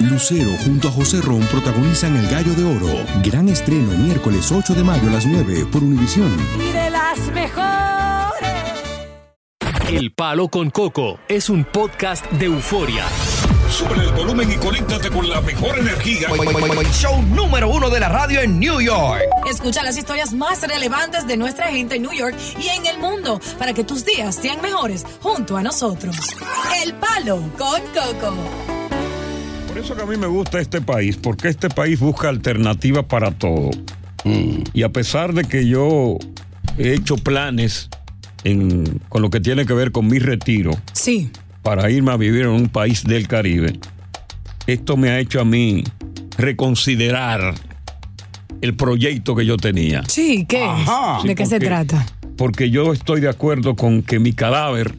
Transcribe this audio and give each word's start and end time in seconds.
Lucero 0.00 0.50
junto 0.64 0.88
a 0.88 0.90
José 0.90 1.20
Ron 1.20 1.40
protagonizan 1.42 2.16
El 2.16 2.28
Gallo 2.28 2.52
de 2.54 2.64
Oro. 2.64 3.04
Gran 3.22 3.48
estreno 3.48 3.92
miércoles 3.92 4.50
8 4.50 4.74
de 4.74 4.82
mayo 4.82 5.08
a 5.08 5.12
las 5.12 5.24
9 5.24 5.66
por 5.70 5.84
Univisión. 5.84 6.34
Y 6.58 6.72
de 6.72 6.90
las 6.90 7.18
mejores. 7.32 7.64
El 9.88 10.12
Palo 10.12 10.48
con 10.48 10.70
Coco 10.70 11.20
es 11.28 11.48
un 11.48 11.64
podcast 11.64 12.28
de 12.32 12.46
euforia. 12.46 13.04
Sube 13.70 13.94
el 13.94 14.12
volumen 14.12 14.50
y 14.50 14.56
conéctate 14.56 15.10
con 15.10 15.28
la 15.28 15.40
mejor 15.40 15.78
energía. 15.78 16.28
Show 16.92 17.22
número 17.22 17.68
uno 17.68 17.88
de 17.88 18.00
la 18.00 18.08
radio 18.08 18.40
en 18.40 18.58
New 18.58 18.80
York. 18.80 19.22
Escucha 19.48 19.84
las 19.84 19.96
historias 19.96 20.32
más 20.32 20.60
relevantes 20.62 21.26
de 21.28 21.36
nuestra 21.36 21.68
gente 21.68 21.96
en 21.96 22.02
New 22.02 22.12
York 22.12 22.36
y 22.58 22.66
en 22.68 22.86
el 22.86 22.98
mundo 22.98 23.40
para 23.58 23.72
que 23.72 23.84
tus 23.84 24.04
días 24.04 24.34
sean 24.34 24.60
mejores 24.60 25.06
junto 25.22 25.56
a 25.56 25.62
nosotros. 25.62 26.16
El 26.82 26.94
Palo 26.94 27.42
con 27.56 27.80
Coco. 27.92 28.73
Por 29.74 29.82
eso 29.82 29.96
que 29.96 30.02
a 30.02 30.06
mí 30.06 30.16
me 30.16 30.28
gusta 30.28 30.60
este 30.60 30.80
país, 30.80 31.16
porque 31.16 31.48
este 31.48 31.68
país 31.68 31.98
busca 31.98 32.28
alternativas 32.28 33.06
para 33.06 33.32
todo. 33.32 33.70
Y 34.72 34.84
a 34.84 34.88
pesar 34.90 35.34
de 35.34 35.42
que 35.42 35.66
yo 35.66 36.16
he 36.78 36.92
hecho 36.94 37.16
planes 37.16 37.88
en- 38.44 39.00
con 39.08 39.20
lo 39.20 39.30
que 39.30 39.40
tiene 39.40 39.66
que 39.66 39.72
ver 39.72 39.90
con 39.90 40.06
mi 40.06 40.20
retiro 40.20 40.70
Sí. 40.92 41.28
para 41.64 41.90
irme 41.90 42.12
a 42.12 42.16
vivir 42.16 42.42
en 42.42 42.50
un 42.50 42.68
país 42.68 43.02
del 43.02 43.26
Caribe, 43.26 43.72
esto 44.68 44.96
me 44.96 45.10
ha 45.10 45.18
hecho 45.18 45.40
a 45.40 45.44
mí 45.44 45.82
reconsiderar 46.38 47.54
el 48.60 48.76
proyecto 48.76 49.34
que 49.34 49.44
yo 49.44 49.56
tenía. 49.56 50.04
Sí, 50.06 50.46
¿qué 50.48 50.62
Ajá. 50.62 51.18
Sí, 51.20 51.26
¿De 51.26 51.34
qué 51.34 51.46
se 51.46 51.58
trata? 51.58 52.06
Porque 52.36 52.70
yo 52.70 52.92
estoy 52.92 53.20
de 53.20 53.28
acuerdo 53.28 53.74
con 53.74 54.02
que 54.02 54.20
mi 54.20 54.34
cadáver, 54.34 54.94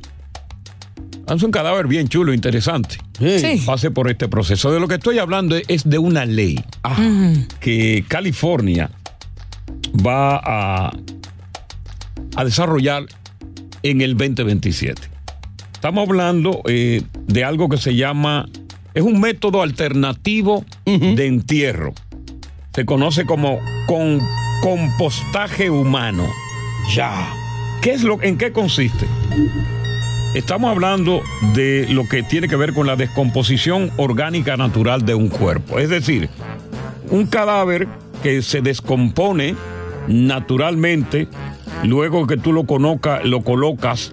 es 1.34 1.44
un 1.44 1.52
cadáver 1.52 1.88
bien 1.88 2.08
chulo, 2.08 2.34
interesante, 2.34 2.98
Sí. 3.20 3.62
pase 3.66 3.90
por 3.92 4.10
este 4.10 4.28
proceso. 4.28 4.72
De 4.72 4.80
lo 4.80 4.88
que 4.88 4.96
estoy 4.96 5.18
hablando 5.20 5.56
es 5.68 5.88
de 5.90 5.98
una 5.98 6.26
ley 6.26 6.64
que 7.60 8.04
California 8.08 8.90
va 10.06 10.38
a, 10.44 10.92
a 12.36 12.44
desarrollar 12.46 13.06
en 13.84 14.02
el 14.02 14.16
2027. 14.18 15.02
Estamos 15.74 16.08
hablando 16.08 16.62
eh, 16.68 17.02
de 17.28 17.44
algo 17.44 17.70
que 17.70 17.78
se 17.78 17.96
llama, 17.96 18.48
es 18.94 19.04
un 19.04 19.20
método 19.20 19.62
alternativo 19.62 20.66
de 20.86 21.26
entierro. 21.28 21.94
Se 22.74 22.86
conoce 22.86 23.26
como 23.26 23.60
con, 23.88 24.20
compostaje 24.62 25.70
humano. 25.70 26.28
Ya. 26.94 27.32
¿Qué 27.82 27.92
es 27.94 28.04
lo, 28.04 28.22
¿En 28.22 28.38
qué 28.38 28.52
consiste? 28.52 29.06
Estamos 30.36 30.70
hablando 30.70 31.22
de 31.54 31.88
lo 31.90 32.08
que 32.10 32.22
tiene 32.22 32.50
que 32.50 32.58
ver 32.58 32.74
con 32.74 32.86
la 32.88 32.98
descomposición 32.98 33.90
orgánica 33.96 34.58
natural 34.58 35.06
de 35.06 35.16
un 35.16 35.30
cuerpo. 35.30 35.80
Es 35.80 35.90
decir, 35.90 36.30
un 37.10 37.26
cadáver 37.26 37.88
que 38.22 38.42
se 38.42 38.62
descompone 38.62 39.56
naturalmente 40.10 41.30
luego 41.84 42.28
que 42.28 42.36
tú 42.36 42.52
lo, 42.52 42.66
conoca- 42.66 43.22
lo 43.24 43.42
colocas 43.44 44.12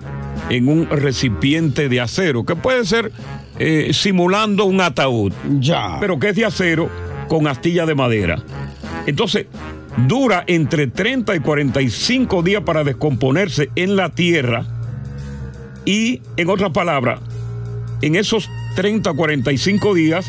en 0.48 0.69
un 0.69 0.89
recipiente 0.89 1.89
de 1.89 2.00
acero, 2.00 2.45
que 2.45 2.55
puede 2.55 2.84
ser 2.84 3.11
eh, 3.59 3.91
simulando 3.93 4.65
un 4.65 4.81
ataúd 4.81 5.33
Ya. 5.59 5.98
pero 6.00 6.19
que 6.20 6.28
es 6.31 6.37
de 6.37 6.45
acero 6.45 6.89
con 7.28 7.48
astilla 7.48 7.84
de 7.84 7.95
madera. 7.97 8.43
Entonces, 9.06 9.47
dura 10.06 10.45
entre 10.47 10.87
30 10.87 11.34
y 11.34 11.41
45 11.41 12.43
días 12.43 12.62
para 12.62 12.84
descomponerse 12.84 13.70
en 13.75 13.97
la 13.97 14.11
tierra 14.11 14.65
y, 15.84 16.20
en 16.36 16.50
otras 16.50 16.70
palabras, 16.72 17.20
en 18.02 18.16
esos 18.16 18.48
30 18.77 19.11
o 19.11 19.14
45 19.16 19.94
días, 19.94 20.27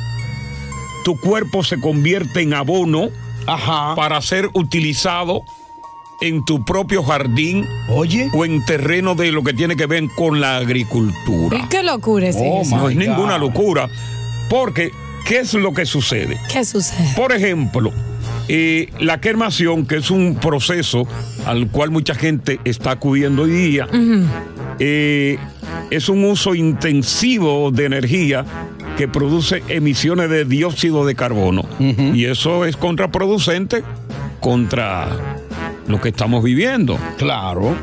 tu 1.03 1.19
cuerpo 1.19 1.63
se 1.63 1.79
convierte 1.79 2.41
en 2.41 2.53
abono 2.53 3.09
Ajá. 3.47 3.95
para 3.95 4.21
ser 4.21 4.49
utilizado 4.53 5.41
en 6.21 6.45
tu 6.45 6.63
propio 6.63 7.03
jardín 7.03 7.65
Oye. 7.89 8.29
o 8.33 8.45
en 8.45 8.63
terreno 8.65 9.13
de 9.15 9.31
lo 9.31 9.43
que 9.43 9.53
tiene 9.53 9.75
que 9.75 9.85
ver 9.87 10.07
con 10.15 10.39
la 10.39 10.57
agricultura. 10.57 11.57
¿Y 11.57 11.67
qué 11.67 11.83
locura 11.83 12.27
es 12.29 12.37
Oh, 12.39 12.61
eso? 12.61 12.77
No 12.77 12.89
es 12.89 12.95
ninguna 12.95 13.37
locura, 13.37 13.89
porque 14.49 14.91
¿qué 15.25 15.39
es 15.39 15.53
lo 15.53 15.73
que 15.73 15.85
sucede? 15.85 16.37
¿Qué 16.51 16.63
sucede? 16.63 17.13
Por 17.17 17.33
ejemplo, 17.33 17.91
eh, 18.47 18.89
la 18.99 19.19
quemación, 19.19 19.85
que 19.85 19.97
es 19.97 20.09
un 20.11 20.35
proceso 20.35 21.05
al 21.45 21.67
cual 21.69 21.91
mucha 21.91 22.15
gente 22.15 22.59
está 22.63 22.91
acudiendo 22.91 23.41
hoy 23.43 23.51
día, 23.51 23.87
eh, 24.79 25.37
es 25.91 26.09
un 26.09 26.23
uso 26.25 26.55
intensivo 26.55 27.71
de 27.71 27.85
energía 27.85 28.45
que 28.97 29.07
produce 29.07 29.63
emisiones 29.69 30.29
de 30.29 30.45
dióxido 30.45 31.05
de 31.05 31.15
carbono. 31.15 31.63
Y 31.79 32.25
eso 32.25 32.65
es 32.65 32.77
contraproducente 32.77 33.83
contra 34.39 35.07
lo 35.87 35.99
que 35.99 36.09
estamos 36.09 36.43
viviendo. 36.43 36.97
Claro. 37.17 37.75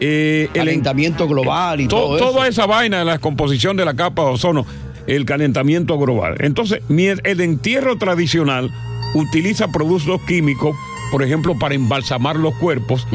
Eh, 0.00 0.48
el 0.52 0.60
en- 0.60 0.66
Calentamiento 0.66 1.26
global 1.28 1.80
y 1.80 1.88
to- 1.88 1.96
todo 1.96 2.16
eso. 2.16 2.26
toda 2.32 2.48
esa 2.48 2.66
vaina 2.66 2.98
de 2.98 3.04
la 3.04 3.12
descomposición 3.12 3.76
de 3.76 3.84
la 3.84 3.94
capa 3.94 4.22
de 4.24 4.30
ozono, 4.30 4.66
el 5.06 5.24
calentamiento 5.24 5.96
global. 5.98 6.34
Entonces, 6.40 6.82
el 6.88 7.40
entierro 7.40 7.96
tradicional 7.96 8.70
utiliza 9.14 9.68
productos 9.68 10.20
químicos, 10.26 10.76
por 11.12 11.22
ejemplo, 11.22 11.56
para 11.58 11.74
embalsamar 11.76 12.36
los 12.36 12.54
cuerpos 12.56 13.06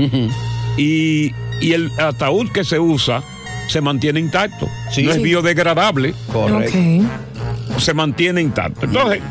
y, 0.78 1.34
y 1.62 1.74
el 1.74 1.92
ataúd 2.00 2.50
que 2.52 2.64
se 2.64 2.80
usa 2.80 3.24
se 3.68 3.80
mantiene 3.80 4.20
intacto. 4.20 4.68
Sí. 4.92 5.04
no 5.04 5.12
es 5.12 5.22
biodegradable, 5.22 6.14
Correcto. 6.32 6.78
Se 7.78 7.94
mantiene 7.94 8.42
intacto. 8.42 8.86
Entonces, 8.86 9.22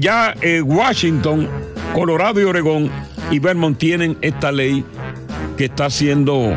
ya 0.00 0.34
eh, 0.40 0.60
Washington, 0.60 1.48
Colorado 1.94 2.40
y 2.40 2.44
Oregón 2.44 2.90
y 3.30 3.38
Vermont 3.38 3.78
tienen 3.78 4.18
esta 4.20 4.50
ley 4.50 4.84
que 5.56 5.66
está 5.66 5.86
haciendo 5.86 6.56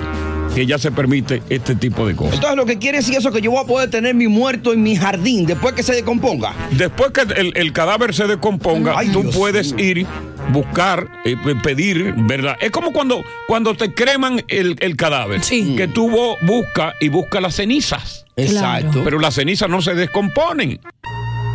que 0.55 0.65
ya 0.65 0.79
se 0.79 0.91
permite 0.91 1.43
este 1.49 1.75
tipo 1.75 2.07
de 2.07 2.15
cosas. 2.15 2.35
Entonces 2.35 2.57
lo 2.57 2.65
que 2.65 2.79
quiere 2.79 2.97
decir 2.97 3.15
eso 3.15 3.31
que 3.31 3.41
yo 3.41 3.51
voy 3.51 3.63
a 3.63 3.67
poder 3.67 3.91
tener 3.91 4.15
mi 4.15 4.27
muerto 4.27 4.73
en 4.73 4.81
mi 4.81 4.95
jardín 4.95 5.45
después 5.45 5.75
que 5.75 5.83
se 5.83 5.93
decomponga. 5.93 6.53
Después 6.71 7.11
que 7.11 7.21
el, 7.39 7.51
el 7.55 7.71
cadáver 7.73 8.15
se 8.15 8.25
descomponga, 8.25 8.95
Ay, 8.97 9.09
tú 9.09 9.21
Dios 9.21 9.35
puedes 9.37 9.75
ir, 9.77 10.07
buscar, 10.51 11.09
eh, 11.25 11.35
pedir, 11.61 12.13
¿verdad? 12.17 12.57
Es 12.61 12.71
como 12.71 12.91
cuando, 12.93 13.23
cuando 13.47 13.75
te 13.75 13.93
creman 13.93 14.43
el, 14.47 14.75
el 14.79 14.95
cadáver, 14.95 15.43
Sí. 15.43 15.75
que 15.75 15.87
tú 15.87 16.09
bo- 16.09 16.37
buscas 16.41 16.93
y 17.01 17.09
buscas 17.09 17.41
las 17.41 17.55
cenizas, 17.55 18.25
Exacto. 18.35 19.01
pero 19.03 19.19
las 19.19 19.35
cenizas 19.35 19.69
no 19.69 19.81
se 19.81 19.93
descomponen. 19.95 20.79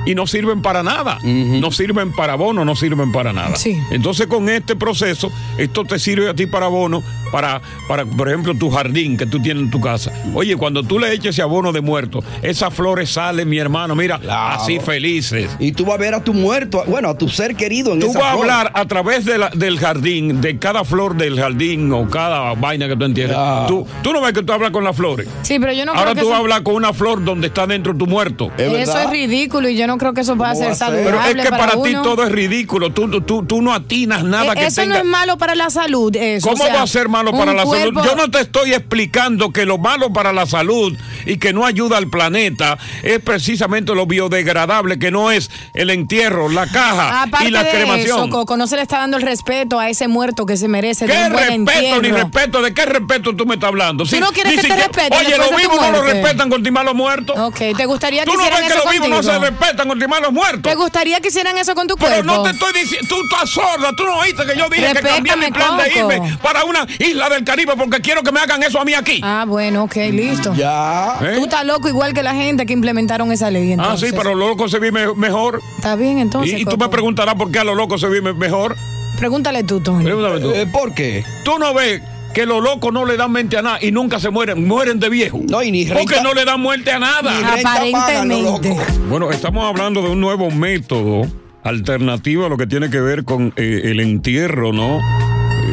Y 0.05 0.17
no 0.17 0.27
sirven 0.27 0.63
para 0.63 0.83
nada, 0.83 1.21
no 1.23 1.71
sirven 1.71 2.11
para 2.13 2.33
abono, 2.33 2.65
no 2.65 2.75
sirven 2.75 3.13
para 3.13 3.33
nada. 3.33 3.55
Sí. 3.55 3.79
Entonces 3.93 4.27
con 4.27 4.49
este 4.49 4.75
proceso, 4.75 5.31
esto 5.59 5.85
te 5.85 6.01
sirve 6.01 6.29
a 6.29 6.35
ti 6.35 6.47
para 6.47 6.67
abono, 6.67 7.05
para, 7.33 7.61
para, 7.89 8.05
por 8.05 8.29
ejemplo, 8.29 8.55
tu 8.55 8.71
jardín 8.71 9.17
que 9.17 9.27
tú 9.27 9.41
tienes 9.41 9.65
en 9.65 9.71
tu 9.71 9.81
casa. 9.81 10.13
Oye, 10.35 10.57
cuando 10.57 10.83
tú 10.85 10.99
le 10.99 11.13
eches 11.13 11.31
ese 11.35 11.43
abono 11.43 11.73
de 11.73 11.81
muerto, 11.81 12.23
esas 12.43 12.73
flores 12.73 13.11
salen, 13.11 13.49
mi 13.49 13.59
hermano, 13.59 13.95
mira, 13.97 14.19
Claro. 14.19 14.61
así 14.63 14.79
felices. 14.79 15.51
Y 15.59 15.73
tú 15.73 15.85
vas 15.87 15.95
a 15.95 15.99
ver 15.99 16.15
a 16.15 16.23
tu 16.23 16.35
muerto, 16.35 16.85
bueno, 16.87 17.09
a 17.09 17.17
tu 17.19 17.29
ser 17.29 17.57
querido 17.57 17.93
en 17.95 18.01
Tú 18.01 18.11
esa 18.11 18.19
vas 18.19 18.29
a 18.29 18.33
hablar 18.33 18.71
a 18.75 18.85
través 18.87 19.25
de 19.25 19.39
la- 19.39 19.49
del 19.51 19.79
jardín, 19.79 20.41
de 20.41 20.59
cada 20.59 20.85
flor 20.85 21.17
del 21.17 21.39
jardín 21.41 21.91
o 21.93 22.09
cada 22.09 22.55
vaina 22.55 22.87
que 22.87 22.97
tú 22.97 23.05
entiendes. 23.05 23.37
Tú, 23.67 23.87
tú 24.03 24.13
no 24.13 24.21
ves 24.21 24.33
que 24.35 24.43
tú 24.43 24.53
hablas 24.53 24.71
con 24.71 24.85
las 24.85 24.95
flores. 24.95 25.27
Sí, 25.43 25.59
pero 25.59 25.73
yo 25.73 25.87
no 25.87 25.93
Ahora 25.93 26.03
creo 26.13 26.15
que 26.17 26.21
tú 26.21 26.27
eso, 26.29 26.37
hablas 26.37 26.61
con 26.61 26.75
una 26.75 26.93
flor 26.93 27.25
donde 27.25 27.47
está 27.47 27.67
dentro 27.67 27.97
tu 27.97 28.07
muerto. 28.07 28.51
¿Es 28.59 28.89
eso 28.89 28.99
es 28.99 29.11
ridículo 29.11 29.69
y 29.69 29.77
yo 29.77 29.87
no 29.87 29.97
creo 29.97 30.13
que 30.13 30.21
eso 30.21 30.37
pueda 30.37 30.51
¿Cómo 30.53 30.61
ser 30.61 30.69
va 30.69 30.73
a 30.73 30.77
ser? 30.77 30.87
saludable 30.87 31.11
Pero 31.11 31.41
es 31.41 31.45
que 31.47 31.51
para, 31.51 31.73
ti 31.83 31.91
uno. 31.91 32.03
todo 32.03 32.25
es 32.25 32.33
ridículo. 32.33 32.91
Tú, 32.93 33.09
tú, 33.23 33.45
tú 33.45 33.63
no 33.63 33.73
atinas 33.73 34.25
nada 34.25 34.53
Eh, 34.53 34.57
que 34.57 34.67
eso 34.67 34.83
tenga. 34.83 34.97
no 34.97 35.01
es 35.01 35.07
malo 35.07 35.39
para 35.39 35.55
la 35.55 35.71
salud. 35.71 36.15
Eso, 36.15 36.49
¿Cómo 36.49 36.63
o 36.63 36.67
sea, 36.67 36.75
va 36.77 36.83
a 36.83 36.87
ser 36.87 37.09
malo 37.09 37.22
para 37.31 37.53
un 37.53 37.57
la 37.57 37.63
salud? 37.67 37.93
cuerpo- 37.93 38.05
Yo 38.05 38.17
no 38.17 38.31
te 38.31 38.41
estoy 38.41 38.73
explicando 38.75 39.53
que 39.53 39.65
lo 39.65 39.79
malo 39.79 40.13
para 40.13 40.33
la 40.33 40.47
salud 40.47 40.97
y 41.27 41.37
que 41.39 41.53
no 41.53 41.65
ayuda 41.65 41.99
al 41.99 42.09
planeta 42.09 42.79
es 43.05 43.21
precisamente 43.21 43.95
lo 43.95 44.07
biodegradable, 44.07 44.99
que 44.99 45.11
no 45.11 45.31
es 45.31 45.51
el 45.75 45.91
entierro, 45.91 46.49
la 46.49 46.67
caja 46.67 47.23
Aparte 47.23 47.49
y 47.49 47.51
la 47.51 47.63
de 47.63 47.71
cremación. 47.71 48.19
eso, 48.19 48.29
Coco, 48.31 48.57
no 48.57 48.67
se 48.67 48.77
le 48.77 48.83
está 48.83 48.99
dando 48.99 49.17
el 49.17 49.23
respeto 49.23 49.79
a 49.79 49.89
ese 49.89 50.09
muerto 50.09 50.47
que 50.47 50.57
se 50.57 50.67
merece 50.69 51.07
de 51.07 51.13
¿Qué 51.13 51.19
un 51.27 51.33
buen 51.33 51.67
respeto 51.67 51.81
ni 52.03 52.09
entierro. 52.09 52.17
respeto? 52.31 52.63
¿De 52.63 52.75
qué 52.75 52.85
respeto 52.87 53.37
tú 53.37 53.47
me 53.47 53.55
estás 53.55 53.69
hablando? 53.69 54.05
¿Tú 54.05 54.19
no 54.21 54.29
quieres 54.33 54.57
ni 54.57 54.63
que 54.63 54.69
te 54.69 54.77
respeten 54.77 55.19
Oye, 55.19 55.37
los 55.39 55.51
de 55.51 55.57
vivos 55.57 55.77
no 55.81 55.91
lo 55.93 56.03
respetan 56.03 56.49
con 56.51 56.63
timar 56.63 56.85
los 56.85 56.95
muertos. 56.95 57.39
Ok, 57.39 57.59
¿te 57.77 57.87
gustaría 57.87 58.25
que 58.25 58.31
¿Tú 58.31 58.37
no 58.37 58.41
hicieran 58.41 58.61
ves 58.61 58.69
que 58.73 58.75
eso 58.79 58.85
los 58.85 58.93
vivos 58.93 59.09
no 59.09 59.23
se 59.23 59.39
respetan 59.39 59.89
con 59.89 59.99
timar 59.99 60.23
los 60.23 60.33
muertos? 60.33 60.63
¿Te 60.63 60.75
gustaría 60.75 61.21
que 61.21 61.29
hicieran 61.29 61.57
eso 61.59 61.75
con 61.75 61.87
tu 61.87 61.97
Pero 61.97 62.09
cuerpo? 62.11 62.25
no 62.25 62.43
te 62.43 62.51
estoy 62.51 62.73
diciendo, 62.73 63.09
tú 63.09 63.17
estás 63.31 63.51
sorda, 63.51 63.91
tú 63.97 64.05
no 64.05 64.17
oíste 64.19 64.45
que 64.47 64.57
yo 64.59 64.69
dije 64.69 64.93
que 64.95 65.01
cambié 65.03 65.37
mi 65.37 65.47
Respétame, 65.47 65.53
plan 65.53 65.77
de 65.77 65.91
Coco. 66.01 66.13
irme 66.15 66.39
para 66.43 66.65
una 66.65 66.87
isla 67.13 67.29
del 67.29 67.45
Caribe 67.45 67.75
porque 67.79 68.01
quiero 68.01 68.23
que 68.23 68.33
me 68.33 68.41
hagan 68.41 68.63
eso 68.63 68.81
a 68.81 68.85
mí 68.85 68.95
aquí. 68.95 69.21
Ah, 69.23 69.45
bueno, 69.47 69.85
ok, 69.85 69.97
listo. 70.11 70.53
Ya. 70.55 71.19
¿Eh? 71.23 71.35
Tú 71.37 71.45
estás 71.45 71.65
loco 71.65 71.89
igual 71.89 72.13
que 72.13 72.23
la 72.23 72.35
gente 72.35 72.67
que 72.67 72.73
implementaron 72.73 73.31
esa 73.33 73.51
ley. 73.51 73.71
Ah, 73.71 73.75
Entonces. 73.75 74.11
sí, 74.11 74.15
pero 74.17 74.35
los 74.35 74.49
locos 74.49 74.71
se 74.71 74.79
viven 74.79 75.19
mejor. 75.19 75.61
Está 75.77 75.95
bien, 75.97 76.19
entonces. 76.19 76.59
Y, 76.59 76.63
y 76.63 76.65
tú 76.65 76.77
me 76.77 76.89
preguntarás 76.89 77.35
por 77.37 77.51
qué 77.53 77.61
a 77.61 77.65
los 77.65 77.77
locos 77.77 78.01
se 78.01 78.09
viven 78.09 78.37
mejor. 78.37 78.77
Pregúntale 79.19 79.63
tú, 79.63 79.81
Tony. 79.81 80.05
Pregúntame 80.05 80.41
tú. 80.41 80.51
Eh, 80.53 80.67
¿Por 80.67 80.95
qué? 80.95 81.25
Tú 81.45 81.59
no 81.59 81.73
ves 81.75 82.03
que 82.35 82.47
los 82.47 82.63
locos 82.63 82.93
no 82.93 83.05
le 83.05 83.17
dan 83.17 83.31
mente 83.31 83.59
a 83.59 83.63
nada 83.63 83.79
y 83.83 83.93
nunca 83.93 84.19
se 84.19 84.31
mueren, 84.31 84.67
mueren 84.67 84.99
de 84.99 85.09
viejo. 85.11 85.41
No, 85.49 85.63
y 85.63 85.71
ni 85.71 85.85
Porque 85.85 86.15
renta- 86.17 86.23
no 86.23 86.35
le 86.35 86.45
dan 86.45 86.61
muerte 86.61 86.91
a 86.91 86.99
nada. 86.99 87.31
Ni 87.57 87.63
pagan 87.63 87.95
Aparentemente. 87.95 88.77
Bueno, 89.09 89.31
estamos 89.31 89.65
hablando 89.65 90.01
de 90.03 90.09
un 90.09 90.21
nuevo 90.21 90.51
método 90.51 91.23
alternativo 91.63 92.47
a 92.47 92.49
lo 92.49 92.57
que 92.57 92.67
tiene 92.67 92.91
que 92.91 93.01
ver 93.01 93.25
con 93.25 93.53
eh, 93.57 93.83
el 93.85 94.01
entierro, 94.01 94.73
¿no? 94.73 94.99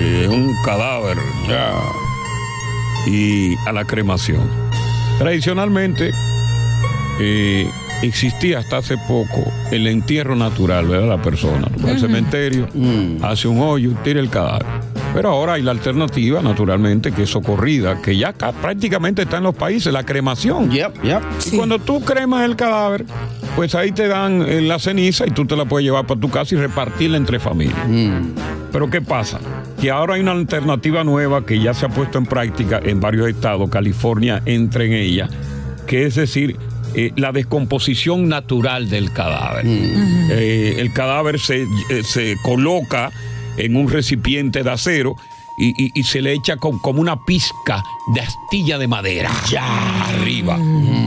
Eh, 0.02 0.28
un 0.30 0.56
cadáver. 0.64 1.18
Y 3.08 3.56
a 3.68 3.72
la 3.72 3.84
cremación. 3.86 4.42
Tradicionalmente 5.18 6.12
eh, 7.20 7.70
existía 8.02 8.60
hasta 8.60 8.78
hace 8.78 8.98
poco 9.08 9.52
el 9.72 9.88
entierro 9.88 10.36
natural, 10.36 10.88
¿verdad? 10.88 11.08
La 11.10 11.22
persona. 11.22 11.68
Vas 11.78 11.92
al 11.92 12.00
cementerio, 12.00 12.68
hace 13.22 13.48
un 13.48 13.60
hoyo, 13.62 13.92
tira 14.04 14.20
el 14.20 14.30
cadáver. 14.30 14.66
Pero 15.14 15.30
ahora 15.30 15.54
hay 15.54 15.64
la 15.64 15.72
alternativa, 15.72 16.42
naturalmente, 16.42 17.12
que 17.12 17.24
es 17.24 17.30
socorrida, 17.32 18.00
que 18.02 18.16
ya 18.16 18.32
ca- 18.34 18.52
prácticamente 18.52 19.24
está 19.24 19.38
en 19.38 19.44
los 19.44 19.56
países, 19.56 19.92
la 19.92 20.04
cremación. 20.06 20.70
Yep, 20.70 21.02
yep. 21.04 21.22
Y 21.52 21.58
Cuando 21.58 21.80
tú 21.80 22.00
cremas 22.02 22.46
el 22.46 22.56
cadáver, 22.56 23.06
pues 23.56 23.74
ahí 23.74 23.92
te 23.92 24.08
dan 24.08 24.44
eh, 24.48 24.62
la 24.62 24.78
ceniza 24.78 25.26
y 25.26 25.32
tú 25.32 25.46
te 25.46 25.56
la 25.56 25.66
puedes 25.66 25.84
llevar 25.84 26.06
para 26.06 26.20
tu 26.20 26.30
casa 26.30 26.54
y 26.54 26.60
repartirla 26.60 27.18
entre 27.18 27.40
familias. 27.40 27.76
Pero 28.72 28.90
¿qué 28.90 29.02
pasa? 29.02 29.40
Que 29.82 29.90
ahora 29.92 30.16
hay 30.16 30.22
una 30.22 30.32
alternativa 30.32 31.04
nueva 31.04 31.46
que 31.46 31.60
ya 31.60 31.74
se 31.74 31.86
ha 31.86 31.90
puesto 31.90 32.18
en 32.18 32.26
práctica 32.26 32.80
en 32.84 33.00
varios 33.00 33.28
estados, 33.30 33.70
California 33.70 34.42
entre 34.46 34.86
en 34.86 34.94
ella, 34.94 35.30
que 35.88 36.06
es 36.06 36.16
decir, 36.16 36.56
eh, 36.96 37.12
la 37.16 37.32
descomposición 37.32 38.28
natural 38.30 38.90
del 38.90 39.12
cadáver. 39.14 39.64
Eh, 39.66 40.76
el 40.80 40.92
cadáver 40.94 41.40
se, 41.40 41.64
eh, 41.64 42.04
se 42.04 42.36
coloca 42.44 43.12
en 43.58 43.76
un 43.76 43.90
recipiente 43.90 44.64
de 44.64 44.72
acero 44.72 45.16
y, 45.58 45.70
y- 45.86 45.92
y 45.94 46.04
se 46.04 46.22
le 46.22 46.34
echa 46.34 46.58
con- 46.58 46.80
como 46.80 47.02
una 47.02 47.18
pizca 47.26 47.84
de 48.14 48.22
astilla 48.22 48.78
de 48.78 48.88
madera. 48.88 49.30
Ya. 49.50 50.06
Arriba. 50.10 50.58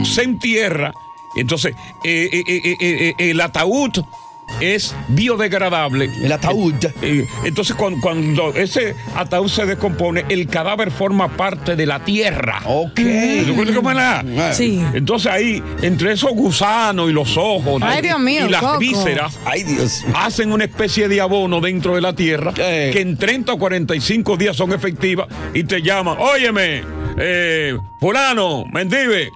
Se 0.03 0.23
entierra. 0.23 0.93
Entonces, 1.35 1.73
el 2.03 3.41
ataúd 3.41 3.91
es 4.59 4.95
biodegradable. 5.09 6.09
El 6.23 6.31
ataúd. 6.31 6.73
Eh, 7.01 7.25
entonces, 7.43 7.75
cuando, 7.75 7.99
cuando 8.01 8.53
ese 8.53 8.95
ataúd 9.15 9.47
se 9.49 9.65
descompone, 9.65 10.25
el 10.29 10.47
cadáver 10.47 10.91
forma 10.91 11.29
parte 11.35 11.75
de 11.75 11.85
la 11.85 12.03
tierra. 12.03 12.61
Ok. 12.65 12.99
¿Tú 13.47 13.55
conoces 13.55 13.75
cómo 13.75 13.89
es 13.91 13.95
la- 13.95 14.53
Sí. 14.53 14.81
Entonces 14.93 15.31
ahí, 15.31 15.61
entre 15.81 16.11
esos 16.13 16.31
gusanos 16.31 17.09
y 17.09 17.13
los 17.13 17.35
ojos 17.37 17.81
Ay, 17.83 18.01
Dios 18.01 18.19
mío, 18.19 18.45
y 18.47 18.49
las 18.49 18.61
Coco. 18.61 18.79
vísceras, 18.79 19.39
Ay, 19.45 19.63
Dios. 19.63 20.03
hacen 20.15 20.51
una 20.51 20.65
especie 20.65 21.07
de 21.07 21.21
abono 21.21 21.59
dentro 21.61 21.95
de 21.95 22.01
la 22.01 22.13
tierra 22.13 22.53
Eh. 22.57 22.91
que 22.93 23.01
en 23.01 23.17
30 23.17 23.53
o 23.53 23.57
45 23.57 24.37
días 24.37 24.55
son 24.55 24.71
efectivas 24.73 25.27
y 25.53 25.63
te 25.63 25.81
llaman, 25.81 26.17
óyeme, 26.19 26.83
eh, 27.17 27.77
fulano, 27.99 28.65
mendive, 28.71 29.29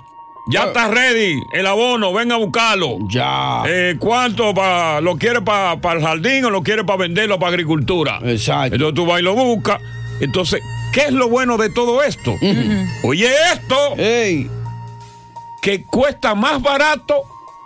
ya 0.49 0.63
Eh. 0.63 0.67
está 0.67 0.87
ready 0.89 1.41
el 1.51 1.67
abono, 1.67 2.13
ven 2.13 2.31
a 2.31 2.37
buscarlo. 2.37 2.97
Ya. 3.09 3.63
Eh, 3.67 3.95
¿Cuánto 3.99 4.53
pa- 4.53 5.01
lo 5.01 5.17
quiere 5.17 5.41
para 5.41 5.73
el 5.93 6.01
jardín 6.01 6.45
o 6.45 6.49
lo 6.49 6.61
quiere 6.63 6.83
para 6.83 6.99
venderlo 6.99 7.37
para 7.39 7.49
agricultura? 7.51 8.19
Exacto. 8.23 8.75
Entonces 8.75 8.95
tú 8.95 9.05
vas 9.05 9.19
y 9.19 9.23
lo 9.23 9.33
buscas. 9.35 9.81
Entonces, 10.19 10.61
¿qué 10.93 11.01
es 11.01 11.11
lo 11.11 11.29
bueno 11.29 11.57
de 11.57 11.69
todo 11.69 12.01
esto? 12.03 12.33
Oye, 13.03 13.29
esto 13.53 13.75
Ey. 13.97 14.49
que 15.61 15.83
cuesta 15.83 16.33
más 16.35 16.61
barato 16.61 17.23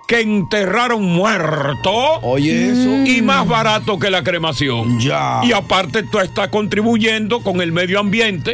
que 0.08 0.20
enterrar 0.20 0.92
a 0.92 0.96
un 0.96 1.14
muerto 1.14 1.92
Oye, 2.24 2.70
eso. 2.72 3.10
y 3.10 3.22
más 3.22 3.48
barato 3.48 3.98
que 3.98 4.10
la 4.10 4.22
cremación. 4.24 5.00
Ya. 5.00 5.40
Y 5.44 5.54
aparte 5.54 6.04
tú 6.04 6.20
estás 6.20 6.50
contribuyendo 6.50 7.40
con 7.42 7.62
el 7.62 7.72
medio 7.72 7.98
ambiente. 8.02 8.52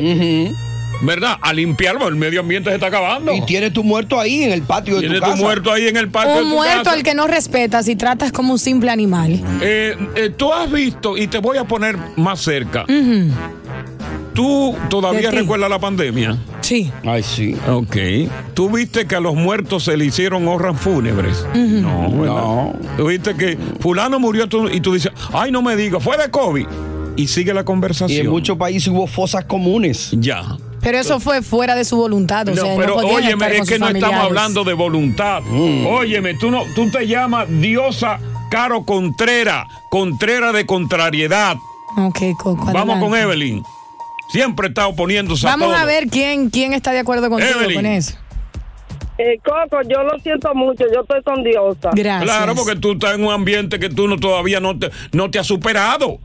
¿Verdad? 1.01 1.37
A 1.41 1.53
limpiarlo, 1.53 2.07
el 2.07 2.15
medio 2.15 2.39
ambiente 2.41 2.69
se 2.69 2.75
está 2.75 2.87
acabando. 2.87 3.33
Y 3.33 3.41
tienes 3.45 3.73
tu 3.73 3.83
muerto 3.83 4.19
ahí 4.19 4.43
en 4.43 4.51
el 4.51 4.61
patio 4.63 4.95
de 4.95 5.01
Tienes 5.01 5.19
tu 5.19 5.25
tu 5.25 5.31
casa. 5.31 5.43
muerto 5.43 5.71
ahí 5.71 5.87
en 5.87 5.97
el 5.97 6.09
parque 6.09 6.33
de 6.33 6.41
Un 6.41 6.49
tu 6.49 6.55
muerto 6.55 6.83
casa. 6.83 6.91
al 6.93 7.03
que 7.03 7.13
no 7.13 7.27
respetas 7.27 7.87
y 7.87 7.95
tratas 7.95 8.31
como 8.31 8.53
un 8.53 8.59
simple 8.59 8.89
animal. 8.91 9.39
Eh, 9.61 9.95
eh, 10.15 10.29
tú 10.35 10.51
has 10.53 10.71
visto, 10.71 11.17
y 11.17 11.27
te 11.27 11.37
voy 11.39 11.57
a 11.57 11.63
poner 11.65 11.97
más 12.15 12.39
cerca, 12.41 12.85
¿tú 14.33 14.75
todavía 14.89 15.31
recuerdas 15.31 15.69
la 15.69 15.79
pandemia? 15.79 16.37
Sí. 16.61 16.91
Ay, 17.05 17.23
sí. 17.23 17.55
Ok. 17.69 17.95
¿Tú 18.53 18.69
viste 18.69 19.05
que 19.07 19.15
a 19.15 19.19
los 19.19 19.35
muertos 19.35 19.83
se 19.85 19.95
le 19.97 20.05
hicieron 20.05 20.47
honras 20.47 20.79
fúnebres? 20.79 21.45
No, 21.55 22.11
¿verdad? 22.11 22.35
No. 22.35 22.73
¿Tú 22.97 23.07
viste 23.07 23.35
que 23.35 23.57
fulano 23.79 24.19
murió 24.19 24.47
tú- 24.47 24.67
y 24.69 24.81
tú 24.81 24.93
dices, 24.93 25.11
ay, 25.33 25.51
no 25.51 25.61
me 25.61 25.75
digas, 25.75 26.03
fue 26.03 26.17
de 26.17 26.29
COVID? 26.29 26.65
Y 27.15 27.27
sigue 27.27 27.53
la 27.53 27.61
Y 27.61 27.63
conversación. 27.63 28.25
en 28.25 28.29
muchos 28.31 28.57
países 28.57 28.89
hubo 28.89 29.07
fosas 29.07 29.45
comunes. 29.45 30.09
Ya. 30.11 30.43
Pero 30.87 30.99
eso 30.99 31.19
fue 31.19 31.41
fuera 31.41 31.75
de 31.75 31.83
su 31.83 31.97
voluntad. 31.97 32.47
O 32.47 32.55
No, 32.55 32.61
sea, 32.61 32.75
pero 32.77 32.95
no 32.95 33.01
podían 33.01 33.15
óyeme, 33.15 33.31
estar 33.33 33.51
es 33.51 33.59
que 33.67 33.75
sus 33.75 33.79
no 33.79 33.87
estamos 33.89 34.23
hablando 34.25 34.63
de 34.63 34.73
voluntad. 34.73 35.43
Óyeme, 35.85 36.33
tú 36.35 36.49
no, 36.49 36.63
tú 36.75 36.89
te 36.89 37.05
llamas 37.05 37.45
diosa 37.49 38.19
Caro 38.49 38.85
Contrera, 38.85 39.67
Contrera 39.89 40.53
de 40.53 40.65
contrariedad. 40.65 41.57
Ok, 41.97 42.19
Coco. 42.37 42.65
Vamos 42.67 42.75
adelante. 42.95 43.05
con 43.05 43.15
Evelyn. 43.17 43.63
Siempre 44.31 44.69
está 44.69 44.87
oponiéndose 44.87 45.45
a 45.45 45.51
Vamos 45.57 45.75
a 45.75 45.83
ver 45.83 46.07
quién, 46.07 46.49
quién 46.49 46.73
está 46.73 46.91
de 46.93 46.99
acuerdo 46.99 47.29
contigo 47.29 47.51
Evelyn. 47.59 47.75
con 47.75 47.85
eso. 47.85 48.15
Eh, 49.17 49.39
Coco, 49.43 49.81
yo 49.89 50.03
lo 50.03 50.17
siento 50.19 50.53
mucho, 50.55 50.85
yo 50.93 51.01
estoy 51.01 51.21
con 51.23 51.43
Diosa. 51.43 51.89
Gracias. 51.93 52.23
Claro, 52.23 52.55
porque 52.55 52.75
tú 52.75 52.93
estás 52.93 53.15
en 53.15 53.25
un 53.25 53.33
ambiente 53.33 53.77
que 53.79 53.89
tú 53.89 54.07
no 54.07 54.17
todavía 54.17 54.59
no 54.61 54.77
te, 54.79 54.89
no 55.11 55.29
te 55.31 55.39
has 55.39 55.47
superado. 55.47 56.19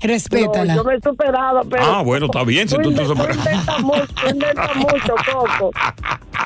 Respétala. 0.00 0.74
No, 0.74 0.82
yo 0.82 0.84
me 0.84 0.94
he 0.96 1.00
superado, 1.00 1.60
pero... 1.70 1.82
Ah, 1.84 2.02
bueno, 2.02 2.26
está 2.26 2.44
bien, 2.44 2.68
si 2.68 2.76
tú 2.76 2.92
te 2.92 3.02
inven- 3.02 3.06
superas. 3.06 3.36
inventas 3.36 3.80
mucho, 3.82 4.06
tú 4.06 4.28
inventas 4.30 4.76
mucho, 4.76 5.14
Coco. 5.32 5.70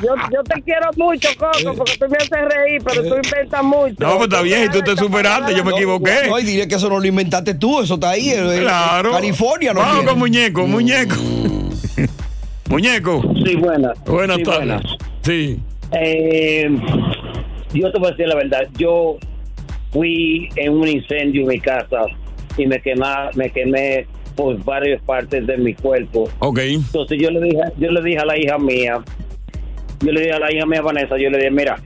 Yo, 0.02 0.14
yo 0.32 0.42
te 0.44 0.62
quiero 0.62 0.88
mucho, 0.96 1.28
Coco, 1.36 1.74
porque 1.76 1.96
tú 1.98 2.06
me 2.08 2.16
haces 2.16 2.30
reír, 2.54 2.82
pero 2.84 3.02
tú 3.02 3.14
inventas 3.22 3.62
mucho. 3.64 3.94
No, 3.98 4.16
pues 4.16 4.28
está 4.28 4.42
bien, 4.42 4.72
si 4.72 4.78
tú 4.78 4.84
te 4.84 4.96
superaste, 4.96 5.54
yo 5.54 5.64
me 5.64 5.72
equivoqué. 5.72 6.28
No, 6.28 6.38
y 6.38 6.44
diré 6.44 6.68
que 6.68 6.76
eso 6.76 6.88
no 6.88 7.00
lo 7.00 7.06
inventaste 7.06 7.54
tú, 7.54 7.80
eso 7.80 7.94
está 7.94 8.10
ahí. 8.10 8.30
en- 8.30 8.50
en 8.50 8.60
Claro. 8.60 9.10
California 9.12 9.72
lo 9.72 9.80
Vamos 9.80 9.94
tiene. 9.96 10.10
con 10.10 10.18
muñeco, 10.20 10.66
muñeco. 10.66 11.16
muñeco. 12.68 13.22
Sí, 13.44 13.56
buenas. 13.56 14.04
Buenas 14.04 14.36
Sí, 14.38 14.42
tardes. 14.44 14.58
buenas. 14.66 14.82
Sí. 15.22 15.58
Eh, 15.92 16.68
yo 17.72 17.90
te 17.92 17.98
voy 17.98 18.08
a 18.08 18.10
decir 18.12 18.28
la 18.28 18.36
verdad. 18.36 18.60
Yo 18.78 19.16
fui 19.92 20.48
en 20.56 20.72
un 20.72 20.86
incendio 20.88 21.42
en 21.42 21.48
mi 21.48 21.60
casa 21.60 22.02
y 22.56 22.66
me 22.66 22.80
quema, 22.80 23.30
me 23.34 23.50
quemé 23.50 24.06
por 24.36 24.62
varias 24.64 25.02
partes 25.02 25.46
de 25.46 25.56
mi 25.56 25.74
cuerpo. 25.74 26.28
Ok. 26.38 26.58
Entonces 26.58 27.18
yo 27.20 27.30
le 27.30 27.40
dije, 27.40 27.60
yo 27.78 27.90
le 27.90 28.02
dije 28.02 28.18
a 28.18 28.24
la 28.24 28.38
hija 28.38 28.58
mía, 28.58 29.02
yo 30.00 30.12
le 30.12 30.20
dije 30.20 30.32
a 30.32 30.38
la 30.38 30.52
hija 30.52 30.66
mía 30.66 30.82
Vanessa, 30.82 31.16
yo 31.18 31.30
le 31.30 31.38
dije, 31.38 31.50
mira, 31.50 31.82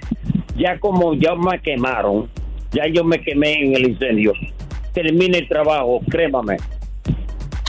ya 0.56 0.78
como 0.78 1.14
ya 1.14 1.34
me 1.34 1.61
quemaron, 1.61 2.28
ya 2.72 2.87
yo 2.87 3.05
me 3.05 3.20
quemé 3.20 3.55
en 3.55 3.75
el 3.75 3.90
incendio. 3.90 4.32
Termine 4.93 5.39
el 5.39 5.48
trabajo, 5.48 6.00
crémame. 6.08 6.56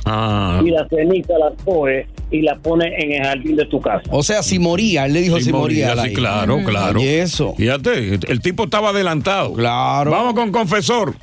Ah. 0.06 0.62
Y 0.64 0.70
la 0.70 0.88
ceniza 0.88 1.34
la 1.40 1.52
coge 1.64 2.08
y 2.30 2.42
la 2.42 2.56
pone 2.56 2.94
en 2.98 3.14
el 3.14 3.24
jardín 3.24 3.56
de 3.56 3.66
tu 3.66 3.82
casa. 3.82 4.04
O 4.12 4.22
sea, 4.22 4.44
si 4.44 4.60
moría, 4.60 5.06
él 5.06 5.14
le 5.14 5.22
dijo 5.22 5.40
si 5.40 5.52
moría. 5.52 5.96
sí, 5.96 6.10
hija. 6.10 6.16
claro, 6.16 6.60
claro. 6.64 7.02
Y 7.02 7.08
eso. 7.08 7.56
Fíjate, 7.58 8.20
el 8.28 8.40
tipo 8.42 8.66
estaba 8.66 8.90
adelantado. 8.90 9.54
Claro. 9.54 10.12
Vamos 10.12 10.36
con 10.36 10.52
confesor. 10.52 11.16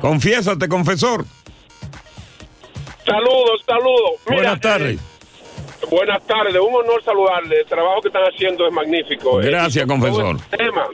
Confiésate, 0.00 0.68
confesor. 0.68 1.24
Saludos, 3.04 3.62
saludos. 3.66 4.12
Buenas 4.26 4.60
tardes. 4.60 4.98
eh, 5.00 5.17
buenas 5.90 6.22
tardes, 6.26 6.54
un 6.56 6.74
honor 6.74 7.02
saludarle. 7.04 7.60
El 7.60 7.66
trabajo 7.66 8.00
que 8.02 8.08
están 8.08 8.22
haciendo 8.24 8.66
es 8.66 8.72
magnífico. 8.72 9.36
Gracias, 9.36 9.84
Eh, 9.84 9.86
confesor. 9.86 10.36
Este 10.50 10.56
tema, 10.56 10.86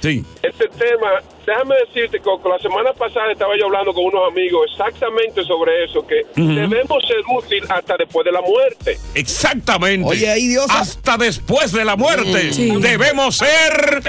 Sí. 0.00 0.24
este 0.42 0.68
tema, 0.68 1.10
déjame 1.46 1.74
decirte, 1.86 2.20
Coco, 2.20 2.48
la 2.50 2.58
semana 2.58 2.92
pasada 2.92 3.32
estaba 3.32 3.56
yo 3.58 3.66
hablando 3.66 3.92
con 3.94 4.04
unos 4.04 4.28
amigos 4.30 4.66
exactamente 4.70 5.42
sobre 5.44 5.84
eso, 5.84 6.06
que 6.06 6.22
debemos 6.36 7.06
ser 7.06 7.16
útil 7.36 7.64
hasta 7.70 7.96
después 7.96 8.24
de 8.24 8.32
la 8.32 8.42
muerte. 8.42 8.98
Exactamente. 9.14 10.06
Oye, 10.08 10.28
ahí, 10.28 10.48
Diosa. 10.48 10.78
Hasta 10.80 11.16
después 11.16 11.72
de 11.72 11.84
la 11.84 11.96
muerte 11.96 12.52
Sí. 12.52 12.70
debemos 12.80 13.36
ser 13.36 14.02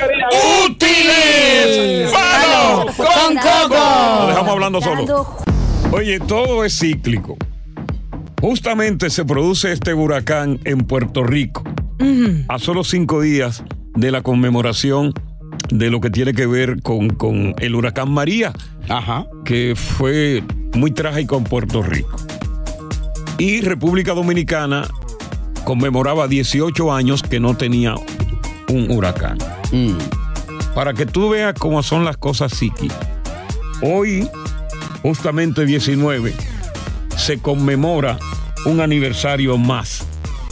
útiles. 0.65 2.11
¡Vamos! 2.11 2.95
con 2.95 3.35
Lo 3.35 3.41
Coco. 3.41 4.27
dejamos 4.27 4.49
hablando 4.51 4.81
solo. 4.81 5.25
Oye, 5.91 6.19
todo 6.19 6.65
es 6.65 6.77
cíclico. 6.77 7.37
Justamente 8.45 9.09
se 9.09 9.25
produce 9.25 9.71
este 9.71 9.95
huracán 9.95 10.59
en 10.65 10.77
Puerto 10.81 11.23
Rico. 11.23 11.63
A 12.47 12.59
solo 12.59 12.83
cinco 12.83 13.19
días 13.19 13.63
de 13.95 14.11
la 14.11 14.21
conmemoración 14.21 15.13
de 15.69 15.89
lo 15.89 15.99
que 15.99 16.11
tiene 16.11 16.31
que 16.35 16.45
ver 16.45 16.79
con, 16.83 17.09
con 17.09 17.55
el 17.57 17.73
huracán 17.73 18.11
María 18.11 18.53
Ajá. 18.87 19.25
que 19.45 19.73
fue 19.75 20.43
muy 20.75 20.91
trágico 20.91 21.37
en 21.37 21.43
Puerto 21.45 21.81
Rico. 21.81 22.17
Y 23.39 23.61
República 23.61 24.13
Dominicana 24.13 24.87
conmemoraba 25.63 26.27
18 26.27 26.93
años 26.93 27.23
que 27.23 27.39
no 27.39 27.57
tenía 27.57 27.95
un 28.69 28.91
huracán. 28.91 29.39
Mm. 29.71 29.97
Para 30.75 30.93
que 30.93 31.07
tú 31.07 31.29
veas 31.29 31.55
cómo 31.57 31.81
son 31.81 32.05
las 32.05 32.17
cosas 32.17 32.53
psíquicas. 32.53 33.07
Hoy, 33.81 34.29
justamente 35.01 35.65
19, 35.65 36.31
se 37.17 37.39
conmemora 37.39 38.17
un 38.65 38.81
aniversario 38.81 39.57
más 39.57 40.05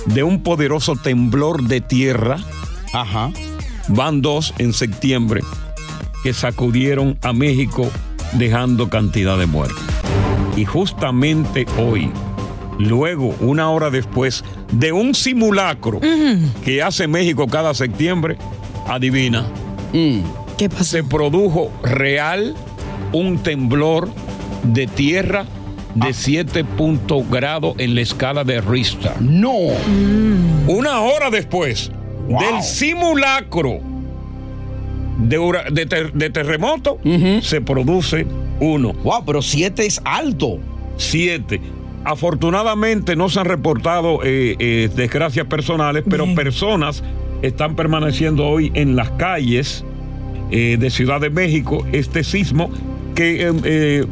de 0.05 0.23
un 0.23 0.43
poderoso 0.43 0.95
temblor 0.95 1.63
de 1.63 1.81
tierra. 1.81 2.37
Ajá. 2.93 3.31
Van 3.89 4.21
dos 4.21 4.53
en 4.59 4.73
septiembre 4.73 5.41
que 6.23 6.33
sacudieron 6.33 7.17
a 7.21 7.33
México 7.33 7.89
dejando 8.33 8.89
cantidad 8.89 9.37
de 9.37 9.45
muertos. 9.45 9.83
Y 10.55 10.65
justamente 10.65 11.65
hoy, 11.77 12.11
luego, 12.79 13.35
una 13.39 13.69
hora 13.69 13.89
después 13.89 14.43
de 14.71 14.91
un 14.91 15.15
simulacro 15.15 15.99
que 16.63 16.81
hace 16.81 17.07
México 17.07 17.47
cada 17.47 17.73
septiembre, 17.73 18.37
adivina, 18.87 19.45
¿Qué 20.57 20.69
pasó? 20.69 20.83
se 20.85 21.03
produjo 21.03 21.71
real 21.83 22.55
un 23.11 23.37
temblor 23.39 24.09
de 24.63 24.87
tierra 24.87 25.45
de 25.95 26.13
7 26.13 26.63
puntos 26.63 27.29
grados 27.29 27.75
en 27.77 27.95
la 27.95 28.01
escala 28.01 28.43
de 28.43 28.61
Richter. 28.61 29.11
No. 29.21 29.53
Una 30.67 31.01
hora 31.01 31.29
después 31.29 31.91
Wow. 32.27 32.39
del 32.39 32.61
simulacro 32.63 33.79
de, 35.19 35.37
hura- 35.39 35.69
de 35.69 35.85
ter- 35.85 36.13
de 36.13 36.29
terremoto, 36.29 36.97
se 37.41 37.61
produce 37.61 38.25
uno. 38.59 38.93
Wow, 39.03 39.25
pero 39.25 39.41
siete 39.41 39.85
es 39.85 40.01
alto. 40.05 40.59
Siete. 40.97 41.59
Afortunadamente 42.05 43.15
no 43.15 43.29
se 43.29 43.39
han 43.39 43.45
reportado 43.45 44.19
eh, 44.23 44.55
eh, 44.59 44.89
desgracias 44.95 45.47
personales, 45.47 46.03
pero 46.09 46.23
Bien. 46.25 46.35
personas 46.35 47.03
están 47.41 47.75
permaneciendo 47.75 48.47
hoy 48.47 48.71
en 48.73 48.95
las 48.95 49.09
calles 49.11 49.83
eh, 50.51 50.77
de 50.79 50.89
Ciudad 50.89 51.19
de 51.21 51.29
México. 51.29 51.85
Este 51.91 52.23
sismo, 52.23 52.69
que 53.15 53.47
eh, 53.47 53.53
eh, 53.65 54.05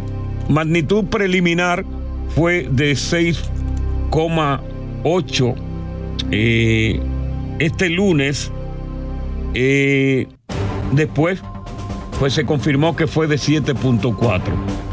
magnitud 0.50 1.06
preliminar 1.06 1.86
fue 2.36 2.68
de 2.72 2.94
6,8 2.94 5.56
eh, 6.32 7.00
este 7.60 7.90
lunes. 7.90 8.52
eh, 9.54 10.28
después 10.94 11.42
pues 12.20 12.34
se 12.34 12.46
confirmó 12.46 12.96
que 12.96 13.08
fue 13.08 13.26
de 13.28 13.36
7.4. 13.38 14.42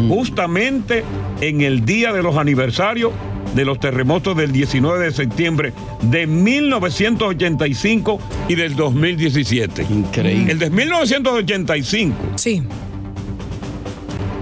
Justamente 0.08 1.04
en 1.42 1.60
el 1.60 1.84
día 1.84 2.12
de 2.14 2.22
los 2.22 2.36
aniversarios 2.38 3.12
de 3.54 3.64
los 3.66 3.78
terremotos 3.80 4.34
del 4.36 4.50
19 4.50 5.04
de 5.04 5.12
septiembre 5.12 5.72
de 6.02 6.26
1985 6.26 8.18
y 8.48 8.54
del 8.54 8.74
2017. 8.76 9.82
Increíble. 9.90 10.52
El 10.52 10.58
de 10.58 10.70
1985 10.70 12.14
Sí. 12.36 12.62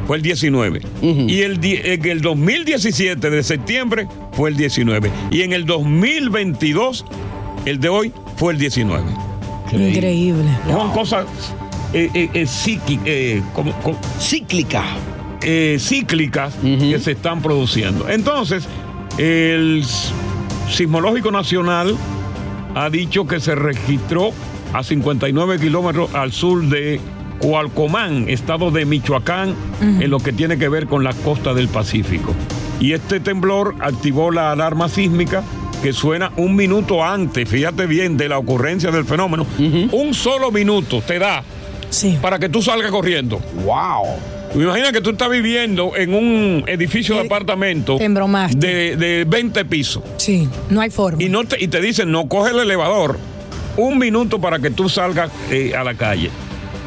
Fue 0.07 0.17
el 0.17 0.23
19. 0.23 0.81
Y 1.03 1.41
el, 1.43 1.59
en 1.65 2.07
el 2.07 2.21
2017 2.21 3.31
de 3.31 3.43
septiembre 3.43 4.07
fue 4.33 4.51
el 4.51 4.57
19. 4.57 5.11
Y 5.31 5.43
en 5.43 5.53
el 5.53 5.67
2022, 5.67 7.05
el 7.65 7.81
de 7.81 7.89
hoy, 7.89 8.13
fue 8.37 8.53
el 8.53 8.59
19. 8.59 9.03
Increíble. 9.73 10.45
Son 10.71 10.91
cosas 10.93 11.27
eh, 11.93 12.11
eh, 12.15 12.31
eh, 12.35 12.47
eh, 13.05 13.43
como- 13.55 13.73
como- 13.81 13.99
Cíclica. 14.21 14.83
eh, 15.43 15.77
cíclicas 15.79 16.55
que 16.63 16.99
se 16.99 17.13
están 17.13 17.41
produciendo. 17.43 18.09
Entonces, 18.09 18.65
el 19.19 19.85
Sismológico 20.71 21.31
Nacional 21.31 21.97
ha 22.75 22.91
dicho 22.91 23.27
que 23.27 23.39
se 23.41 23.55
registró 23.55 24.33
a 24.73 24.83
59 24.83 25.59
kilómetros 25.61 26.13
al 26.15 26.33
sur 26.33 26.65
de 26.65 27.01
Cualcomán, 27.39 28.29
estado 28.29 28.71
de 28.71 28.85
Michoacán, 28.85 29.55
en 29.81 30.11
lo 30.11 30.19
que 30.19 30.33
tiene 30.33 30.59
que 30.59 30.69
ver 30.69 30.87
con 30.87 31.05
la 31.05 31.13
costa 31.13 31.55
del 31.55 31.69
Pacífico. 31.69 32.35
Y 32.81 32.93
este 32.93 33.21
temblor 33.21 33.75
activó 33.81 34.31
la 34.31 34.53
alarma 34.53 34.89
sísmica 34.89 35.43
que 35.83 35.93
suena 35.93 36.33
un 36.37 36.57
minuto 36.57 37.05
antes, 37.05 37.49
fíjate 37.49 37.87
bien, 37.87 38.17
de 38.17 38.29
la 38.29 38.39
ocurrencia 38.39 38.91
del 38.91 39.05
fenómeno. 39.05 39.47
Un 39.93 40.15
solo 40.15 40.51
minuto 40.51 41.01
te 41.07 41.19
da 41.19 41.43
Sí. 41.91 42.19
para 42.21 42.39
que 42.39 42.49
tú 42.49 42.63
salgas 42.63 42.91
corriendo. 42.91 43.39
Wow. 43.65 44.05
Imagina 44.63 44.91
que 44.93 45.01
tú 45.01 45.11
estás 45.11 45.29
viviendo 45.29 45.93
en 45.97 46.15
un 46.15 46.65
edificio 46.67 47.15
de 47.17 47.23
Eh, 47.23 47.27
apartamento 47.27 47.99
de, 47.99 48.97
de 48.97 49.25
20 49.29 49.65
pisos 49.67 50.03
Sí. 50.17 50.49
No 50.71 50.81
hay 50.81 50.89
forma. 50.91 51.23
y, 51.23 51.29
no 51.29 51.45
te, 51.45 51.63
y 51.63 51.69
te 51.69 51.81
dicen 51.81 52.11
no 52.11 52.27
coge 52.29 52.53
el 52.53 52.61
elevador. 52.61 53.19
Un 53.77 53.99
minuto 53.99 54.41
para 54.41 54.59
que 54.59 54.71
tú 54.71 54.89
salgas 54.89 55.31
eh, 55.51 55.75
a 55.77 55.85
la 55.85 55.95
calle. 55.95 56.31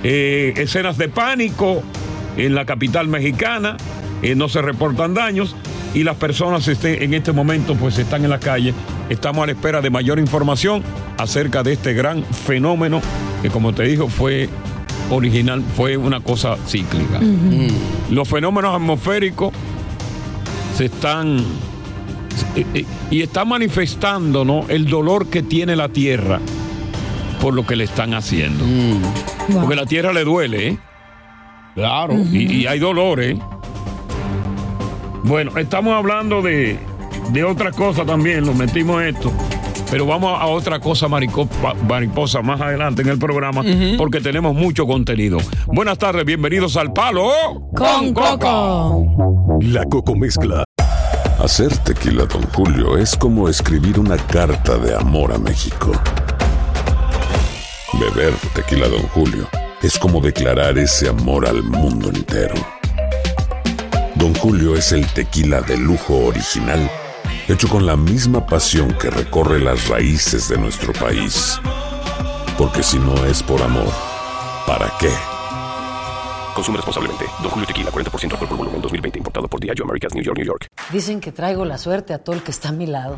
Eh, 0.04 0.54
escenas 0.58 0.98
de 0.98 1.10
pánico 1.10 1.82
en 2.38 2.56
la 2.56 2.66
capital 2.66 3.08
mexicana, 3.08 3.76
eh, 4.22 4.36
no 4.36 4.48
se 4.50 4.62
reportan 4.62 5.14
daños 5.14 5.56
y 5.94 6.04
las 6.04 6.16
personas 6.16 6.68
este- 6.68 7.04
en 7.04 7.14
este 7.14 7.32
momento 7.32 7.76
pues 7.76 7.98
están 7.98 8.24
en 8.24 8.30
la 8.30 8.40
calle. 8.40 8.74
Estamos 9.10 9.44
a 9.44 9.46
la 9.48 9.52
espera 9.54 9.82
de 9.82 9.90
mayor 9.90 10.20
información 10.20 10.84
acerca 11.18 11.64
de 11.64 11.74
este 11.74 11.94
gran 11.94 12.24
fenómeno 12.24 13.02
que 13.42 13.50
como 13.50 13.74
te 13.74 13.84
digo 13.84 14.08
fue 14.08 14.48
original, 15.10 15.64
fue 15.76 15.98
una 15.98 16.20
cosa 16.22 16.56
cíclica. 16.68 17.20
Los 18.12 18.28
fenómenos 18.30 18.76
atmosféricos 18.76 19.52
se 20.78 20.86
están 20.86 21.44
eh, 22.56 22.86
y 23.10 23.22
está 23.22 23.44
manifestando 23.44 24.46
¿no? 24.46 24.66
el 24.70 24.86
dolor 24.86 25.28
que 25.28 25.42
tiene 25.42 25.76
la 25.76 25.90
tierra 25.90 26.40
por 27.42 27.54
lo 27.54 27.66
que 27.66 27.76
le 27.76 27.86
están 27.86 28.14
haciendo. 28.14 28.64
Wow. 29.50 29.62
Porque 29.62 29.76
la 29.76 29.86
tierra 29.86 30.14
le 30.14 30.24
duele, 30.24 30.68
¿eh? 30.70 30.78
Claro. 31.76 32.14
y, 32.16 32.62
y 32.62 32.68
hay 32.68 32.80
dolor, 32.80 33.22
¿eh? 33.22 33.38
Bueno, 35.24 35.58
estamos 35.58 35.94
hablando 35.94 36.42
de, 36.42 36.78
de 37.32 37.44
otra 37.44 37.72
cosa 37.72 38.06
también, 38.06 38.46
lo 38.46 38.54
metimos 38.54 39.02
en 39.02 39.16
esto. 39.16 39.32
Pero 39.92 40.06
vamos 40.06 40.40
a 40.40 40.46
otra 40.46 40.80
cosa 40.80 41.08
mariposa 41.08 42.42
más 42.44 42.62
adelante 42.62 43.02
en 43.02 43.08
el 43.10 43.18
programa 43.18 43.64
porque 43.98 44.22
tenemos 44.22 44.54
mucho 44.54 44.86
contenido. 44.86 45.40
Buenas 45.66 45.98
tardes, 45.98 46.26
bienvenidos 46.26 46.78
al 46.78 46.94
Palo 46.94 47.32
Con 47.76 48.14
Coco. 48.14 49.58
La 49.62 49.84
Coco 49.86 50.16
Mezcla. 50.16 50.64
Hacer 51.44 51.76
tequila, 51.80 52.26
Don 52.26 52.44
Julio, 52.54 52.98
es 52.98 53.16
como 53.16 53.50
escribir 53.50 54.00
una 54.00 54.18
carta 54.18 54.78
de 54.78 54.96
amor 54.96 55.34
a 55.34 55.40
México. 55.40 55.92
Beber 57.94 58.34
tequila, 58.54 58.88
Don 58.88 59.02
Julio, 59.10 59.48
es 59.82 59.98
como 59.98 60.22
declarar 60.22 60.78
ese 60.78 61.10
amor 61.10 61.48
al 61.48 61.64
mundo 61.64 62.10
entero. 62.10 62.56
Don 64.16 64.34
Julio 64.36 64.76
es 64.76 64.92
el 64.92 65.06
tequila 65.08 65.62
de 65.62 65.78
lujo 65.78 66.26
original, 66.26 66.90
hecho 67.48 67.68
con 67.68 67.86
la 67.86 67.96
misma 67.96 68.46
pasión 68.46 68.94
que 68.94 69.10
recorre 69.10 69.60
las 69.60 69.88
raíces 69.88 70.50
de 70.50 70.58
nuestro 70.58 70.94
país. 70.94 71.60
Porque 72.58 72.84
si 72.84 73.00
no 73.00 73.26
es 73.26 73.42
por 73.42 73.62
amor, 73.62 73.92
¿para 74.68 74.92
qué? 75.00 75.12
Consume 76.54 76.78
responsablemente. 76.78 77.26
Don 77.42 77.50
Julio 77.50 77.66
Tequila, 77.66 77.90
40% 77.92 78.34
alcohol 78.34 78.50
por 78.50 78.58
volumen, 78.58 78.82
2020. 78.82 79.20
Importado 79.20 79.48
por 79.48 79.60
Diageo 79.60 79.86
Americas, 79.86 80.14
New 80.14 80.24
York, 80.24 80.38
New 80.38 80.46
York. 80.46 80.68
Dicen 80.92 81.22
que 81.22 81.32
traigo 81.32 81.66
la 81.66 81.78
suerte 81.78 82.14
a 82.14 82.20
todo 82.20 82.36
el 82.36 82.44
que 82.44 82.52
está 82.52 82.70
a 82.70 82.74
mi 82.74 82.86
lado. 82.86 83.18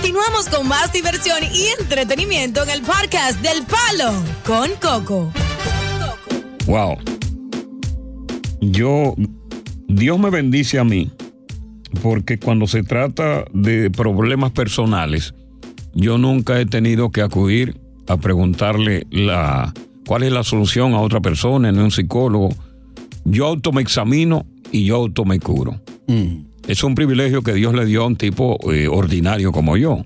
Continuamos 0.00 0.48
con 0.48 0.68
más 0.68 0.92
diversión 0.92 1.38
y 1.52 1.80
entretenimiento 1.80 2.62
en 2.62 2.70
el 2.70 2.82
podcast 2.82 3.42
del 3.42 3.64
Palo 3.64 4.12
con 4.46 4.70
Coco. 4.80 5.32
Wow. 6.66 6.98
Yo, 8.60 9.16
Dios 9.88 10.20
me 10.20 10.30
bendice 10.30 10.78
a 10.78 10.84
mí, 10.84 11.10
porque 12.00 12.38
cuando 12.38 12.68
se 12.68 12.84
trata 12.84 13.44
de 13.52 13.90
problemas 13.90 14.52
personales, 14.52 15.34
yo 15.94 16.16
nunca 16.16 16.60
he 16.60 16.66
tenido 16.66 17.10
que 17.10 17.22
acudir 17.22 17.80
a 18.06 18.18
preguntarle 18.18 19.04
la, 19.10 19.74
cuál 20.06 20.22
es 20.22 20.30
la 20.30 20.44
solución 20.44 20.94
a 20.94 21.00
otra 21.00 21.20
persona, 21.20 21.72
no 21.72 21.82
un 21.82 21.90
psicólogo. 21.90 22.50
Yo 23.24 23.48
auto 23.48 23.72
me 23.72 23.82
examino 23.82 24.46
y 24.70 24.84
yo 24.84 24.94
auto 24.94 25.24
me 25.24 25.40
curo. 25.40 25.80
Es 26.68 26.84
un 26.84 26.94
privilegio 26.94 27.42
que 27.42 27.54
Dios 27.54 27.74
le 27.74 27.86
dio 27.86 28.02
a 28.04 28.06
un 28.06 28.16
tipo 28.16 28.58
eh, 28.72 28.86
ordinario 28.88 29.52
como 29.52 29.76
yo. 29.78 30.04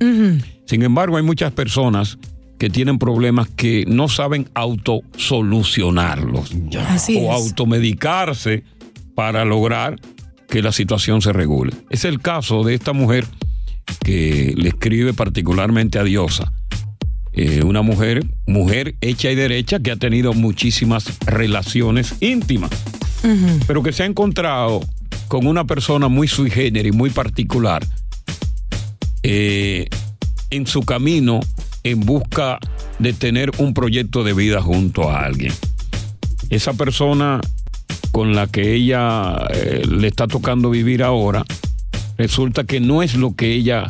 Sin 0.64 0.82
embargo, 0.82 1.16
hay 1.16 1.24
muchas 1.24 1.52
personas 1.52 2.18
que 2.58 2.70
tienen 2.70 3.00
problemas 3.00 3.48
que 3.48 3.84
no 3.88 4.08
saben 4.08 4.48
autosolucionarlos 4.54 6.52
Así 6.88 7.16
o 7.16 7.22
es. 7.22 7.30
automedicarse 7.30 8.62
para 9.16 9.44
lograr 9.44 9.98
que 10.48 10.62
la 10.62 10.70
situación 10.70 11.20
se 11.20 11.32
regule. 11.32 11.72
Es 11.90 12.04
el 12.04 12.20
caso 12.20 12.62
de 12.62 12.74
esta 12.74 12.92
mujer 12.92 13.26
que 14.04 14.54
le 14.56 14.68
escribe 14.68 15.12
particularmente 15.12 15.98
a 15.98 16.04
Diosa. 16.04 16.52
Eh, 17.32 17.62
una 17.64 17.82
mujer, 17.82 18.24
mujer 18.46 18.94
hecha 19.00 19.32
y 19.32 19.34
derecha, 19.34 19.80
que 19.80 19.90
ha 19.90 19.96
tenido 19.96 20.32
muchísimas 20.32 21.18
relaciones 21.26 22.14
íntimas, 22.20 22.70
pero 23.66 23.82
que 23.82 23.92
se 23.92 24.04
ha 24.04 24.06
encontrado 24.06 24.82
con 25.32 25.46
una 25.46 25.64
persona 25.64 26.08
muy 26.08 26.28
sui 26.28 26.50
generis, 26.50 26.94
muy 26.94 27.08
particular, 27.08 27.82
eh, 29.22 29.88
en 30.50 30.66
su 30.66 30.82
camino 30.82 31.40
en 31.84 32.00
busca 32.00 32.58
de 32.98 33.14
tener 33.14 33.50
un 33.56 33.72
proyecto 33.72 34.24
de 34.24 34.34
vida 34.34 34.60
junto 34.60 35.08
a 35.08 35.24
alguien. 35.24 35.54
Esa 36.50 36.74
persona 36.74 37.40
con 38.10 38.34
la 38.34 38.46
que 38.46 38.74
ella 38.74 39.38
eh, 39.54 39.84
le 39.88 40.08
está 40.08 40.26
tocando 40.26 40.68
vivir 40.68 41.02
ahora, 41.02 41.46
resulta 42.18 42.64
que 42.64 42.80
no 42.80 43.02
es 43.02 43.14
lo 43.14 43.34
que 43.34 43.54
ella 43.54 43.86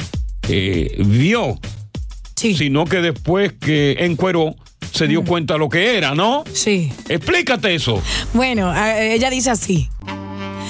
eh, 0.48 0.94
vio, 1.04 1.58
sino 2.36 2.84
que 2.84 2.98
después 2.98 3.52
que 3.54 3.96
encueró, 3.98 4.54
se 4.92 5.08
dio 5.08 5.24
cuenta 5.24 5.56
lo 5.56 5.68
que 5.68 5.96
era, 5.96 6.14
¿no? 6.14 6.44
Sí. 6.52 6.92
Explícate 7.08 7.74
eso. 7.74 8.00
Bueno, 8.32 8.72
ella 8.76 9.28
dice 9.28 9.50
así. 9.50 9.88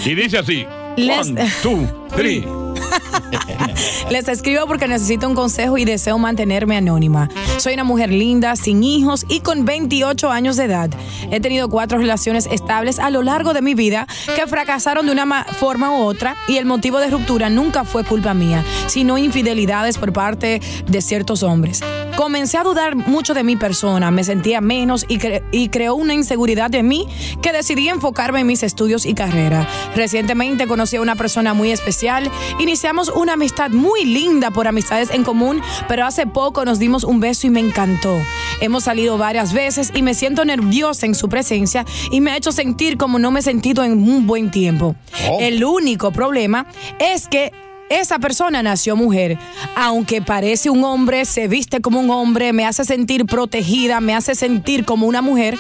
Y 0.05 0.15
dice 0.15 0.39
así. 0.39 0.67
Les- 0.97 1.29
One, 1.31 1.51
two, 1.63 2.07
three. 2.17 2.45
Les 4.11 4.29
escribo 4.29 4.67
porque 4.67 4.87
necesito 4.89 5.27
un 5.29 5.35
consejo 5.35 5.79
y 5.79 5.85
deseo 5.85 6.19
mantenerme 6.19 6.77
anónima. 6.77 7.31
Soy 7.59 7.75
una 7.75 7.85
mujer 7.85 8.11
linda, 8.11 8.57
sin 8.57 8.83
hijos 8.85 9.25
y 9.29 9.41
con 9.41 9.65
28 9.65 10.31
años 10.31 10.57
de 10.57 10.65
edad. 10.65 10.91
He 11.31 11.41
tenido 11.41 11.69
cuatro 11.71 11.99
relaciones 11.99 12.47
estables 12.47 12.99
a 12.99 13.09
lo 13.11 13.23
largo 13.23 13.55
de 13.55 13.63
mi 13.63 13.75
vida 13.75 14.07
que 14.37 14.47
fracasaron 14.47 15.07
de 15.07 15.13
una 15.13 15.25
ma- 15.25 15.45
forma 15.45 15.91
u 15.97 16.03
otra 16.03 16.37
y 16.49 16.59
el 16.59 16.67
motivo 16.67 16.99
de 16.99 17.09
ruptura 17.09 17.49
nunca 17.49 17.85
fue 17.85 18.05
culpa 18.05 18.35
mía, 18.35 18.63
sino 18.87 19.17
infidelidades 19.17 19.97
por 19.97 20.13
parte 20.13 20.61
de 20.87 21.01
ciertos 21.03 21.43
hombres. 21.43 21.81
Comencé 22.17 22.59
a 22.59 22.63
dudar 22.63 22.95
mucho 22.95 23.35
de 23.35 23.43
mi 23.43 23.57
persona, 23.57 24.11
me 24.11 24.23
sentía 24.23 24.61
menos 24.61 25.05
y, 25.09 25.19
cre- 25.19 25.43
y 25.51 25.71
creó 25.71 25.95
una 25.95 26.15
inseguridad 26.15 26.71
de 26.71 26.83
mí 26.83 27.07
que 27.41 27.53
decidí 27.53 27.89
enfocarme 27.89 28.41
en 28.41 28.47
mis 28.47 28.63
estudios 28.63 29.07
y 29.07 29.15
carrera. 29.15 29.67
Recientemente 29.97 30.67
conocí 30.67 30.97
a 30.97 31.01
una 31.01 31.17
persona 31.17 31.55
muy 31.55 31.71
especial, 31.73 32.31
iniciamos 32.59 33.09
una 33.09 33.33
amistad 33.33 33.71
muy 33.71 34.05
linda 34.05 34.51
por 34.51 34.69
amistades 34.69 35.11
en 35.11 35.25
común, 35.25 35.61
pero 35.89 36.05
hace 36.05 36.27
poco 36.27 36.65
nos 36.65 36.79
dimos 36.79 37.03
un 37.03 37.19
beso 37.19 37.47
y 37.47 37.51
me 37.51 37.61
encantó. 37.61 38.17
Hemos 38.61 38.85
salido 38.85 39.19
varias 39.19 39.53
veces 39.53 39.91
y 39.95 40.03
me 40.03 40.15
siento 40.15 40.45
nerviosa 40.45 41.07
en 41.07 41.15
su 41.15 41.29
presencia 41.29 41.85
y 42.11 42.21
me 42.21 42.31
ha 42.33 42.37
hecho 42.37 42.53
sentir 42.53 42.99
como 42.99 43.19
no 43.19 43.31
me 43.31 43.41
he 43.41 43.43
sentido 43.43 43.83
en 43.85 43.93
un 43.93 44.27
buen 44.27 44.51
tiempo. 44.51 44.95
El 45.41 45.65
único 45.65 46.13
problema 46.13 46.67
es 47.01 47.27
que 47.27 47.53
esa 48.01 48.19
persona 48.19 48.63
nació 48.63 48.97
mujer. 48.97 49.39
Aunque 49.77 50.23
parece 50.23 50.71
un 50.71 50.85
hombre, 50.85 51.25
se 51.25 51.49
viste 51.49 51.81
como 51.81 52.01
un 52.01 52.11
hombre, 52.11 52.53
me 52.53 52.65
hace 52.65 52.85
sentir 52.85 53.27
protegida, 53.27 54.01
me 54.01 54.15
hace 54.15 54.35
sentir 54.35 54.85
como 54.85 55.07
una 55.07 55.23
mujer. 55.23 55.59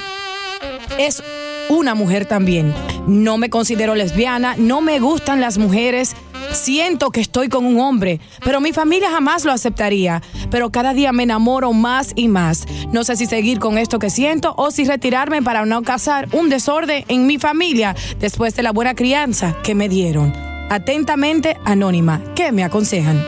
Es 0.98 1.22
una 1.68 1.94
mujer 1.94 2.26
también. 2.26 2.72
No 3.06 3.38
me 3.38 3.50
considero 3.50 3.94
lesbiana, 3.94 4.54
no 4.56 4.80
me 4.80 4.98
gustan 5.00 5.40
las 5.40 5.58
mujeres. 5.58 6.14
Siento 6.52 7.10
que 7.10 7.20
estoy 7.20 7.48
con 7.48 7.64
un 7.64 7.80
hombre, 7.80 8.20
pero 8.44 8.60
mi 8.60 8.72
familia 8.72 9.10
jamás 9.10 9.44
lo 9.44 9.52
aceptaría. 9.52 10.22
Pero 10.50 10.70
cada 10.70 10.92
día 10.92 11.12
me 11.12 11.22
enamoro 11.22 11.72
más 11.72 12.12
y 12.14 12.28
más. 12.28 12.66
No 12.92 13.04
sé 13.04 13.16
si 13.16 13.26
seguir 13.26 13.58
con 13.58 13.78
esto 13.78 13.98
que 13.98 14.10
siento 14.10 14.54
o 14.56 14.70
si 14.70 14.84
retirarme 14.84 15.42
para 15.42 15.64
no 15.64 15.82
causar 15.82 16.28
un 16.32 16.50
desorden 16.50 17.04
en 17.08 17.26
mi 17.26 17.38
familia 17.38 17.96
después 18.20 18.54
de 18.54 18.62
la 18.62 18.72
buena 18.72 18.94
crianza 18.94 19.56
que 19.62 19.74
me 19.74 19.88
dieron. 19.88 20.51
Atentamente, 20.72 21.58
Anónima. 21.66 22.22
¿Qué 22.34 22.50
me 22.50 22.64
aconsejan? 22.64 23.22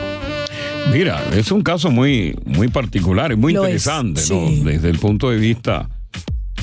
Mira, 0.91 1.23
es 1.37 1.53
un 1.53 1.61
caso 1.61 1.91
muy, 1.91 2.35
muy 2.47 2.69
particular 2.69 3.33
y 3.33 3.37
muy 3.37 3.53
Lo 3.53 3.67
es, 3.67 3.85
interesante, 3.85 4.23
¿no? 4.31 4.65
Desde 4.65 4.89
el 4.89 4.99
punto 4.99 5.29
de 5.29 5.37
vista 5.37 5.91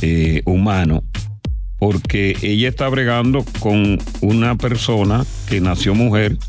eh, 0.02 0.42
humano, 0.46 1.04
porque 1.78 2.36
ella 2.42 2.68
está 2.68 2.90
bregando 2.90 3.46
con 3.60 4.00
una 4.22 4.56
persona 4.56 5.24
que 5.48 5.62
nació 5.62 5.94
mujer, 5.94 6.40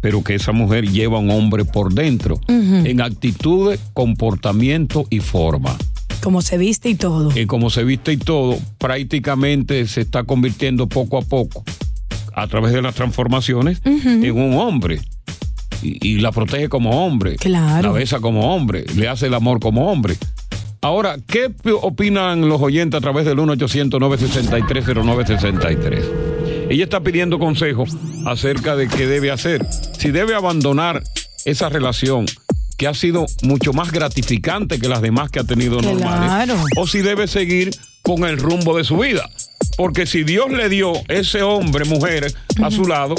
pero 0.00 0.24
que 0.24 0.36
esa 0.36 0.52
mujer 0.52 0.90
lleva 0.90 1.18
a 1.18 1.20
un 1.20 1.28
hombre 1.28 1.66
por 1.66 1.92
dentro, 1.92 2.40
en 2.48 3.02
actitudes, 3.02 3.78
comportamiento 3.92 5.06
y 5.10 5.20
forma. 5.20 5.76
Como 6.22 6.40
se 6.40 6.56
viste 6.56 6.88
y 6.88 6.94
todo. 6.94 7.38
Y 7.38 7.44
como 7.44 7.68
se 7.68 7.84
viste 7.84 8.14
y 8.14 8.16
todo, 8.16 8.58
prácticamente 8.78 9.86
se 9.86 10.00
está 10.00 10.24
convirtiendo 10.24 10.86
poco 10.86 11.18
a 11.18 11.22
poco, 11.22 11.62
a 12.36 12.46
través 12.46 12.72
de 12.72 12.82
las 12.82 12.94
transformaciones, 12.94 13.80
en 13.84 14.38
un 14.38 14.54
hombre. 14.58 15.00
Y, 15.82 16.08
y 16.08 16.20
la 16.20 16.30
protege 16.32 16.68
como 16.68 17.04
hombre. 17.04 17.36
Claro. 17.36 17.88
La 17.88 17.94
besa 17.98 18.20
como 18.20 18.54
hombre. 18.54 18.84
Le 18.94 19.08
hace 19.08 19.26
el 19.26 19.34
amor 19.34 19.58
como 19.58 19.90
hombre. 19.90 20.16
Ahora, 20.82 21.16
¿qué 21.26 21.50
opinan 21.82 22.48
los 22.48 22.60
oyentes 22.60 22.98
a 22.98 23.00
través 23.00 23.24
del 23.24 23.38
1-800-963-0963? 23.38 26.04
Ella 26.68 26.84
está 26.84 27.00
pidiendo 27.00 27.38
consejos 27.38 27.96
acerca 28.26 28.76
de 28.76 28.88
qué 28.88 29.06
debe 29.06 29.30
hacer. 29.30 29.64
Si 29.98 30.10
debe 30.10 30.34
abandonar 30.34 31.02
esa 31.46 31.70
relación 31.70 32.26
que 32.76 32.86
ha 32.86 32.92
sido 32.94 33.24
mucho 33.42 33.72
más 33.72 33.92
gratificante 33.92 34.78
que 34.78 34.88
las 34.88 35.00
demás 35.00 35.30
que 35.30 35.40
ha 35.40 35.44
tenido 35.44 35.80
normales. 35.80 36.30
Claro. 36.30 36.56
O 36.76 36.86
si 36.86 37.00
debe 37.00 37.26
seguir 37.26 37.70
con 38.02 38.24
el 38.24 38.36
rumbo 38.38 38.76
de 38.76 38.84
su 38.84 38.98
vida. 38.98 39.26
Porque 39.76 40.06
si 40.06 40.24
Dios 40.24 40.50
le 40.50 40.68
dio 40.68 40.92
ese 41.08 41.42
hombre, 41.42 41.84
mujer, 41.84 42.32
a 42.62 42.70
su 42.70 42.86
lado, 42.86 43.14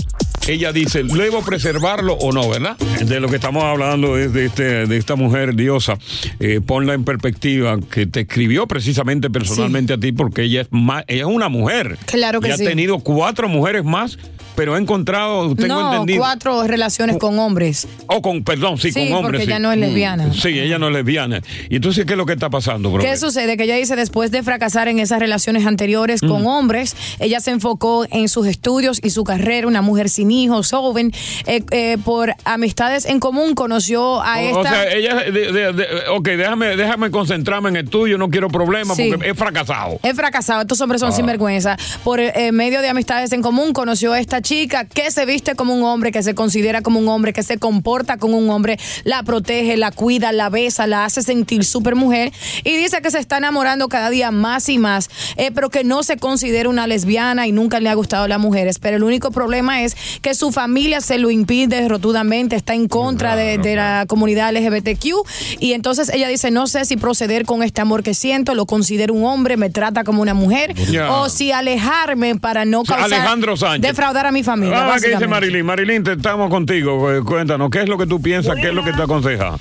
ella 0.47 0.71
dice, 0.71 1.03
¿debo 1.03 1.41
preservarlo 1.43 2.13
o 2.13 2.31
no, 2.31 2.49
verdad? 2.49 2.77
De 2.77 3.19
lo 3.19 3.27
que 3.27 3.35
estamos 3.35 3.63
hablando 3.63 4.17
es 4.17 4.33
de, 4.33 4.45
este, 4.45 4.87
de 4.87 4.97
esta 4.97 5.15
mujer 5.15 5.55
diosa. 5.55 5.97
Eh, 6.39 6.61
ponla 6.65 6.93
en 6.93 7.03
perspectiva, 7.03 7.77
que 7.91 8.07
te 8.07 8.21
escribió 8.21 8.65
precisamente 8.65 9.29
personalmente 9.29 9.93
a 9.93 9.97
ti 9.97 10.11
porque 10.13 10.43
ella 10.43 10.61
es, 10.61 10.67
más, 10.71 11.03
ella 11.07 11.23
es 11.23 11.27
una 11.27 11.49
mujer. 11.49 11.97
Claro 12.05 12.39
que 12.39 12.47
y 12.47 12.51
ha 12.51 12.57
sí. 12.57 12.63
tenido 12.63 12.99
cuatro 12.99 13.49
mujeres 13.49 13.83
más, 13.83 14.17
pero 14.57 14.73
ha 14.73 14.79
encontrado, 14.79 15.53
tengo 15.55 15.75
no, 15.79 15.91
entendido. 15.93 16.19
cuatro 16.19 16.63
relaciones 16.65 17.17
con 17.17 17.37
hombres. 17.37 17.87
O 18.07 18.23
con, 18.23 18.43
perdón, 18.43 18.79
sí, 18.79 18.91
Sí, 18.91 19.07
con 19.07 19.19
hombres. 19.19 19.23
porque 19.33 19.45
sí. 19.45 19.51
ella 19.51 19.59
no 19.59 19.71
es 19.71 19.77
Mm. 19.77 19.81
lesbiana. 19.81 20.33
Sí, 20.33 20.49
ella 20.59 20.79
no 20.79 20.87
es 20.87 20.93
lesbiana. 20.95 21.41
Y 21.69 21.75
entonces, 21.75 22.05
¿qué 22.05 22.13
es 22.13 22.17
lo 22.17 22.25
que 22.25 22.33
está 22.33 22.49
pasando, 22.49 22.89
bro? 22.89 23.03
¿Qué 23.03 23.15
sucede? 23.17 23.55
Que 23.55 23.65
ella 23.65 23.75
dice, 23.75 23.95
después 23.95 24.31
de 24.31 24.41
fracasar 24.41 24.87
en 24.87 24.97
esas 24.97 25.19
relaciones 25.19 25.67
anteriores 25.67 26.21
con 26.21 26.41
Mm. 26.41 26.47
hombres, 26.47 26.95
ella 27.19 27.39
se 27.39 27.51
enfocó 27.51 28.07
en 28.09 28.29
sus 28.29 28.47
estudios 28.47 28.99
y 29.03 29.11
su 29.11 29.23
carrera, 29.23 29.67
una 29.67 29.83
mujer 29.83 30.09
sin 30.09 30.31
hijos, 30.31 30.71
joven, 30.71 31.11
eh, 31.45 31.63
eh, 31.69 31.97
por 32.03 32.33
amistades 32.43 33.05
en 33.05 33.19
común 33.19 33.53
conoció 33.53 34.21
a 34.23 34.37
O- 34.37 34.39
esta... 34.39 34.59
O 34.59 34.63
sea, 34.63 34.91
ella, 34.91 35.15
de- 35.17 35.51
de- 35.51 35.73
de- 35.73 35.85
ok, 36.11 36.27
déjame, 36.29 36.75
déjame 36.75 37.11
concentrarme 37.11 37.69
en 37.69 37.75
el 37.75 37.89
tuyo, 37.89 38.17
no 38.17 38.29
quiero 38.31 38.47
problemas 38.49 38.97
Sí. 38.97 39.09
porque 39.11 39.29
he 39.29 39.35
fracasado. 39.35 39.99
He 40.01 40.15
fracasado, 40.15 40.61
estos 40.61 40.81
hombres 40.81 40.99
son 41.01 41.09
Ah. 41.11 41.15
sinvergüenza. 41.15 41.77
Por 42.03 42.19
eh, 42.19 42.51
medio 42.51 42.81
de 42.81 42.89
amistades 42.89 43.31
en 43.33 43.43
común 43.43 43.71
conoció 43.73 44.13
a 44.13 44.19
esta 44.19 44.41
chica 44.47 44.85
que 44.85 45.11
se 45.11 45.25
viste 45.25 45.55
como 45.55 45.75
un 45.75 45.83
hombre, 45.83 46.13
que 46.13 46.23
se 46.23 46.33
considera 46.33 46.81
como 46.81 47.01
un 47.01 47.09
hombre, 47.09 47.33
que 47.33 47.43
se 47.43 47.57
comporta 47.57 48.15
como 48.15 48.37
un 48.37 48.49
hombre, 48.49 48.79
la 49.03 49.21
protege, 49.23 49.75
la 49.75 49.91
cuida, 49.91 50.31
la 50.31 50.49
besa, 50.49 50.87
la 50.87 51.03
hace 51.03 51.21
sentir 51.21 51.65
súper 51.65 51.95
mujer 51.95 52.31
y 52.63 52.77
dice 52.77 53.01
que 53.01 53.11
se 53.11 53.19
está 53.19 53.39
enamorando 53.39 53.89
cada 53.89 54.09
día 54.09 54.31
más 54.31 54.69
y 54.69 54.77
más, 54.77 55.09
eh, 55.35 55.51
pero 55.53 55.69
que 55.69 55.83
no 55.83 56.01
se 56.01 56.15
considera 56.15 56.69
una 56.69 56.87
lesbiana 56.87 57.45
y 57.45 57.51
nunca 57.51 57.81
le 57.81 57.89
ha 57.89 57.93
gustado 57.93 58.23
a 58.23 58.27
las 58.29 58.39
mujeres. 58.39 58.79
Pero 58.79 58.95
el 58.95 59.03
único 59.03 59.31
problema 59.31 59.83
es 59.83 59.97
que 60.21 60.33
su 60.33 60.53
familia 60.53 61.01
se 61.01 61.17
lo 61.17 61.29
impide 61.29 61.85
rotundamente, 61.89 62.55
está 62.55 62.73
en 62.73 62.87
contra 62.87 63.35
de, 63.35 63.57
de 63.57 63.75
la 63.75 64.05
comunidad 64.07 64.53
LGBTQ 64.53 65.59
y 65.59 65.73
entonces 65.73 66.09
ella 66.13 66.29
dice, 66.29 66.51
no 66.51 66.67
sé 66.67 66.85
si 66.85 66.95
proceder 66.95 67.43
con 67.43 67.63
este 67.63 67.81
amor 67.81 68.01
que 68.01 68.13
siento, 68.13 68.55
lo 68.55 68.65
considero 68.65 69.13
un 69.13 69.25
hombre, 69.25 69.57
me 69.57 69.69
trata 69.69 70.05
como 70.05 70.21
una 70.21 70.33
mujer 70.33 70.73
o 71.09 71.27
si 71.27 71.51
alejarme 71.51 72.37
para 72.37 72.63
no 72.63 72.83
causar, 72.83 73.13
Alejandro 73.13 73.57
Sánchez. 73.57 73.81
defraudar 73.81 74.25
a 74.25 74.31
mi 74.31 74.36
familia. 74.43 74.93
Ah, 74.93 74.97
¿qué 75.01 75.09
dice. 75.09 75.27
Marilyn? 75.27 75.65
Marilyn, 75.65 76.03
te 76.03 76.13
estamos 76.13 76.49
contigo. 76.49 77.11
Eh, 77.11 77.21
Cuéntanos, 77.23 77.69
¿qué 77.69 77.81
es 77.81 77.89
lo 77.89 77.97
que 77.97 78.07
tú 78.07 78.21
piensas? 78.21 78.55
¿Qué 78.55 78.69
es 78.69 78.73
lo 78.73 78.83
que 78.83 78.93
te 78.93 79.01
aconseja? 79.01 79.57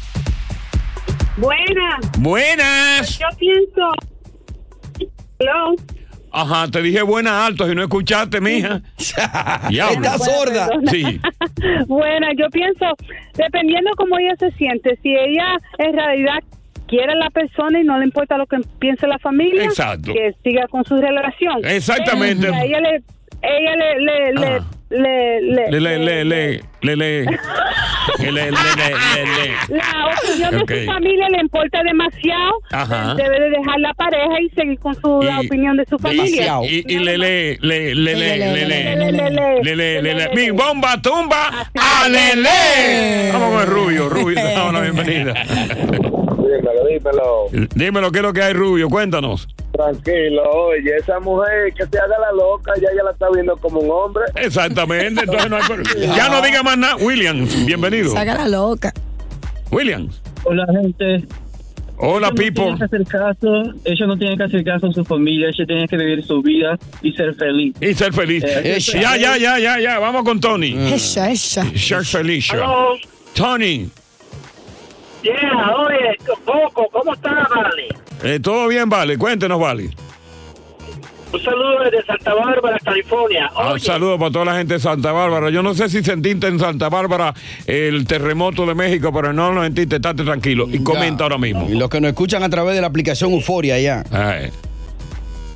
Buenas. 1.37 2.13
Buenas. 2.19 3.19
Yo 3.19 3.27
pienso. 3.39 3.93
Hello. 5.39 5.75
Ajá, 6.33 6.69
te 6.71 6.83
dije 6.83 7.01
buenas 7.01 7.33
altos 7.33 7.71
y 7.71 7.75
no 7.75 7.83
escuchaste, 7.83 8.41
mija. 8.41 8.83
Diablo. 9.71 10.11
Sí. 10.91 11.21
Bueno, 11.87 12.27
yo 12.37 12.51
pienso, 12.51 12.85
dependiendo 13.35 13.91
cómo 13.97 14.19
ella 14.19 14.35
se 14.39 14.51
siente, 14.53 14.99
si 15.03 15.09
ella 15.17 15.57
en 15.79 15.95
realidad 15.95 16.41
quiere 16.87 17.13
a 17.13 17.17
la 17.17 17.31
persona 17.31 17.81
y 17.81 17.85
no 17.85 17.99
le 17.99 18.05
importa 18.05 18.37
lo 18.37 18.47
que 18.47 18.59
piense 18.79 19.07
la 19.07 19.19
familia, 19.19 19.65
Exacto. 19.65 20.13
que 20.13 20.35
siga 20.45 20.67
con 20.69 20.85
su 20.85 20.97
relación. 20.97 21.65
Exactamente. 21.65 22.49
Si 22.49 22.55
a 22.55 22.65
ella 22.65 22.81
le, 22.81 23.03
ella 23.47 23.75
le, 23.77 24.01
le, 24.01 24.33
le- 24.33 24.47
Ah. 24.59 24.65
le, 24.91 25.41
le, 25.41 25.71
Le, 25.71 25.81
le, 25.81 25.99
le, 25.99 26.25
le, 26.25 26.61
le, 26.83 26.97
le. 26.97 27.27
Le, 28.19 28.31
le, 28.31 28.33
le, 28.33 28.33
le, 28.33 28.51
le, 28.53 28.53
le. 28.53 29.77
la 29.77 30.07
opinión 30.07 30.51
de 30.53 30.59
su 30.81 30.87
familia 30.87 31.27
le 31.33 31.41
importa 31.41 31.83
demasiado. 31.83 32.53
Ajá. 32.71 33.15
Debe 33.17 33.41
de 33.41 33.51
dejar 33.51 33.81
la 33.81 33.93
pareja 33.95 34.41
y 34.41 34.49
seguir 34.51 34.79
con 34.79 34.95
su, 34.95 35.23
la 35.23 35.41
opinión 35.41 35.77
de 35.77 35.85
su 35.87 35.99
familia. 35.99 36.61
Y, 36.63 36.85
y 36.87 36.99
le, 37.01 37.19
le, 37.19 37.59
le, 37.61 37.95
le, 37.97 38.15
le, 38.15 38.15
le, 38.15 38.37
le, 38.37 38.37
le, 38.37 38.67
le, 38.67 39.11
le, 39.63 39.77
le, 39.77 40.03
le, 40.03 40.15
le. 40.15 40.29
Mi 40.37 40.51
bomba 40.53 41.03
tumba, 41.03 41.49
alele. 42.05 43.31
Vamos 43.33 43.51
con 43.51 43.61
el 43.63 43.67
Rubio, 43.67 44.09
Rubio, 44.09 44.37
te 44.37 44.53
damos 44.53 44.73
la 44.73 44.81
bienvenida. 44.83 45.35
Dímelo, 46.47 46.87
dímelo. 46.87 47.69
Dímelo, 47.75 48.13
¿qué 48.13 48.19
es 48.19 48.23
lo 48.23 48.33
que 48.33 48.43
hay, 48.43 48.53
Rubio? 48.53 48.89
Cuéntanos. 48.89 49.49
Tranquilo, 49.73 50.43
oye, 50.51 50.97
esa 50.97 51.21
mujer 51.21 51.73
que 51.75 51.85
se 51.87 51.99
haga 51.99 52.19
la 52.19 52.33
loca, 52.33 52.73
ya 52.77 52.89
ya 52.97 53.03
la 53.03 53.11
está 53.11 53.27
viendo 53.33 53.57
como 53.59 53.81
un 53.81 53.91
hombre. 53.91 54.25
Exactamente, 54.37 55.21
entonces 55.23 55.51
no 55.51 55.57
hay 55.57 55.63
problema. 55.65 56.15
Ya 56.17 56.29
no 56.31 56.41
diga 56.41 56.63
más 56.63 56.79
nada. 56.79 56.97
Williams, 56.97 57.67
bienvenido. 57.67 58.13
Saca 58.13 58.35
la 58.37 58.49
loca. 58.49 58.93
Williams. 59.71 60.23
Hola, 60.45 60.65
gente. 60.73 61.25
Hola, 61.99 62.29
Ellos 62.29 62.31
no 62.31 62.35
people. 62.37 62.63
tienen 62.65 62.79
que 62.79 62.85
hacer 62.85 63.05
caso, 63.07 63.63
ellos 63.85 64.09
no 64.09 64.17
tienen 64.19 64.37
que 64.39 64.45
hacer 64.45 64.65
caso 64.65 64.87
a 64.87 64.93
su 64.93 65.05
familia, 65.05 65.49
ellos 65.49 65.67
tienen 65.67 65.87
que 65.89 65.97
vivir 65.97 66.25
su 66.25 66.43
vida 66.43 66.79
y 67.03 67.13
ser 67.13 67.35
feliz. 67.35 67.75
Y 67.81 67.95
ser 67.95 68.13
feliz. 68.13 68.45
Eh, 68.47 68.79
Ya, 69.01 69.17
ya, 69.17 69.37
ya, 69.39 69.59
ya, 69.59 69.81
ya. 69.81 69.99
Vamos 69.99 70.23
con 70.23 70.39
Tony. 70.41 70.75
Esa, 70.93 71.31
esa. 71.31 71.65
Ser 71.75 72.05
feliz. 72.05 72.49
Tony, 73.35 73.89
Yeah, 75.27 75.75
oye, 75.77 76.17
Coco, 76.45 76.89
¿cómo 76.93 77.15
estás, 77.15 77.49
Vale? 77.51 77.89
eh, 78.23 78.39
todo 78.41 78.69
bien, 78.69 78.89
vale. 78.89 79.19
Cuéntenos, 79.19 79.59
vale. 79.59 79.91
Un 81.33 81.43
saludo 81.43 81.81
desde 81.83 82.05
Santa 82.07 82.33
Bárbara, 82.35 82.79
California. 82.79 83.51
Un 83.57 83.63
Ah, 83.63 83.79
saludo 83.81 84.17
para 84.19 84.31
toda 84.31 84.45
la 84.45 84.57
gente 84.57 84.75
de 84.75 84.81
Santa 84.81 85.11
Bárbara. 85.11 85.51
Yo 85.51 85.63
no 85.65 85.75
sé 85.75 85.89
si 85.89 86.03
sentiste 86.05 86.47
en 86.47 86.61
Santa 86.61 86.89
Bárbara 86.89 87.35
el 87.67 88.07
terremoto 88.07 88.65
de 88.65 88.75
México, 88.77 89.11
pero 89.13 89.33
no 89.33 89.51
lo 89.53 89.63
sentiste. 89.65 89.97
Estate 89.97 90.23
tranquilo 90.23 90.67
y 90.71 90.83
comenta 90.85 91.25
ahora 91.25 91.39
mismo. 91.39 91.67
Y 91.69 91.75
los 91.75 91.91
que 91.91 92.01
nos 92.01 92.11
escuchan 92.11 92.45
a 92.45 92.49
través 92.49 92.77
de 92.77 92.81
la 92.81 92.87
aplicación 92.87 93.33
Euforia 93.33 93.79
ya. 93.81 94.05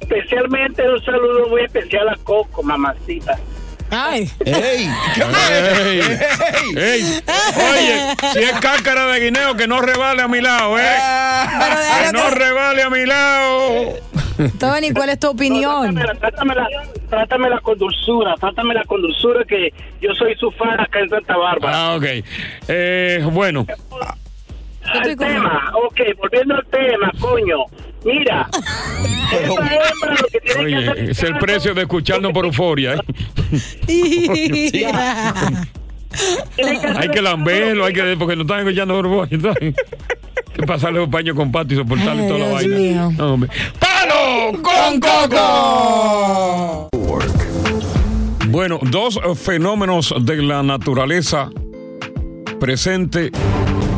Especialmente 0.00 0.83
un 0.90 1.00
saludo 1.04 1.48
muy 1.48 1.62
especial 1.62 2.09
a 2.09 2.16
Coco, 2.24 2.62
mamacita. 2.64 3.38
Ay. 3.90 4.31
¡Ey! 4.44 4.88
Ey, 5.16 6.00
ey. 6.76 7.22
Oye, 7.72 8.14
si 8.33 8.38
es 8.38 8.53
cáscara 8.61 9.07
de 9.07 9.20
guineo, 9.20 9.55
que 9.57 9.66
no 9.66 9.81
rebale 9.81 10.22
a 10.22 10.29
mi 10.29 10.40
lado, 10.40 10.79
¿eh? 10.79 10.83
Que 12.07 12.12
no 12.12 12.31
rebale 12.31 12.83
a 12.83 12.90
mi 12.90 13.05
lado. 13.07 13.94
Tony, 14.59 14.92
¿cuál 14.92 15.11
es 15.11 15.18
tu 15.18 15.29
opinión? 15.29 15.94
Trátamela, 15.94 16.14
trátamela, 16.18 16.68
trátamela 17.11 17.61
con 17.61 17.79
dulzura, 17.79 18.35
trátamela 18.40 18.85
con 18.85 19.03
dulzura 19.03 19.44
que 19.44 19.72
yo 20.00 20.14
soy 20.14 20.35
su 20.37 20.50
fan 20.53 20.81
acá 20.81 21.00
en 21.00 21.11
Santa 21.11 21.37
Bárbara. 21.37 21.76
Ah, 21.76 21.94
ok. 21.96 22.05
Eh, 22.68 23.26
bueno, 23.31 23.66
Al 24.85 25.16
tema, 25.16 25.72
ok, 25.74 26.00
volviendo 26.18 26.55
al 26.55 26.66
tema, 26.66 27.11
coño. 27.20 27.64
Mira, 28.04 28.48
esa 29.32 29.46
hembra 29.46 30.16
lo 30.20 30.26
que 30.28 30.40
tiene 30.40 30.70
que 30.70 30.76
hacer 30.76 30.90
oye, 30.98 31.10
es 31.10 31.22
el 31.22 31.38
precio 31.38 31.74
de 31.74 31.82
escucharnos 31.82 32.32
por 32.32 32.46
euforia. 32.46 32.94
¿eh? 32.94 33.00
hay 36.96 37.08
que 37.08 37.22
lamberlo, 37.22 37.84
hay 37.84 37.92
que, 37.92 38.16
porque 38.18 38.36
no 38.36 38.42
están 38.42 38.60
escuchando 38.60 38.94
por 38.94 39.06
euforia. 39.06 39.54
que 40.54 40.62
pasarle 40.66 41.00
un 41.00 41.10
paño 41.10 41.34
con 41.34 41.52
pato 41.52 41.74
y 41.74 41.76
soportarle 41.76 42.22
Ay, 42.22 42.28
toda 42.28 42.38
la 42.40 42.52
vaina. 42.52 42.76
mío. 42.76 43.12
No, 43.16 43.34
hombre. 43.34 43.50
¡Palo 43.78 44.62
con 44.62 45.00
coco! 45.00 46.88
Bueno, 48.48 48.78
dos 48.82 49.20
fenómenos 49.36 50.12
de 50.22 50.36
la 50.42 50.62
naturaleza 50.62 51.50
presente, 52.58 53.30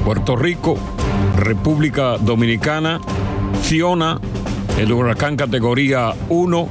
Puerto 0.04 0.36
Rico, 0.36 0.76
República 1.38 2.18
Dominicana, 2.18 3.00
Fiona, 3.62 4.20
el 4.78 4.92
huracán 4.92 5.36
categoría 5.36 6.12
1 6.28 6.68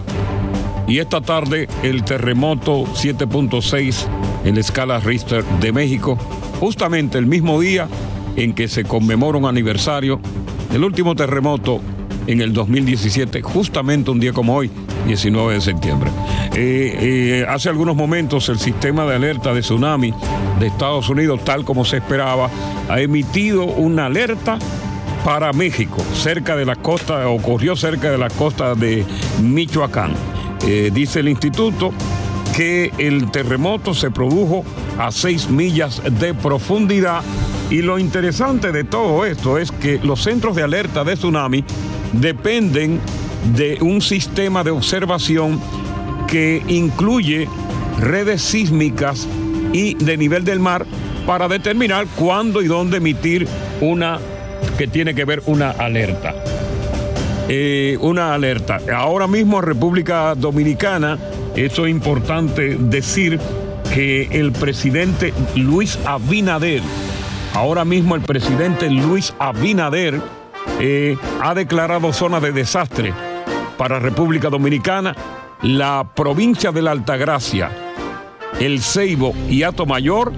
y 0.87 0.99
esta 0.99 1.21
tarde 1.21 1.67
el 1.83 2.03
terremoto 2.03 2.83
7.6 2.83 4.07
en 4.43 4.55
la 4.55 4.61
escala 4.61 4.99
Richter 4.99 5.43
de 5.59 5.71
México, 5.71 6.17
justamente 6.59 7.17
el 7.17 7.25
mismo 7.25 7.59
día 7.59 7.87
en 8.35 8.53
que 8.53 8.67
se 8.67 8.83
conmemora 8.83 9.37
un 9.37 9.45
aniversario 9.45 10.19
del 10.71 10.83
último 10.83 11.15
terremoto 11.15 11.81
en 12.27 12.41
el 12.41 12.53
2017, 12.53 13.41
justamente 13.41 14.11
un 14.11 14.19
día 14.19 14.33
como 14.33 14.55
hoy, 14.55 14.69
19 15.07 15.55
de 15.55 15.61
septiembre. 15.61 16.11
Eh, 16.55 16.97
eh, 17.41 17.45
hace 17.47 17.69
algunos 17.69 17.95
momentos 17.95 18.49
el 18.49 18.59
sistema 18.59 19.05
de 19.05 19.15
alerta 19.15 19.53
de 19.53 19.61
tsunami 19.61 20.13
de 20.59 20.67
Estados 20.67 21.09
Unidos, 21.09 21.43
tal 21.43 21.65
como 21.65 21.85
se 21.85 21.97
esperaba, 21.97 22.49
ha 22.89 22.99
emitido 22.99 23.65
una 23.65 24.05
alerta 24.05 24.59
para 25.23 25.53
México, 25.53 26.03
cerca 26.13 26.55
de 26.55 26.65
la 26.65 26.75
costa, 26.75 27.27
ocurrió 27.27 27.75
cerca 27.75 28.11
de 28.11 28.17
la 28.17 28.29
costa 28.29 28.75
de 28.75 29.05
Michoacán. 29.41 30.13
Eh, 30.65 30.91
dice 30.93 31.19
el 31.19 31.29
instituto 31.29 31.91
que 32.55 32.91
el 32.97 33.31
terremoto 33.31 33.93
se 33.93 34.11
produjo 34.11 34.63
a 34.97 35.11
6 35.11 35.49
millas 35.49 36.01
de 36.19 36.33
profundidad 36.33 37.21
y 37.69 37.81
lo 37.81 37.99
interesante 37.99 38.71
de 38.71 38.83
todo 38.83 39.25
esto 39.25 39.57
es 39.57 39.71
que 39.71 39.99
los 40.03 40.21
centros 40.21 40.55
de 40.55 40.63
alerta 40.63 41.03
de 41.03 41.15
tsunami 41.15 41.63
dependen 42.13 42.99
de 43.55 43.77
un 43.81 44.01
sistema 44.01 44.63
de 44.63 44.71
observación 44.71 45.59
que 46.27 46.61
incluye 46.67 47.47
redes 47.99 48.41
sísmicas 48.41 49.27
y 49.73 49.93
de 49.95 50.17
nivel 50.17 50.43
del 50.43 50.59
mar 50.59 50.85
para 51.25 51.47
determinar 51.47 52.07
cuándo 52.15 52.61
y 52.61 52.67
dónde 52.67 52.97
emitir 52.97 53.47
una 53.79 54.19
que 54.81 54.87
tiene 54.87 55.13
que 55.13 55.25
ver 55.25 55.43
una 55.45 55.69
alerta. 55.69 56.33
Eh, 57.47 57.99
una 58.01 58.33
alerta. 58.33 58.79
Ahora 58.91 59.27
mismo 59.27 59.61
República 59.61 60.33
Dominicana, 60.33 61.19
eso 61.55 61.85
es 61.85 61.91
importante 61.91 62.77
decir 62.79 63.39
que 63.93 64.23
el 64.31 64.51
presidente 64.51 65.35
Luis 65.55 65.99
Abinader, 66.03 66.81
ahora 67.53 67.85
mismo 67.85 68.15
el 68.15 68.21
presidente 68.21 68.89
Luis 68.89 69.35
Abinader 69.37 70.19
eh, 70.79 71.15
ha 71.43 71.53
declarado 71.53 72.11
zona 72.11 72.39
de 72.39 72.51
desastre 72.51 73.13
para 73.77 73.99
República 73.99 74.49
Dominicana 74.49 75.15
la 75.61 76.09
provincia 76.15 76.71
de 76.71 76.81
la 76.81 76.89
Altagracia, 76.89 77.69
el 78.59 78.81
Ceibo 78.81 79.35
y 79.47 79.61
Ato 79.61 79.85
Mayor, 79.85 80.33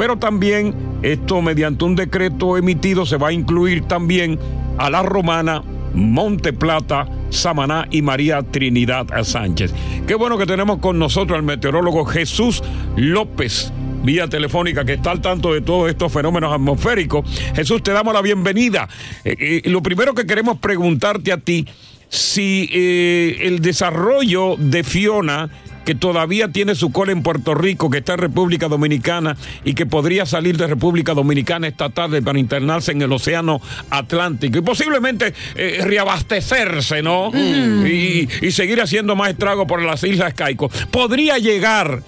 pero 0.00 0.16
también 0.16 0.74
esto 1.02 1.42
mediante 1.42 1.84
un 1.84 1.94
decreto 1.94 2.56
emitido 2.56 3.04
se 3.04 3.18
va 3.18 3.28
a 3.28 3.32
incluir 3.32 3.82
también 3.82 4.38
a 4.78 4.88
La 4.88 5.02
Romana, 5.02 5.62
Monte 5.92 6.54
Plata, 6.54 7.06
Samaná 7.28 7.86
y 7.90 8.00
María 8.00 8.42
Trinidad 8.42 9.08
Sánchez. 9.22 9.74
Qué 10.06 10.14
bueno 10.14 10.38
que 10.38 10.46
tenemos 10.46 10.78
con 10.78 10.98
nosotros 10.98 11.36
al 11.36 11.42
meteorólogo 11.42 12.06
Jesús 12.06 12.62
López, 12.96 13.74
vía 14.02 14.26
telefónica, 14.26 14.86
que 14.86 14.94
está 14.94 15.10
al 15.10 15.20
tanto 15.20 15.52
de 15.52 15.60
todos 15.60 15.90
estos 15.90 16.10
fenómenos 16.10 16.50
atmosféricos. 16.50 17.28
Jesús, 17.54 17.82
te 17.82 17.92
damos 17.92 18.14
la 18.14 18.22
bienvenida. 18.22 18.88
Eh, 19.22 19.36
eh, 19.38 19.68
lo 19.68 19.82
primero 19.82 20.14
que 20.14 20.24
queremos 20.24 20.56
preguntarte 20.60 21.30
a 21.30 21.36
ti, 21.36 21.66
si 22.08 22.70
eh, 22.72 23.36
el 23.42 23.60
desarrollo 23.60 24.56
de 24.56 24.82
Fiona 24.82 25.50
que 25.84 25.94
todavía 25.94 26.48
tiene 26.48 26.74
su 26.74 26.92
cola 26.92 27.12
en 27.12 27.22
Puerto 27.22 27.54
Rico, 27.54 27.90
que 27.90 27.98
está 27.98 28.14
en 28.14 28.18
República 28.20 28.68
Dominicana 28.68 29.36
y 29.64 29.74
que 29.74 29.86
podría 29.86 30.26
salir 30.26 30.56
de 30.56 30.66
República 30.66 31.14
Dominicana 31.14 31.66
esta 31.66 31.90
tarde 31.90 32.22
para 32.22 32.38
internarse 32.38 32.92
en 32.92 33.02
el 33.02 33.12
Océano 33.12 33.60
Atlántico 33.90 34.58
y 34.58 34.62
posiblemente 34.62 35.34
eh, 35.54 35.80
reabastecerse, 35.82 37.02
¿no? 37.02 37.30
Y, 37.34 38.28
y 38.42 38.50
seguir 38.52 38.80
haciendo 38.80 39.16
más 39.16 39.30
estrago 39.30 39.66
por 39.66 39.82
las 39.82 40.04
Islas 40.04 40.34
Caicos. 40.34 40.72
Podría 40.90 41.38
llegar 41.38 42.02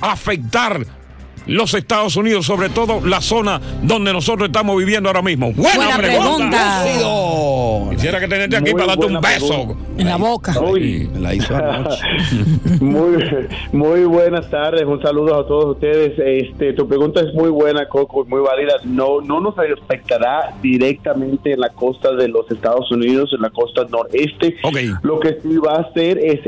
a 0.00 0.12
afectar 0.12 0.84
los 1.46 1.74
Estados 1.74 2.16
Unidos, 2.16 2.46
sobre 2.46 2.68
todo 2.68 3.00
la 3.04 3.20
zona 3.20 3.60
donde 3.82 4.12
nosotros 4.12 4.48
estamos 4.48 4.76
viviendo 4.76 5.08
ahora 5.08 5.22
mismo. 5.22 5.52
Buena, 5.52 5.76
Buena 5.76 5.96
pregunta. 5.96 6.84
Quisiera 7.90 8.20
que 8.20 8.28
tenerte 8.28 8.56
aquí 8.56 8.70
Muy 8.72 8.80
para 8.80 8.86
darte 8.96 9.06
un 9.06 9.20
beso. 9.20 9.48
pregunta. 9.48 9.92
En 9.98 10.06
la 10.06 10.16
boca. 10.16 10.60
Uy. 10.60 11.10
La 11.18 11.34
hizo 11.34 11.54
anoche. 11.54 12.02
muy, 12.80 13.24
muy 13.72 14.04
buenas 14.04 14.48
tardes, 14.50 14.84
un 14.84 15.00
saludo 15.02 15.38
a 15.38 15.46
todos 15.46 15.76
ustedes. 15.76 16.18
Este, 16.18 16.72
tu 16.72 16.88
pregunta 16.88 17.20
es 17.20 17.34
muy 17.34 17.50
buena, 17.50 17.88
Coco, 17.88 18.24
muy 18.24 18.40
válida. 18.40 18.74
No, 18.84 19.20
no 19.20 19.40
nos 19.40 19.54
afectará 19.58 20.54
directamente 20.62 21.52
en 21.52 21.60
la 21.60 21.68
costa 21.70 22.12
de 22.12 22.28
los 22.28 22.50
Estados 22.50 22.90
Unidos, 22.90 23.30
en 23.34 23.42
la 23.42 23.50
costa 23.50 23.84
noreste. 23.90 24.56
Lo 25.02 25.20
que 25.20 25.38
sí 25.42 25.56
va 25.58 25.76
a 25.76 25.80
hacer 25.82 26.18
es 26.18 26.40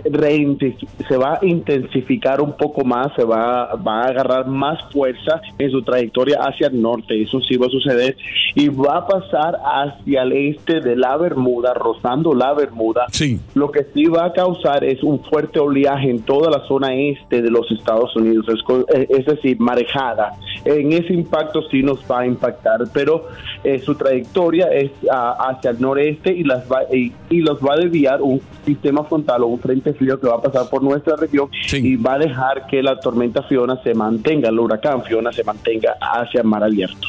se 1.09 1.17
va 1.17 1.35
a 1.35 1.39
intensificar 1.45 2.41
un 2.41 2.57
poco 2.57 2.85
más, 2.85 3.09
se 3.15 3.25
va, 3.25 3.75
va 3.75 4.03
a 4.03 4.07
agarrar 4.09 4.47
más 4.47 4.79
fuerza 4.91 5.41
en 5.59 5.71
su 5.71 5.83
trayectoria 5.83 6.39
hacia 6.41 6.69
el 6.69 6.81
norte. 6.81 7.21
Eso 7.21 7.41
sí 7.41 7.57
va 7.57 7.67
a 7.67 7.71
suceder 7.71 8.17
y 8.55 8.69
va 8.69 8.99
a 8.99 9.07
pasar 9.07 9.59
hacia 9.65 10.23
el 10.23 10.33
este 10.33 10.81
de 10.81 10.97
la 10.97 11.17
Bermuda, 11.17 11.75
rozando 11.75 12.35
la 12.35 12.53
Bermuda. 12.55 13.07
Sí. 13.11 13.41
Lo 13.55 13.71
que 13.71 13.87
sí 13.95 14.07
va 14.07 14.27
a 14.27 14.33
causar 14.33 14.85
es 14.85 15.03
un 15.03 15.21
fuerte 15.21 15.59
oleaje 15.59 16.11
en 16.11 16.21
toda 16.23 16.51
la 16.51 16.67
zona 16.67 16.95
este 16.95 17.43
de 17.43 17.51
los 17.51 17.71
Estados 17.71 18.15
Unidos, 18.17 18.47
es, 18.49 18.61
eh, 18.95 19.07
es 19.11 19.27
decir, 19.27 19.59
marejada. 19.59 20.33
En 20.65 20.93
ese 20.93 21.13
impacto 21.13 21.63
sí 21.71 21.83
nos 21.83 22.01
va 22.11 22.21
a 22.21 22.27
impactar, 22.27 22.81
pero 22.93 23.29
eh, 23.63 23.79
su 23.79 23.95
trayectoria 23.95 24.69
es 24.69 24.91
ah, 25.11 25.37
hacia 25.51 25.71
el 25.71 25.81
noreste 25.81 26.33
y, 26.33 26.45
las 26.45 26.71
va, 26.71 26.83
y, 26.93 27.13
y 27.31 27.41
los 27.41 27.59
va 27.61 27.75
a 27.75 27.77
desviar 27.77 28.23
un 28.23 28.41
sistema 28.65 29.05
frontal 29.05 29.43
o 29.43 29.47
un 29.47 29.59
frente 29.59 29.93
frío 29.93 30.19
que 30.19 30.27
va 30.27 30.37
a 30.37 30.43
pasar 30.43 30.69
por 30.71 30.83
nuestra 30.83 31.17
región 31.17 31.49
y 31.73 31.97
va 31.97 32.15
a 32.15 32.19
dejar 32.19 32.67
que 32.67 32.83
la 32.83 32.99
tormenta 32.99 33.43
Fiona 33.43 33.81
se 33.83 33.95
mantenga, 33.95 34.49
el 34.49 34.59
huracán 34.75 35.05
Fiona 35.05 35.33
se 35.33 35.45
mantenga 35.45 35.97
hacia 36.01 36.43
mar 36.43 36.63
abierto. 36.65 37.09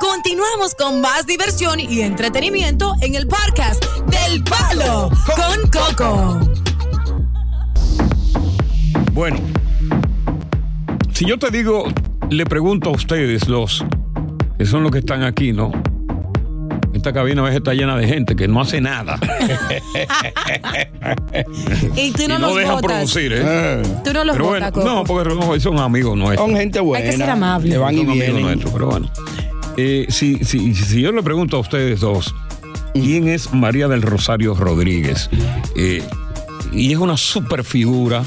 Continuamos 0.00 0.74
con 0.74 1.00
más 1.00 1.26
diversión 1.26 1.78
y 1.78 2.00
entretenimiento 2.00 2.94
en 3.02 3.14
el 3.14 3.26
podcast 3.26 3.84
del 4.06 4.42
Palo 4.44 5.10
con 5.36 5.70
Coco. 5.70 6.40
Bueno, 9.12 9.36
si 11.12 11.26
yo 11.26 11.38
te 11.38 11.50
digo, 11.50 11.84
le 12.30 12.46
pregunto 12.46 12.88
a 12.90 12.92
ustedes, 12.92 13.48
los 13.48 13.84
que 14.58 14.64
son 14.66 14.82
los 14.82 14.90
que 14.92 14.98
están 14.98 15.22
aquí, 15.22 15.52
¿no? 15.52 15.70
Esta 16.94 17.12
cabina 17.12 17.42
a 17.42 17.44
veces 17.44 17.58
está 17.58 17.72
llena 17.72 17.96
de 17.96 18.06
gente 18.06 18.34
que 18.36 18.48
no 18.48 18.60
hace 18.60 18.80
nada. 18.80 19.18
Y 21.96 22.12
tú 22.12 22.28
no 22.28 22.38
no 22.38 22.48
los 22.48 22.56
dejan 22.56 22.74
votas. 22.76 22.90
producir, 22.96 23.32
¿eh? 23.34 23.82
Tú 24.04 24.12
no 24.12 24.24
los 24.24 24.34
Pero 24.36 24.44
votas, 24.46 24.72
bueno, 24.72 24.72
Coco. 24.72 24.86
no, 24.86 25.04
porque 25.04 25.60
son 25.60 25.78
amigos 25.78 26.16
nuestros. 26.16 26.48
Son 26.48 26.56
gente 26.56 26.80
buena. 26.80 27.04
Hay 27.04 27.10
que 27.10 27.16
ser 27.16 27.30
amable. 27.30 27.70
Que 27.70 27.78
van 27.78 27.94
y 27.94 27.98
Son 27.98 28.10
amigos 28.10 28.26
vienen. 28.26 28.42
nuestros, 28.42 28.72
pero 28.72 28.86
bueno. 28.86 29.10
Eh, 29.82 30.04
si, 30.10 30.44
si, 30.44 30.74
si 30.74 31.00
yo 31.00 31.10
le 31.10 31.22
pregunto 31.22 31.56
a 31.56 31.60
ustedes 31.60 32.00
dos, 32.00 32.34
¿quién 32.92 33.28
es 33.28 33.54
María 33.54 33.88
del 33.88 34.02
Rosario 34.02 34.54
Rodríguez? 34.54 35.30
Eh, 35.74 36.02
y 36.70 36.92
es 36.92 36.98
una 36.98 37.16
super 37.16 37.64
figura 37.64 38.22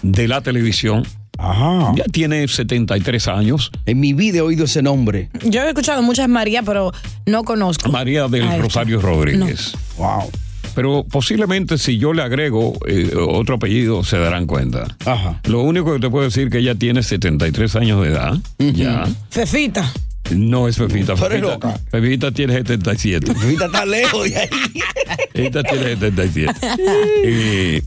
de 0.00 0.26
la 0.28 0.40
televisión. 0.40 1.06
Ajá. 1.36 1.92
Ya 1.94 2.04
tiene 2.04 2.48
73 2.48 3.28
años. 3.28 3.70
En 3.84 4.00
mi 4.00 4.14
vida 4.14 4.38
he 4.38 4.40
oído 4.40 4.64
ese 4.64 4.80
nombre. 4.80 5.28
Yo 5.44 5.60
he 5.60 5.68
escuchado 5.68 6.02
muchas 6.02 6.26
María, 6.26 6.62
pero 6.62 6.90
no 7.26 7.44
conozco. 7.44 7.92
María 7.92 8.26
del 8.26 8.44
A 8.44 8.52
esta. 8.52 8.62
Rosario 8.62 9.02
Rodríguez. 9.02 9.74
Wow. 9.98 10.30
Pero 10.74 11.04
posiblemente 11.04 11.76
si 11.76 11.98
yo 11.98 12.14
le 12.14 12.22
agrego 12.22 12.72
eh, 12.86 13.10
otro 13.14 13.56
apellido 13.56 14.04
se 14.04 14.18
darán 14.18 14.46
cuenta. 14.46 14.96
Ajá. 15.04 15.38
Lo 15.44 15.60
único 15.60 15.92
que 15.92 16.00
te 16.00 16.08
puedo 16.08 16.24
decir 16.24 16.48
que 16.48 16.60
ella 16.60 16.74
tiene 16.76 17.02
73 17.02 17.76
años 17.76 18.00
de 18.00 18.08
edad. 18.08 18.38
Ya. 18.58 19.06
Fefita. 19.28 19.92
No 20.30 20.68
es. 20.68 20.76
Tú 20.76 20.84
eres 20.84 21.06
Fefita, 21.06 21.38
loca. 21.38 21.80
Fefita 21.90 22.30
tiene 22.32 22.54
77. 22.54 23.32
Ahorita 23.32 23.66
está 23.66 23.84
lejos 23.86 24.24
de 24.30 24.36
ahí. 24.36 24.48
Esta 25.34 25.62
tiene 25.62 25.96
77. 25.96 26.52
Eh, 27.24 27.82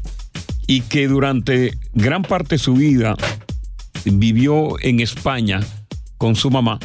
y 0.67 0.81
que 0.81 1.07
durante 1.07 1.77
gran 1.93 2.21
parte 2.23 2.55
de 2.55 2.59
su 2.59 2.73
vida 2.73 3.15
vivió 4.05 4.79
en 4.81 4.99
España 4.99 5.59
con 6.17 6.35
su 6.35 6.49
mamá 6.51 6.79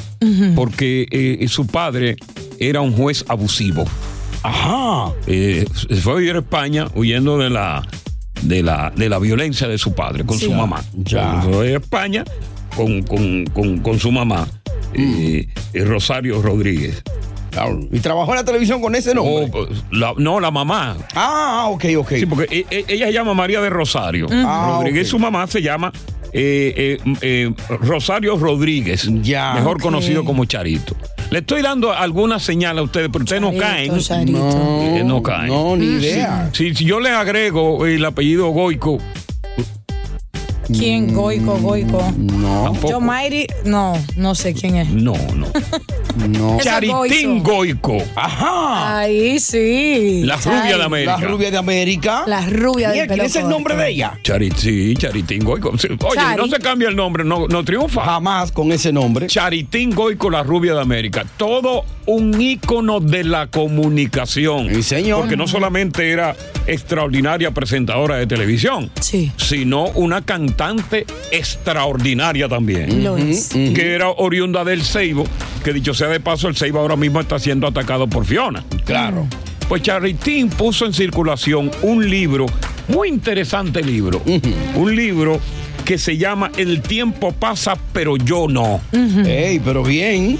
porque 0.54 1.06
eh, 1.10 1.46
su 1.48 1.66
padre 1.66 2.16
era 2.58 2.80
un 2.80 2.92
juez 2.92 3.24
abusivo. 3.28 3.84
Ajá. 4.42 5.12
Eh, 5.26 5.66
se 5.88 5.96
fue 5.96 6.12
a 6.14 6.16
vivir 6.16 6.36
a 6.36 6.38
España 6.40 6.86
huyendo 6.94 7.38
de 7.38 7.50
la, 7.50 7.86
de 8.42 8.62
la, 8.62 8.92
de 8.94 9.08
la 9.08 9.18
violencia 9.18 9.68
de 9.68 9.78
su 9.78 9.94
padre 9.94 10.24
con 10.24 10.38
Sí. 10.38 10.46
su 10.46 10.52
mamá. 10.52 10.82
Ya. 10.94 11.42
Fue 11.42 11.74
a 11.74 11.76
España 11.78 12.24
con, 12.74 13.02
con, 13.02 13.44
con, 13.46 13.78
con 13.78 13.98
su 14.00 14.10
mamá, 14.12 14.46
eh, 14.98 15.84
Rosario 15.84 16.40
Rodríguez. 16.42 17.02
Y 17.90 18.00
trabajó 18.00 18.32
en 18.32 18.36
la 18.36 18.44
televisión 18.44 18.82
con 18.82 18.94
ese 18.94 19.14
nombre. 19.14 19.46
Oh, 19.46 19.50
pues, 19.50 19.82
la- 19.90 20.12
no, 20.18 20.40
la 20.40 20.50
mamá. 20.50 20.94
Ah, 21.14 21.68
ok, 21.70 21.84
ok. 21.98 22.12
Sí, 22.16 22.26
porque 22.26 22.44
e- 22.50 22.66
e- 22.70 22.84
ella 22.88 23.06
se 23.06 23.12
llama 23.14 23.32
María 23.32 23.62
de 23.62 23.70
Rosario. 23.70 24.26
Ah, 24.30 24.74
Rodríguez, 24.78 25.06
ok. 25.06 25.10
su 25.12 25.18
mamá 25.18 25.46
se 25.46 25.62
llama 25.62 25.90
eh, 26.34 26.98
eh, 27.02 27.16
eh, 27.22 27.54
Rosario 27.80 28.36
Rodríguez, 28.36 29.08
Ya. 29.22 29.54
mejor 29.54 29.80
conocido 29.80 30.22
como 30.22 30.44
Charito. 30.44 30.94
Le 31.30 31.38
estoy 31.38 31.62
dando 31.62 31.92
alguna 31.94 32.38
señal 32.38 32.78
a 32.78 32.82
ustedes, 32.82 33.08
pero 33.10 33.24
ustedes 33.24 33.40
no 33.40 33.54
caen. 33.56 33.98
Charito. 34.00 34.82
Eh, 34.82 35.02
no 35.02 35.22
caen. 35.22 35.48
No, 35.48 35.76
ni 35.76 35.86
idea. 35.86 36.50
Si, 36.52 36.74
si 36.74 36.84
yo 36.84 37.00
le 37.00 37.08
agrego 37.08 37.86
el 37.86 38.04
apellido 38.04 38.48
Goico, 38.48 38.98
¿Quién? 40.66 41.12
Goico, 41.14 41.56
Goico. 41.58 42.12
No. 42.16 42.64
tampoco. 42.64 42.90
Yo, 42.90 43.00
Mayri, 43.00 43.46
no, 43.64 43.94
no 44.16 44.34
sé 44.34 44.52
quién 44.54 44.76
es. 44.76 44.88
No, 44.90 45.14
no. 45.34 45.46
No. 46.30 46.56
Charitín 46.62 47.42
Goico. 47.42 47.98
Ajá. 48.16 49.00
Ahí 49.00 49.38
sí. 49.38 50.22
La 50.24 50.36
rubia 50.38 50.62
de 50.72 50.78
La 50.78 50.84
América. 50.86 51.16
rubia 51.18 51.50
de 51.50 51.56
América. 51.58 52.24
La 52.26 52.40
rubia 52.46 52.88
del 52.88 53.02
Mira, 53.02 53.14
¿Quién 53.14 53.26
es 53.26 53.36
el 53.36 53.48
nombre 53.50 53.76
de 53.76 53.90
ella? 53.90 54.18
Charit, 54.22 54.54
sí, 54.56 54.94
Charitín 54.96 55.44
Goico. 55.44 55.68
Oye, 55.72 55.96
Chari. 56.14 56.40
no 56.40 56.48
se 56.48 56.58
cambia 56.58 56.88
el 56.88 56.96
nombre, 56.96 57.22
no, 57.22 57.46
no 57.48 57.62
triunfa. 57.64 58.02
Jamás 58.02 58.50
con 58.50 58.72
ese 58.72 58.94
nombre. 58.94 59.26
Charitín 59.26 59.90
Goico, 59.94 60.30
la 60.30 60.42
rubia 60.42 60.72
de 60.74 60.80
América. 60.80 61.26
Todo 61.36 61.84
un 62.06 62.40
ícono 62.40 63.00
de 63.00 63.22
la 63.24 63.48
comunicación. 63.48 64.70
Sí, 64.74 64.82
señor. 64.82 65.20
Porque 65.20 65.36
no 65.36 65.46
solamente 65.46 66.10
era 66.10 66.34
extraordinaria 66.66 67.50
presentadora 67.50 68.16
de 68.16 68.26
televisión, 68.26 68.90
Sí. 69.00 69.30
sino 69.36 69.84
una 69.88 70.22
cantante 70.22 70.55
extraordinaria 71.30 72.48
también. 72.48 73.04
Lo 73.04 73.16
es. 73.16 73.48
Que 73.48 73.94
era 73.94 74.10
oriunda 74.10 74.64
del 74.64 74.82
Ceibo, 74.82 75.24
que 75.62 75.72
dicho 75.72 75.94
sea 75.94 76.08
de 76.08 76.20
paso, 76.20 76.48
el 76.48 76.56
Ceibo 76.56 76.80
ahora 76.80 76.96
mismo 76.96 77.20
está 77.20 77.38
siendo 77.38 77.66
atacado 77.66 78.06
por 78.08 78.24
Fiona. 78.24 78.64
Claro. 78.84 79.26
Pues 79.68 79.82
Charitín 79.82 80.48
puso 80.48 80.86
en 80.86 80.92
circulación 80.92 81.70
un 81.82 82.08
libro, 82.08 82.46
muy 82.88 83.08
interesante 83.08 83.82
libro, 83.82 84.22
un 84.76 84.94
libro 84.94 85.40
que 85.84 85.98
se 85.98 86.16
llama 86.16 86.52
El 86.56 86.82
tiempo 86.82 87.32
pasa, 87.32 87.76
pero 87.92 88.16
yo 88.16 88.46
no. 88.48 88.80
Ey, 88.92 89.60
pero 89.60 89.82
bien. 89.82 90.38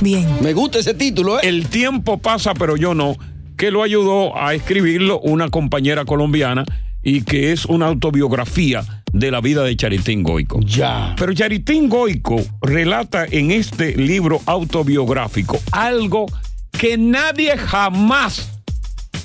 Bien. 0.00 0.26
Me 0.40 0.52
gusta 0.52 0.80
ese 0.80 0.94
título, 0.94 1.38
¿eh? 1.38 1.42
El 1.44 1.68
tiempo 1.68 2.18
pasa, 2.18 2.52
pero 2.54 2.76
yo 2.76 2.94
no, 2.94 3.16
que 3.56 3.70
lo 3.70 3.82
ayudó 3.82 4.36
a 4.36 4.54
escribirlo 4.54 5.20
una 5.20 5.48
compañera 5.50 6.04
colombiana 6.04 6.64
y 7.02 7.22
que 7.22 7.52
es 7.52 7.66
una 7.66 7.86
autobiografía 7.86 9.03
de 9.14 9.30
la 9.30 9.40
vida 9.40 9.62
de 9.62 9.74
Charitín 9.76 10.22
Goico. 10.22 10.60
Ya. 10.60 11.14
Pero 11.16 11.32
Charitín 11.32 11.88
Goico 11.88 12.36
relata 12.60 13.24
en 13.30 13.50
este 13.50 13.96
libro 13.96 14.42
autobiográfico 14.44 15.58
algo 15.72 16.26
que 16.72 16.98
nadie 16.98 17.56
jamás 17.56 18.50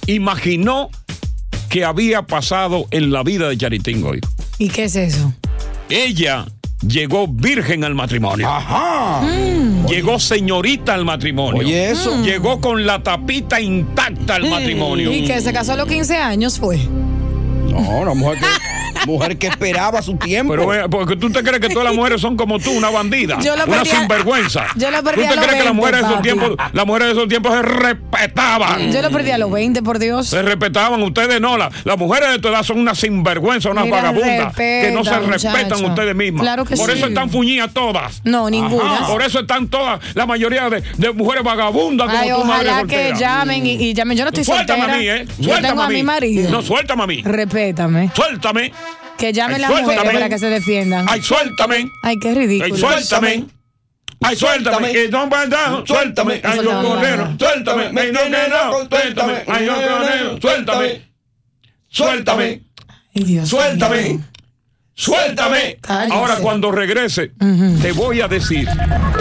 imaginó 0.08 0.90
que 1.70 1.84
había 1.84 2.22
pasado 2.22 2.88
en 2.92 3.12
la 3.12 3.24
vida 3.24 3.50
de 3.50 3.58
Charitín 3.58 4.02
Goico. 4.02 4.30
¿Y 4.58 4.70
qué 4.70 4.86
es 4.86 4.96
eso? 4.96 5.34
ella 5.90 6.46
llegó 6.86 7.28
virgen 7.28 7.84
al 7.84 7.96
matrimonio. 7.96 8.48
Ajá. 8.48 9.22
Llegó 9.88 10.20
señorita 10.20 10.94
al 10.94 11.04
matrimonio. 11.04 11.62
Oye, 11.62 11.92
eso. 11.92 12.16
Mm. 12.16 12.24
Llegó 12.24 12.62
con 12.62 12.86
la 12.86 13.02
tapita 13.02 13.60
intacta 13.60 14.36
al 14.36 14.50
matrimonio. 14.50 15.12
Y 15.12 15.26
que 15.26 15.42
se 15.42 15.52
casó 15.52 15.74
a 15.74 15.78
los 15.78 15.88
15 15.88 16.16
años 16.16 16.60
fue. 16.60 16.78
No, 17.70 17.80
una 17.80 18.14
mujer 18.14 18.38
que, 18.40 18.46
mujer 19.06 19.38
que 19.38 19.48
esperaba 19.48 20.02
su 20.02 20.16
tiempo. 20.18 20.54
Pero 20.56 20.90
porque 20.90 21.16
tú 21.16 21.30
te 21.32 21.42
crees 21.44 21.60
que 21.60 21.70
todas 21.70 21.86
las 21.86 21.96
mujeres 21.96 22.22
son 22.22 22.36
como 22.38 22.60
tú, 22.60 22.72
una 22.72 22.90
bandida, 22.90 23.40
Yo 23.40 23.56
lo 23.56 23.66
una 23.66 23.78
perdí 23.78 23.90
a- 23.92 24.00
sinvergüenza. 24.00 24.66
yo 24.76 24.90
¿Tú 24.90 25.04
perdí 25.04 25.22
te 25.22 25.28
a 25.28 25.36
los 25.36 25.46
crees 25.46 25.58
que 25.62 25.66
las 25.66 25.74
20, 25.74 25.74
mujeres 25.74 26.02
de 26.02 26.08
esos 26.08 26.22
tiempos, 26.22 26.56
las 26.74 26.86
mujeres 26.86 27.08
de 27.08 27.14
esos 27.14 27.28
tiempos 27.30 27.54
se 27.54 27.62
respetaban? 27.62 28.92
Yo 28.92 29.02
lo 29.02 29.10
perdí 29.12 29.32
a 29.32 29.38
los 29.38 29.52
20, 29.52 29.82
por 29.84 30.00
Dios. 30.00 30.28
Se 30.28 30.42
respetaban 30.42 31.02
ustedes, 31.04 31.40
no. 31.42 31.58
la- 31.58 31.70
las 31.84 31.98
mujeres 31.98 32.32
de 32.32 32.40
tu 32.40 32.48
edad 32.48 32.64
son 32.64 32.80
unas 32.80 32.98
sinvergüenzas, 33.00 33.72
unas 33.72 33.86
Mira, 33.86 33.98
vagabundas 33.98 34.56
que 34.56 34.92
no 34.94 35.04
se 35.04 35.18
respeta, 35.20 35.54
respetan 35.58 35.86
ustedes 35.86 36.16
mismas. 36.16 36.42
Claro 36.44 36.66
que 36.66 36.76
Por 36.76 36.92
sí. 36.92 36.98
eso 36.98 37.08
están 37.08 37.30
fuñidas 37.30 37.74
todas. 37.74 38.22
No, 38.24 38.50
ninguna. 38.50 38.94
Ajá, 38.96 39.08
Por 39.08 39.22
eso 39.22 39.40
están 39.40 39.68
todas, 39.68 40.00
la 40.16 40.26
mayoría 40.26 40.70
de, 40.70 40.84
de 40.98 41.12
mujeres 41.12 41.44
vagabundas 41.44 42.08
como 42.10 42.20
Ay, 42.22 42.30
tu 42.30 42.44
madre 42.46 42.72
que 42.88 43.14
llamen 43.18 43.66
y, 43.66 43.72
y 43.72 43.94
llamen. 43.94 44.18
Yo 44.18 44.24
no 44.24 44.30
estoy 44.30 44.44
Suéltame 44.44 44.82
soltera. 44.84 44.98
a 44.98 45.00
mí, 45.00 45.08
¿eh? 45.10 45.26
Yo 45.38 45.44
Suéltame 45.46 45.68
tengo 45.68 45.82
a 45.82 45.86
a 45.86 45.90
mí. 45.90 45.96
mi 45.96 46.04
marido. 46.04 46.50
No, 46.52 46.62
suéltame 46.62 47.04
a 47.04 47.08
mí. 47.08 47.22
Respétame. 47.24 48.12
Suéltame. 48.14 48.72
Que 49.20 49.34
llamen 49.34 49.56
Ay, 49.56 49.62
las 49.62 49.82
mujeres 49.82 50.14
para 50.14 50.30
que 50.30 50.40
se 50.40 50.50
defiendan. 50.50 51.06
Ay, 51.10 51.22
suéltame. 51.22 51.90
Ay, 52.04 52.18
qué 52.20 52.34
ridículo. 52.34 52.74
Ay, 52.74 52.80
suéltame. 52.80 53.46
Ay, 54.22 54.36
suéltame. 54.38 54.92
Que 54.94 55.10
no 55.10 55.30
va 55.30 55.42
a 55.42 55.48
dar. 55.48 55.84
Suéltame. 55.86 56.42
Ay, 56.42 56.60
no, 56.64 56.82
conero. 56.82 57.36
Suéltame. 57.38 57.84
Ay, 58.00 58.12
no. 58.12 58.88
Suéltame. 58.88 59.44
Ay, 59.46 59.66
no, 59.66 59.74
conero. 59.76 60.42
Suéltame. 60.42 61.02
Suéltame. 61.90 62.62
Suéltame. 63.46 64.20
Suéltame. 64.94 65.78
Ahora, 66.12 66.38
cuando 66.38 66.72
regrese, 66.72 67.32
te 67.82 67.92
voy 67.92 68.22
a 68.22 68.30
decir 68.30 68.70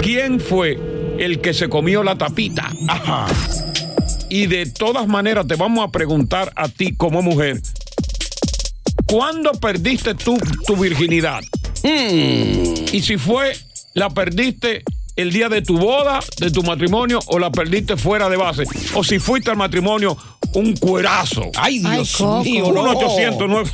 quién 0.01 0.39
fue 0.39 0.79
el 1.19 1.41
que 1.41 1.55
se 1.55 1.69
comió 1.69 2.05
la 2.05 2.17
tapita. 2.17 2.71
Ajá. 2.87 3.27
Y 4.31 4.47
de 4.47 4.67
todas 4.67 5.09
maneras, 5.09 5.47
te 5.47 5.57
vamos 5.57 5.85
a 5.85 5.91
preguntar 5.91 6.53
a 6.55 6.69
ti 6.69 6.95
como 6.97 7.23
mujer. 7.23 7.61
¿Cuándo 9.09 9.53
perdiste 9.53 10.15
tú 10.15 10.39
tu 10.67 10.77
virginidad? 10.77 11.41
Y 11.83 13.01
si 13.01 13.17
fue, 13.17 13.57
la 13.95 14.11
perdiste 14.11 14.83
el 15.19 15.33
día 15.33 15.49
de 15.49 15.63
tu 15.63 15.77
boda, 15.77 16.21
de 16.39 16.51
tu 16.53 16.63
matrimonio, 16.63 17.19
o 17.27 17.39
la 17.41 17.51
perdiste 17.51 17.97
fuera 17.97 18.29
de 18.29 18.37
base. 18.37 18.63
O 18.95 19.03
si 19.03 19.19
fuiste 19.19 19.51
al 19.51 19.57
matrimonio, 19.57 20.17
un 20.55 20.77
cuerazo. 20.77 21.43
Ay, 21.57 21.81
Dios 21.81 22.21
mío, 22.45 22.73
no. 22.73 22.83
1 22.83 22.91
800 22.99 23.49
9 23.49 23.71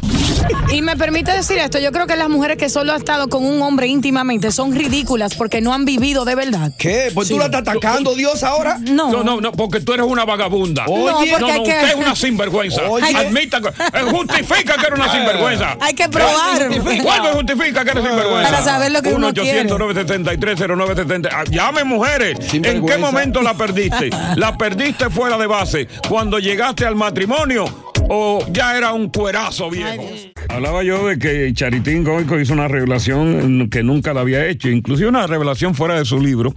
Y 0.73 0.81
me 0.83 0.97
permite 0.97 1.33
decir 1.33 1.59
esto, 1.59 1.79
yo 1.79 1.93
creo 1.93 2.07
que 2.07 2.17
las 2.17 2.31
mujeres 2.31 2.57
que 2.57 2.69
solo 2.71 2.93
han 2.93 2.99
estado 2.99 3.29
con 3.29 3.45
un 3.45 3.61
hombre 3.63 3.87
íntimamente 3.89 4.51
son 4.51 4.75
ridículas 4.75 5.35
porque 5.35 5.61
no 5.61 5.75
han 5.75 5.85
vivido 5.85 6.25
de 6.25 6.35
verdad. 6.35 6.73
¿Qué? 6.79 7.11
Pues 7.15 7.29
tú 7.29 7.39
la 7.39 7.45
estás 7.47 7.61
atacando, 7.61 8.15
Dios, 8.15 8.43
ahora. 8.43 8.79
No. 8.81 9.13
No, 9.13 9.23
no, 9.23 9.41
no, 9.43 9.53
porque 9.53 9.81
tú 9.81 9.93
eres 9.93 10.07
una 10.07 10.25
vagabunda. 10.25 10.87
Oye. 10.89 11.33
no, 11.33 11.41
no, 11.41 11.47
que- 11.47 11.59
usted 11.61 11.89
es 11.89 11.95
una 11.95 12.17
sinvergüenza. 12.17 12.83
Oye. 12.89 13.15
Admita, 13.15 13.59
eh, 13.59 14.01
justifica 14.11 14.77
que 14.77 14.87
eres 14.87 14.99
una 14.99 15.13
sinvergüenza. 15.13 15.77
Hay 15.81 15.93
que 15.95 16.09
probar. 16.09 16.69
¿Cuándo 17.03 17.33
justifica 17.35 17.85
que 17.85 17.91
eres 17.91 18.05
sinvergüenza? 18.05 18.51
Para 18.51 18.65
saber 18.65 18.93
lo 18.93 19.03
que 19.03 19.13
uno 19.13 19.31
1-800-973-0970. 19.33 21.29
Ah, 21.33 21.34
Llame, 21.51 21.85
mujeres. 21.85 22.39
¿En 22.53 22.87
qué 22.87 22.99
momento 22.99 23.43
la 23.43 23.55
perdiste? 23.55 24.11
¿La 24.37 24.57
perdiste 24.57 25.11
fuera 25.11 25.37
de 25.37 25.47
base? 25.47 25.89
¿Cuando 26.09 26.39
llegaste 26.39 26.87
al 26.87 26.95
matrimonio? 26.95 27.93
¿O 28.09 28.45
ya 28.53 28.77
era 28.77 28.93
un 28.93 29.09
cuerazo 29.09 29.71
viejo? 29.71 30.05
Hablaba 30.49 30.83
yo 30.83 31.09
de 31.09 31.19
que 31.19 31.53
Charitín 31.55 32.05
Goico 32.05 32.39
hizo 32.39 32.53
una 32.53 32.69
revelación 32.69 33.69
que 33.71 33.83
nunca 33.83 34.13
la 34.13 34.21
había 34.21 34.47
hecho, 34.47 34.69
inclusive 34.69 35.09
una 35.09 35.27
revelación 35.27 35.75
fuera 35.75 35.99
de 35.99 36.05
su 36.05 36.21
libro, 36.21 36.55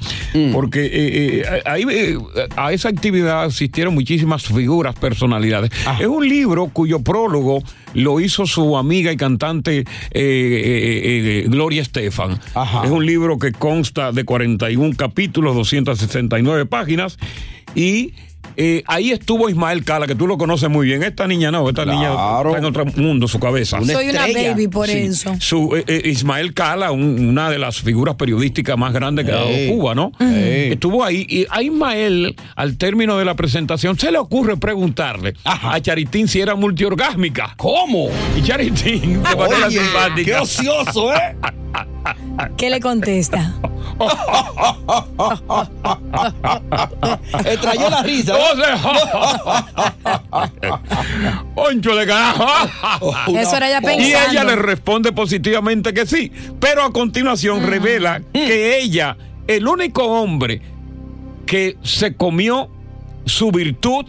porque 0.52 0.86
eh, 0.86 0.90
eh, 1.42 1.62
ahí, 1.66 1.84
eh, 1.90 2.18
a 2.56 2.74
esa 2.74 2.90
actividad 2.90 3.46
asistieron 3.46 3.94
muchísimas 3.94 4.44
figuras, 4.44 4.94
personalidades. 4.96 5.72
Es 6.00 6.08
un 6.08 6.28
libro 6.28 6.68
cuyo 6.68 7.00
prólogo 7.00 7.64
lo 7.94 8.20
hizo 8.20 8.46
su 8.46 8.78
amiga 8.78 9.12
y 9.12 9.18
cantante 9.18 9.80
eh, 9.80 9.86
eh, 10.12 11.44
eh, 11.44 11.46
Gloria 11.48 11.82
Estefan. 11.82 12.40
Es 12.84 12.92
un 12.92 13.06
libro 13.06 13.40
que 13.40 13.52
consta 13.52 14.12
de 14.12 14.24
41 14.24 14.96
capítulos, 14.98 15.56
269 15.56 16.66
páginas 16.66 17.18
y... 17.76 18.14
eh, 18.58 18.84
ahí 18.88 19.12
estuvo 19.12 19.50
Ismael 19.50 19.84
Cala, 19.86 20.08
que 20.08 20.16
tú 20.16 20.28
lo 20.28 20.38
conoces 20.38 20.70
muy 20.70 20.88
bien. 20.88 21.04
Esta 21.04 21.28
niña 21.28 21.52
no, 21.52 21.68
esta 21.70 21.86
niña 21.86 22.10
está 22.12 22.58
en 22.58 22.66
otro 22.66 22.86
mundo, 22.86 23.28
su 23.28 23.40
cabeza. 23.40 23.80
Soy 23.86 24.10
una 24.10 24.28
baby 24.28 24.68
por 24.68 24.88
Sí. 24.88 24.98
eso. 24.98 25.36
Su, 25.40 25.76
eh, 25.76 25.84
eh, 25.88 26.02
Ismael 26.10 26.54
Cala, 26.54 26.92
un- 26.92 27.30
una 27.30 27.50
de 27.50 27.60
las 27.60 27.82
figuras 27.82 28.16
periodísticas 28.16 28.78
más 28.78 28.94
grandes 28.94 29.26
que 29.26 29.32
ha 29.32 29.36
dado. 29.36 29.48
Cuba, 29.70 29.96
¿no? 29.96 30.12
Ey. 30.20 30.72
Estuvo 30.74 31.04
ahí 31.04 31.26
y 31.30 31.46
a 31.50 31.62
Ismael, 31.62 32.36
al 32.56 32.78
término 32.78 33.18
de 33.18 33.26
la 33.26 33.36
presentación, 33.36 33.98
se 33.98 34.12
le 34.12 34.18
ocurre 34.18 34.58
preguntarle 34.58 35.34
a 35.44 35.80
Charitín 35.80 36.28
si 36.28 36.42
era 36.42 36.56
multiorgásmica. 36.56 37.54
¿Cómo? 37.58 38.10
Y 38.36 38.42
Charitín, 38.42 39.22
de 39.24 39.36
manera 39.36 39.68
Oye, 39.68 39.80
simpática. 39.80 40.26
qué 40.26 40.36
ocioso, 40.36 41.14
¿eh? 41.14 41.36
¿Qué 42.58 42.70
le 42.70 42.80
contesta? 42.80 43.54
Extrayó 47.46 47.90
la 47.90 48.04
risa. 48.04 48.38
¿eh? 48.38 48.42
¡Poncho 51.56 51.96
de 51.96 52.06
carajo! 52.06 52.46
Eso 53.38 53.58
era 53.58 53.68
ella 53.70 53.80
Y 53.82 53.86
pensando. 53.86 54.32
ella 54.32 54.44
le 54.44 54.56
responde 54.56 55.12
positivamente 55.12 55.94
que 55.94 56.06
sí. 56.06 56.32
Pero 56.60 56.84
a 56.84 56.92
continuación 56.92 57.66
revela 57.66 58.22
que 58.34 58.80
ella, 58.80 59.18
el 59.48 59.68
único 59.68 60.04
hombre 60.06 60.62
que 61.46 61.78
se 61.84 62.16
comió 62.16 62.70
su 63.26 63.52
virtud 63.52 64.06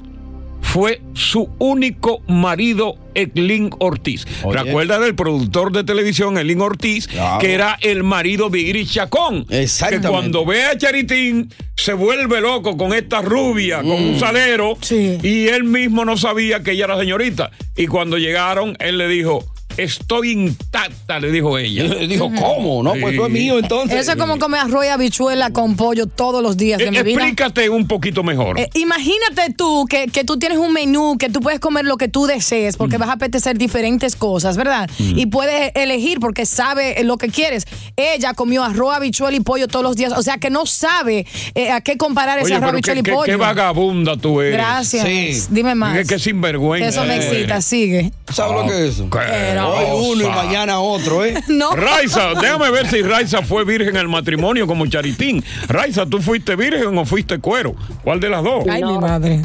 fue 0.61 1.01
su 1.15 1.49
único 1.59 2.21
marido, 2.27 2.97
Eklin 3.19 3.71
Ortiz. 3.79 4.27
Oye. 4.45 4.63
¿Recuerda 4.63 4.99
del 4.99 5.15
productor 5.15 5.73
de 5.73 5.85
televisión, 5.85 6.39
Eklin 6.39 6.61
Ortiz, 6.61 7.07
Claro. 7.09 7.39
que 7.41 7.53
era 7.53 7.77
el 7.81 8.03
marido 8.05 8.49
de 8.51 8.61
Iris 8.61 8.93
Chacón? 8.93 9.45
Que 9.47 9.63
Exactamente. 9.63 10.09
cuando 10.09 10.45
ve 10.47 10.65
a 10.65 10.77
Charitín 10.79 11.53
se 11.77 11.93
vuelve 11.93 12.41
loco 12.41 12.77
con 12.77 12.93
esta 12.93 13.21
rubia, 13.23 13.79
con 13.83 13.93
un 14.03 14.19
salero, 14.19 14.77
y 14.91 15.49
él 15.49 15.65
mismo 15.65 16.05
no 16.05 16.17
sabía 16.17 16.63
que 16.63 16.73
ella 16.73 16.87
era 16.87 16.99
señorita. 16.99 17.51
Y 17.77 17.87
cuando 17.87 18.19
llegaron, 18.19 18.77
él 18.81 18.99
le 18.99 19.09
dijo, 19.09 19.45
estoy 19.79 20.33
intacta, 20.33 21.19
le 21.21 21.31
dijo 21.31 21.57
ella. 21.59 21.85
Dijo, 22.07 22.31
¿cómo? 22.39 22.83
No, 22.83 22.93
pues 23.01 23.15
eso 23.15 23.27
es 23.27 23.33
mío 23.33 23.59
entonces. 23.59 24.01
Eso 24.01 24.13
es 24.13 24.17
como 24.19 24.39
comer 24.39 24.61
arroz 24.61 24.85
y 24.85 24.89
habichuela 24.89 25.51
con 25.53 25.77
pollo 25.77 26.07
todos 26.07 26.43
los 26.43 26.57
días 26.57 26.79
de 26.79 26.87
Eh, 26.87 26.91
mi 26.91 27.03
vida. 27.03 27.21
Explícate 27.23 27.71
un 27.71 27.87
poquito 27.87 28.23
mejor. 28.23 28.59
Eh, 28.59 28.69
imagínate 28.75 29.53
tú 29.57 29.87
que, 29.89 30.07
que 30.07 30.25
tú 30.25 30.39
tienes 30.39 30.59
un 30.59 30.73
menú, 30.73 31.17
que 31.19 31.31
tú 31.31 31.41
puedes 31.41 31.61
comer 31.61 31.85
lo 31.85 31.97
que 31.97 32.09
tú 32.09 32.27
desees, 32.27 32.77
porque 32.77 32.99
vas 32.99 33.09
a 33.09 33.13
apetecer 33.13 33.57
diferentes 33.59 34.17
cosas, 34.17 34.57
¿verdad? 34.57 34.89
Y 34.99 35.27
puedes 35.27 35.73
elegir 35.75 36.19
porque 36.21 36.45
sabe 36.47 37.03
lo 37.05 37.17
que 37.19 37.29
quieres. 37.29 37.65
Ella 37.97 38.35
comió 38.35 38.65
arroz, 38.65 38.95
habichuela 38.97 39.37
y 39.37 39.41
pollo 39.41 39.69
todos 39.69 39.85
los 39.85 39.97
días, 39.97 40.13
o 40.17 40.23
sea 40.23 40.39
que 40.39 40.51
no 40.51 40.67
sabe 40.67 41.27
eh, 41.55 41.71
a 41.71 41.81
qué 41.81 41.97
comparar 41.97 42.39
ese 42.39 42.47
Oye, 42.47 42.55
arroz, 42.55 42.67
pero 42.67 42.77
habichuela 42.77 43.01
y 43.01 43.03
qué- 43.03 43.13
pollo. 43.13 43.25
qué 43.27 43.37
vagabunda 43.37 44.17
tú 44.17 44.41
eres. 44.41 44.55
Gracias. 44.55 45.49
Dime 45.53 45.75
más. 45.75 45.97
Qué, 45.99 46.05
qué 46.05 46.19
sinvergüenza. 46.19 46.89
Eso 46.89 47.05
me 47.05 47.17
excita, 47.17 47.61
sigue. 47.61 48.13
¿Sabes 48.33 48.57
lo 48.57 48.71
que 48.71 48.85
es 48.87 48.95
eso? 48.95 49.09
Pero- 49.11 49.68
Hoy 49.71 50.13
uno 50.13 50.25
y 50.25 50.29
mañana 50.29 50.81
otro, 50.81 51.25
¿eh? 51.25 51.35
No. 51.49 51.75
Raiza, 51.75 52.35
déjame 52.41 52.71
ver 52.71 52.87
si 52.87 53.03
Raiza 53.03 53.43
fue 53.43 53.65
virgen 53.65 53.97
al 53.97 54.09
matrimonio 54.09 54.67
como 54.67 54.87
Charitín. 54.87 55.43
Raiza, 55.67 56.07
¿tú 56.07 56.21
fuiste 56.21 56.57
virgen 56.57 56.97
o 56.97 57.05
fuiste 57.05 57.39
cuero? 57.39 57.75
¿Cuál 58.05 58.21
de 58.21 58.29
las 58.29 58.43
dos? 58.43 58.65
Ay, 58.69 58.83
mi 58.85 58.99
madre. 58.99 59.41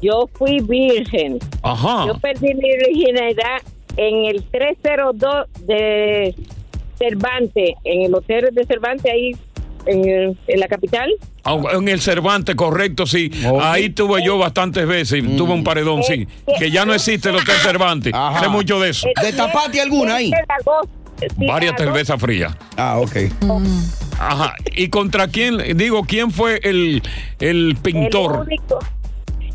Yo 0.00 0.28
fui 0.32 0.60
virgen. 0.60 1.38
Ajá. 1.62 2.06
Yo 2.06 2.14
perdí 2.18 2.54
mi 2.54 2.70
virginidad 2.76 3.62
en 3.96 4.26
el 4.26 4.44
302 4.44 5.46
de 5.66 6.34
Cervantes, 6.98 7.70
en 7.84 8.02
el 8.02 8.14
hotel 8.14 8.48
de 8.52 8.64
Cervantes, 8.64 9.12
ahí 9.12 9.36
en, 9.88 10.08
el- 10.08 10.38
en 10.46 10.60
la 10.60 10.68
capital. 10.68 11.10
Ah, 11.44 11.56
En 11.72 11.88
el 11.88 12.00
Cervantes, 12.00 12.54
correcto, 12.54 13.06
sí. 13.06 13.30
Ahí 13.60 13.90
tuve 13.90 14.22
yo 14.24 14.38
bastantes 14.38 14.86
veces, 14.86 15.24
tuve 15.36 15.52
un 15.52 15.64
paredón, 15.64 16.02
sí. 16.02 16.26
Que 16.58 16.70
ya 16.70 16.84
no 16.84 16.94
existe 16.94 17.30
el 17.30 17.36
Hotel 17.36 17.56
Cervantes. 17.62 18.12
Ajá. 18.14 18.40
Sé 18.40 18.48
mucho 18.48 18.78
de 18.80 18.90
eso. 18.90 19.08
¿De 19.22 19.32
tapate 19.32 19.80
alguna 19.80 20.16
ahí? 20.16 20.30
Varias 21.48 21.74
cervezas 21.76 22.20
frías. 22.20 22.54
Ah, 22.76 22.98
ok. 22.98 23.16
Ajá. 24.20 24.54
¿Y 24.76 24.88
contra 24.88 25.28
quién? 25.28 25.76
Digo, 25.76 26.02
¿quién 26.04 26.30
fue 26.30 26.60
el, 26.62 27.02
el 27.40 27.70
El 27.70 27.76
pintor? 27.76 28.40
único, 28.46 28.78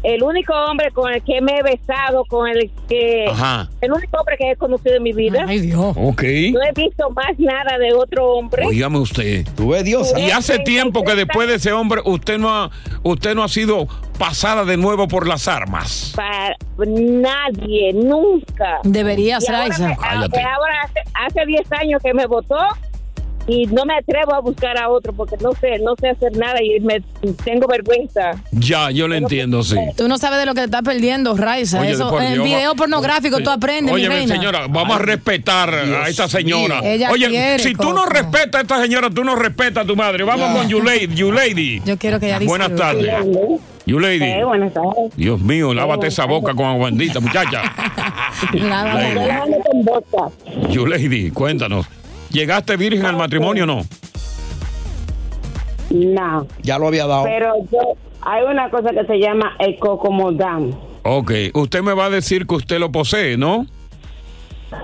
el 0.04 0.22
único 0.22 0.54
hombre 0.54 0.92
con 0.92 1.12
el 1.13 1.24
que 1.24 1.42
me 1.42 1.58
he 1.60 1.63
besado, 1.63 2.26
con 2.26 2.48
el 2.50 2.70
que... 2.89 3.26
Ajá. 3.30 3.70
El 3.82 3.92
único 3.94 4.18
hombre 4.18 4.36
que 4.38 4.52
he 4.52 4.56
conocido 4.56 4.98
en 4.98 5.04
mi 5.04 5.13
vida. 5.13 5.46
Ay, 5.48 5.60
Dios. 5.60 5.96
Ok. 5.98 6.24
No 6.54 6.62
he 6.62 6.72
visto 6.76 7.10
más 7.12 7.38
nada 7.39 7.78
de 7.78 7.94
otro 7.94 8.34
hombre. 8.34 8.66
Óigame 8.66 9.00
usted. 9.00 9.48
Tú 9.56 9.70
ves 9.70 9.84
Dios. 9.86 10.13
Y 10.18 10.30
hace 10.32 10.60
tiempo 10.60 11.04
que 11.04 11.16
después 11.16 11.48
de 11.48 11.56
ese 11.56 11.72
hombre 11.72 12.02
usted 12.06 12.38
no 12.38 12.50
ha, 12.54 12.70
usted 13.04 13.34
no 13.34 13.44
ha 13.44 13.48
sido 13.48 13.88
pasada 14.20 14.66
de 14.66 14.78
nuevo 14.78 15.08
por 15.08 15.26
las 15.28 15.48
armas. 15.48 16.13
Para 16.15 16.56
nadie, 16.77 17.94
nunca. 17.94 18.80
Deberías, 18.84 19.44
Y 19.48 19.52
ahora 19.54 19.77
me- 19.77 19.96
Cállate. 19.98 20.42
Ahora 20.42 20.82
hace, 20.84 21.00
hace 21.13 21.46
10 21.46 21.71
años 21.73 22.02
que 22.04 22.13
me 22.13 22.25
votó 22.25 22.58
y 23.48 23.65
no 23.67 23.85
me 23.85 23.96
atrevo 23.98 24.33
a 24.33 24.39
buscar 24.39 24.77
a 24.77 24.89
otro 24.89 25.12
porque 25.13 25.35
no 25.41 25.52
sé, 25.60 25.77
no 25.79 25.96
sé 26.00 26.10
hacer 26.10 26.35
nada 26.37 26.62
y 26.63 26.79
me 26.79 27.02
tengo 27.44 27.67
vergüenza. 27.67 28.31
Ya, 28.52 28.89
yo 28.91 29.08
le 29.08 29.17
entiendo, 29.17 29.63
sí. 29.63 29.75
Tú 29.98 30.08
no 30.08 30.17
sabes 30.17 30.39
de 30.39 30.46
lo 30.46 30.54
que 30.54 30.62
te 30.62 30.65
estás 30.65 30.81
perdiendo, 30.83 31.35
Raiza. 31.35 31.81
Oye, 31.81 31.91
Eso, 31.91 32.21
en 32.21 32.33
Dios, 32.33 32.46
video 32.46 32.69
va- 32.71 32.75
pornográfico 32.75 33.39
tú 33.41 33.50
aprendes, 33.50 33.94
Oye, 33.94 34.08
mi 34.08 34.15
reina. 34.15 34.35
señora, 34.35 34.67
vamos 34.69 34.96
a 34.96 35.00
respetar 35.00 35.73
a 35.73 36.08
esta 36.08 36.27
señora. 36.29 36.79
Ella 36.83 37.12
Oye, 37.12 37.27
quiere, 37.29 37.60
si 37.63 37.73
tú 37.75 37.91
no 37.94 38.06
respetas 38.06 38.56
a 38.56 38.62
esta 38.62 38.81
señora, 38.81 39.10
tú 39.10 39.23
no 39.23 39.35
respetas 39.35 39.83
a 39.83 39.87
tu 39.87 39.96
madre. 39.96 40.23
Vamos 40.23 40.48
Ya. 40.54 40.54
con 40.60 40.69
Yulady. 40.69 41.08
Yulady. 41.13 41.81
Yo 41.85 41.98
quiero 41.98 42.19
que 42.19 42.27
ella 42.27 42.39
Buenas 42.46 42.69
disfrute. 42.71 43.08
tardes. 43.08 43.60
Yulady. 43.85 44.23
Eh, 44.23 44.44
buenas 44.46 44.73
tardes. 44.73 45.15
Dios 45.17 45.41
mío, 45.41 45.73
lávate 45.73 46.08
esa 46.08 46.23
boca 46.25 46.54
con 46.54 46.65
agua 46.65 46.85
bendita, 46.85 47.19
muchacha. 47.19 47.62
Lávame 48.54 49.15
con 49.69 49.83
vodka. 49.83 50.29
Yulady, 50.69 51.31
cuéntanos. 51.31 51.85
¿Llegaste 52.34 52.75
virgen 52.75 53.06
al 53.06 53.15
matrimonio 53.15 53.63
o 53.63 53.67
no? 53.67 53.81
No. 55.92 56.48
Ya 56.62 56.77
lo 56.77 56.88
había 56.88 57.06
dado. 57.06 57.23
Pero 57.23 57.54
yo, 57.71 57.79
hay 58.21 58.44
una 58.44 58.69
cosa 58.69 58.90
que 58.90 59.06
se 59.06 59.19
llama 59.19 59.54
el 59.60 59.77
cocomodán. 59.77 60.75
Ok, 61.04 61.31
usted 61.54 61.81
me 61.81 61.94
va 61.94 62.06
a 62.06 62.10
decir 62.10 62.48
que 62.48 62.56
usted 62.56 62.79
lo 62.79 62.92
posee, 62.92 63.38
¿no? 63.38 63.67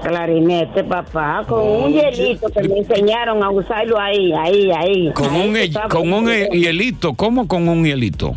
Clarinete, 0.03 0.83
papá, 0.83 1.43
con 1.47 1.59
Oh, 1.61 1.85
un 1.85 1.93
hielito 1.93 2.47
que 2.49 2.61
me 2.67 2.77
enseñaron 2.79 3.41
a 3.43 3.49
usarlo 3.49 3.97
ahí, 3.99 4.31
ahí, 4.33 4.69
ahí. 4.71 5.11
Con 5.13 5.33
Ahí 5.33 5.49
un, 5.49 5.57
he- 5.57 5.71
con 5.89 6.13
un 6.13 6.29
he- 6.29 6.49
hielito. 6.51 7.15
¿Cómo 7.15 7.47
con 7.47 7.67
un 7.67 7.83
hielito? 7.83 8.33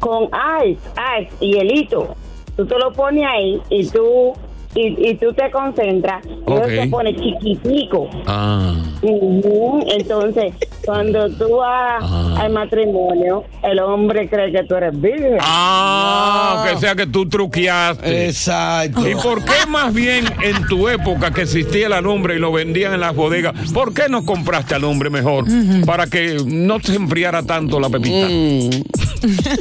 Con 0.00 0.30
ice, 0.64 0.78
ice, 1.20 1.30
hielito. 1.44 2.16
Tú 2.56 2.64
te 2.64 2.78
lo 2.78 2.92
pones 2.94 3.24
ahí 3.28 3.60
y 3.68 3.86
tú, 3.88 4.32
y, 4.80 5.10
y 5.10 5.14
tú 5.16 5.32
te 5.32 5.50
concentras. 5.50 6.24
Y 6.26 6.30
Ok. 6.50 6.66
eso 6.68 6.82
se 6.82 6.88
pone 6.88 7.14
chiquitico. 7.16 8.08
Ah. 8.26 8.74
Entonces, 9.02 10.54
cuando 10.84 11.28
tú 11.30 11.56
vas 11.56 12.02
al 12.38 12.52
matrimonio, 12.52 13.44
el 13.62 13.78
hombre 13.80 14.28
cree 14.28 14.52
que 14.52 14.64
tú 14.64 14.74
eres 14.76 14.98
virgen. 15.00 15.38
Ah, 15.40 16.66
que 16.68 16.78
sea 16.78 16.94
que 16.94 17.06
tú 17.06 17.28
truqueaste. 17.28 18.26
Exacto. 18.26 19.08
¿Y 19.08 19.14
por 19.14 19.44
qué 19.44 19.66
más 19.68 19.92
bien 19.92 20.24
en 20.42 20.66
tu 20.66 20.88
época 20.88 21.30
que 21.32 21.42
existía 21.42 21.86
el 21.86 21.92
alumbre 21.92 22.36
y 22.36 22.38
lo 22.38 22.52
vendían 22.52 22.94
en 22.94 23.00
las 23.00 23.14
bodegas, 23.14 23.54
por 23.72 23.92
qué 23.94 24.08
no 24.08 24.24
compraste 24.24 24.74
alumbre 24.74 25.10
mejor? 25.10 25.44
Para 25.86 26.06
que 26.06 26.38
no 26.46 26.78
se 26.80 26.94
enfriara 26.96 27.42
tanto 27.42 27.80
la 27.80 27.88
pepita. 27.88 28.26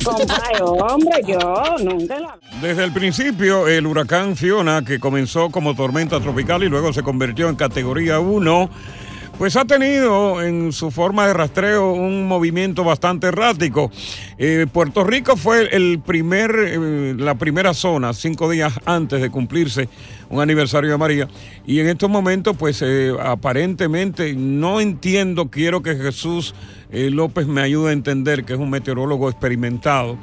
Compadre, 0.03 0.61
hombre, 0.61 1.20
yo 1.28 1.39
nunca 1.84 2.20
la... 2.20 2.38
Desde 2.61 2.84
el 2.84 2.91
principio, 2.91 3.68
el 3.68 3.86
huracán 3.86 4.36
Fiona, 4.36 4.84
que 4.86 4.99
comenzó 5.08 5.49
como 5.51 5.74
tormenta 5.74 6.20
tropical 6.20 6.64
y 6.64 6.68
luego 6.68 6.91
se 6.91 7.01
convirtió 7.01 7.47
en 7.47 7.55
categoría 7.55 8.20
1, 8.20 8.70
pues 9.38 9.55
ha 9.55 9.64
tenido 9.64 10.43
en 10.43 10.74
su 10.74 10.91
forma 10.91 11.26
de 11.28 11.34
rastreo 11.34 11.93
un 11.93 12.28
movimiento 12.28 12.84
bastante 12.84 13.28
errático. 13.28 13.89
Eh, 14.38 14.68
Puerto 14.70 15.05
Rico 15.05 15.38
fue 15.38 15.74
el 15.74 16.01
primer, 16.05 16.53
eh, 16.60 17.16
la 17.18 17.36
primera 17.36 17.74
zona, 17.74 18.12
cinco 18.12 18.49
días 18.49 18.74
antes 18.84 19.22
de 19.22 19.30
cumplirse 19.30 19.88
un 20.30 20.41
aniversario 20.41 20.91
de 20.91 20.97
María. 20.97 21.30
Y 21.66 21.80
en 21.80 21.88
estos 21.88 22.10
momentos, 22.10 22.58
pues 22.58 22.82
eh, 22.82 23.14
aparentemente, 23.18 24.34
no 24.34 24.82
entiendo, 24.82 25.49
quiero 25.49 25.82
que 25.82 25.95
Jesús 25.95 26.53
López 26.91 27.47
me 27.47 27.62
ayude 27.62 27.91
a 27.91 27.93
entender, 27.93 28.43
que 28.43 28.55
es 28.55 28.60
un 28.60 28.70
meteorólogo 28.70 29.30
experimentado. 29.30 30.18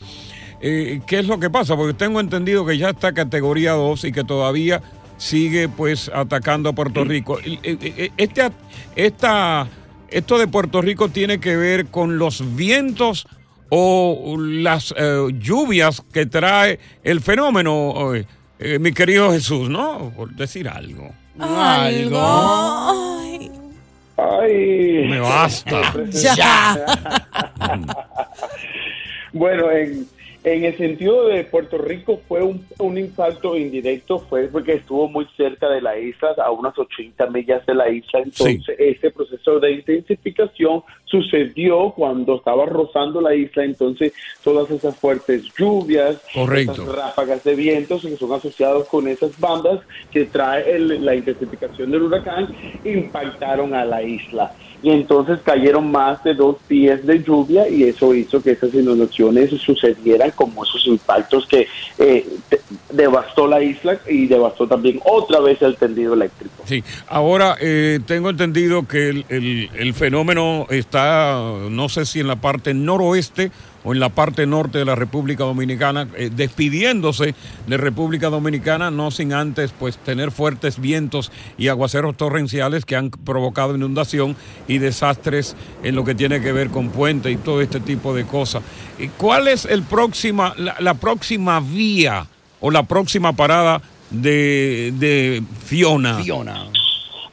Eh, 0.67 1.03
¿Qué 1.07 1.19
es 1.19 1.27
lo 1.27 1.39
que 1.39 1.51
pasa? 1.51 1.77
Porque 1.77 1.93
tengo 1.93 2.21
entendido 2.21 2.65
que 2.65 2.79
ya 2.79 2.89
está 2.89 3.13
categoría 3.13 3.73
2 3.73 4.05
y 4.05 4.13
que 4.13 4.25
todavía 4.25 4.81
sigue 5.19 5.69
pues 5.69 6.11
atacando 6.13 6.71
a 6.71 6.73
Puerto 6.73 7.05
Rico. 7.05 7.39
Eh, 7.41 7.59
eh, 7.63 8.11
Este, 8.17 8.51
esta, 8.97 9.69
esto 10.09 10.39
de 10.39 10.47
Puerto 10.47 10.81
Rico 10.81 11.11
tiene 11.11 11.39
que 11.39 11.55
ver 11.57 11.87
con 11.89 12.17
los 12.17 12.57
vientos 12.57 13.27
o 13.69 14.37
las 14.39 14.95
eh, 14.97 15.27
lluvias 15.39 16.03
que 16.13 16.25
trae 16.25 16.79
el 17.03 17.21
fenómeno, 17.21 18.15
eh, 18.15 18.25
eh, 18.59 18.79
mi 18.79 18.93
querido 18.93 19.33
Jesús, 19.33 19.69
¿no? 19.69 20.15
Por 20.17 20.35
decir 20.35 20.67
algo. 20.67 21.11
Algo. 21.39 22.21
Ay. 24.17 25.09
Me 25.11 25.21
basta. 25.21 25.93
Ya. 26.11 26.79
Bueno, 29.37 29.69
en, 29.73 30.07
en 30.45 30.65
el 30.65 30.77
sentido 30.77 31.27
de 31.29 31.43
Puerto 31.45 31.79
Rico 31.79 32.21
fue 32.29 32.43
un, 32.43 32.67
un 32.79 32.99
impacto 32.99 33.57
indirecto, 33.57 34.19
fue 34.19 34.49
porque 34.49 34.75
estuvo 34.75 35.09
muy 35.09 35.27
cerca 35.37 35.69
de 35.71 35.81
la 35.81 35.99
isla, 35.99 36.35
a 36.45 36.51
unas 36.51 36.79
80 36.79 37.27
millas 37.31 37.65
de 37.67 37.75
la 37.75 37.89
isla, 37.89 38.21
entonces 38.21 38.77
ese 38.79 39.11
proceso 39.11 39.59
de 39.59 39.73
intensificación 39.73 40.83
sucedió 41.07 41.93
cuando 41.97 42.37
estaba 42.37 42.67
rozando 42.67 43.21
la 43.21 43.35
isla, 43.35 43.65
entonces 43.65 44.13
todas 44.43 44.71
esas 44.71 44.95
fuertes 44.97 45.45
lluvias, 45.57 46.21
esas 46.73 46.77
ráfagas 46.95 47.43
de 47.45 47.55
vientos 47.55 48.03
que 48.03 48.17
son 48.17 48.33
asociados 48.33 48.87
con 48.89 49.09
esas 49.09 49.39
bandas 49.41 49.81
que 50.11 50.27
trae 50.27 50.71
el- 50.77 51.05
la 51.05 51.15
intensificación 51.15 51.91
del 51.91 52.03
huracán 52.03 52.49
impactaron 52.85 53.75
a 53.75 53.85
la 53.85 54.03
isla 54.03 54.53
y 54.85 54.91
entonces 54.91 55.39
cayeron 55.43 55.91
más 55.91 56.23
de 56.23 56.35
dos 56.35 56.57
pies 56.69 57.07
de 57.07 57.23
lluvia 57.25 57.67
y 57.69 57.85
eso 57.85 58.15
hizo 58.15 58.43
que 58.43 58.51
esas 58.51 58.75
inundaciones 58.75 59.51
sucedieran 59.63 60.31
como 60.33 60.63
esos 60.63 60.87
impactos 60.87 61.47
que 61.47 61.67
eh, 61.99 62.27
devastó 62.93 63.47
la 63.47 63.63
isla 63.63 63.99
y 64.09 64.27
devastó 64.27 64.69
también 64.69 65.01
otra 65.05 65.41
vez 65.41 65.61
el 65.63 65.77
tendido 65.77 66.13
eléctrico. 66.15 66.55
Sí, 66.67 66.85
ahora 67.09 67.57
eh, 67.61 67.99
tengo 68.07 68.29
entendido 68.31 68.87
que 68.87 69.09
el- 69.09 69.71
el 69.75 69.95
fenómeno 69.95 70.67
está, 70.69 71.41
no 71.71 71.89
sé 71.89 72.05
si 72.05 72.21
en 72.21 72.29
la 72.29 72.37
parte 72.37 72.75
noroeste 72.75 73.51
o 73.85 73.93
en 73.93 74.01
la 74.01 74.09
parte 74.09 74.47
norte 74.47 74.79
de 74.79 74.85
la 74.85 74.95
República 74.95 75.45
Dominicana, 75.45 76.09
eh, 76.17 76.31
despidiéndose 76.35 77.35
de 77.67 77.77
República 77.77 78.31
Dominicana, 78.31 78.91
no 78.91 79.11
sin 79.11 79.33
antes 79.33 79.73
pues 79.79 79.99
tener 79.99 80.31
fuertes 80.31 80.81
vientos 80.81 81.31
y 81.59 81.69
aguaceros 81.69 82.17
torrenciales 82.17 82.85
que 82.85 82.97
han 82.97 83.11
provocado 83.11 83.77
inundación 83.77 84.37
y 84.67 84.79
desastres 84.79 85.55
en 85.83 85.95
lo 85.95 86.05
que 86.05 86.15
tiene 86.15 86.41
que 86.41 86.53
ver 86.53 86.71
con 86.71 86.89
puente 86.89 87.31
y 87.31 87.37
todo 87.37 87.61
este 87.61 87.81
tipo 87.81 88.15
de 88.15 88.25
cosas. 88.25 88.63
¿Y 88.99 89.09
¿Cuál 89.09 89.49
es 89.49 89.67
el 89.67 89.83
próxima, 89.83 90.55
la, 90.57 90.77
la 90.81 90.95
próxima 90.95 91.61
vía 91.61 92.27
o 92.61 92.71
la 92.71 92.85
próxima 92.85 93.35
parada 93.35 93.83
de, 94.11 94.93
de 94.97 95.43
Fiona? 95.67 96.23
Fiona. 96.23 96.67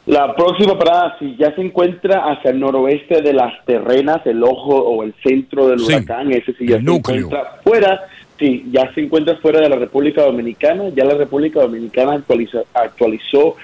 La 0.07 0.33
próxima 0.35 0.77
parada, 0.79 1.15
si 1.19 1.35
ya 1.35 1.53
se 1.53 1.61
encuentra 1.61 2.31
hacia 2.31 2.49
el 2.51 2.59
noroeste 2.59 3.21
de 3.21 3.33
las 3.33 3.53
terrenas, 3.65 4.25
el 4.25 4.43
ojo 4.43 4.75
o 4.75 5.03
el 5.03 5.13
centro 5.23 5.67
del 5.67 5.79
Sí, 5.79 5.93
huracán, 5.93 6.31
ese 6.31 6.53
sí 6.53 6.67
ya 6.67 6.77
se 6.77 6.83
núcleo. 6.83 7.17
encuentra 7.27 7.59
fuera, 7.63 8.01
sí, 8.39 8.65
ya 8.71 8.91
se 8.95 9.01
encuentra 9.01 9.35
fuera 9.37 9.59
de 9.59 9.69
la 9.69 9.75
República 9.75 10.23
Dominicana, 10.23 10.89
ya 10.89 11.05
la 11.05 11.13
República 11.13 11.61
Dominicana 11.61 12.13
actualiza- 12.15 12.63
actualizó, 12.73 13.57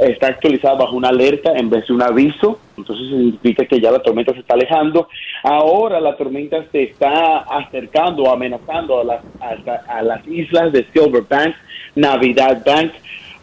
está 0.00 0.26
actualizada 0.26 0.74
bajo 0.74 0.96
una 0.96 1.10
alerta 1.10 1.52
en 1.56 1.70
vez 1.70 1.86
de 1.86 1.94
un 1.94 2.02
aviso, 2.02 2.58
entonces 2.76 3.06
significa 3.08 3.64
que 3.64 3.80
ya 3.80 3.92
la 3.92 4.00
tormenta 4.00 4.32
se 4.32 4.40
está 4.40 4.54
alejando. 4.54 5.06
Ahora 5.44 6.00
la 6.00 6.16
tormenta 6.16 6.64
se 6.72 6.82
está 6.82 7.38
acercando, 7.48 8.28
amenazando 8.32 8.98
a 9.00 9.04
las, 9.04 9.20
a, 9.40 9.98
a 9.98 10.02
las 10.02 10.26
islas 10.26 10.72
de 10.72 10.84
Silver 10.92 11.22
Bank, 11.30 11.54
Navidad 11.94 12.64
Bank, 12.66 12.90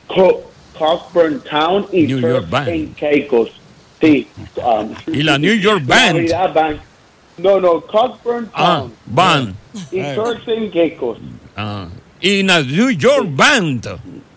Co- 0.07 0.50
Cockburn 0.77 1.41
Town 1.49 1.85
y 1.91 2.03
New 2.07 2.19
York 2.19 2.49
Bank. 2.49 2.67
and 2.69 2.95
Caicos. 2.97 3.49
Sí. 3.99 4.27
um, 4.57 4.93
Y 5.13 5.21
la 5.23 5.37
New 5.37 5.53
York 5.53 5.83
Band. 5.85 6.29
Bank. 6.53 6.77
No, 7.37 7.59
no, 7.59 7.81
Cockburn 7.81 8.49
Ah, 8.53 8.79
Town 8.79 8.93
Band. 9.05 9.55
y 9.91 10.01
Turks 10.15 10.47
and 10.47 10.71
Caicos. 10.73 11.17
Ah, 11.55 11.87
y 12.19 12.43
la 12.43 12.61
New 12.61 12.89
York 12.91 13.27
Band. 13.31 13.87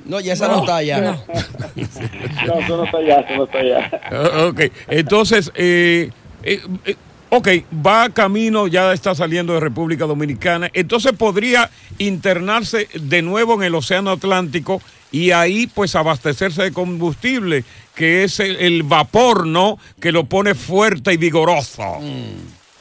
No, 0.07 0.21
ya 0.21 0.35
esa 0.35 0.49
no, 0.49 0.61
está 0.61 0.83
ya. 0.83 1.01
No, 1.01 2.59
eso 2.61 2.77
no 2.77 2.85
está 2.85 2.99
allá, 2.99 3.21
eso 3.21 3.37
no 3.37 3.45
está 3.45 3.59
allá. 3.59 4.01
Ah, 4.11 4.47
ok, 4.49 4.61
entonces, 4.89 5.51
eh, 5.55 6.11
eh, 6.43 6.61
eh, 6.85 6.97
ok, 7.31 7.49
va 7.85 8.11
camino, 8.11 8.67
ya 8.67 8.93
está 8.93 9.15
saliendo 9.15 9.55
de 9.55 9.61
República 9.61 10.05
Dominicana, 10.05 10.69
entonces 10.75 11.13
podría 11.13 11.71
internarse 11.99 12.89
de 12.95 13.23
nuevo 13.23 13.55
en 13.55 13.63
el 13.63 13.75
Océano 13.75 14.11
Atlántico 14.11 14.83
y 15.15 15.31
ahí 15.31 15.69
pues 15.69 15.95
abastecerse 15.95 16.65
de 16.65 16.73
combustible, 16.73 17.63
que 17.95 18.25
es 18.25 18.41
el, 18.41 18.83
vapor, 18.83 19.47
¿no? 19.47 19.79
Que 20.01 20.11
lo 20.11 20.25
pone 20.25 20.57
fuerte 20.57 21.13
y 21.13 21.17
vigoroso. 21.17 21.85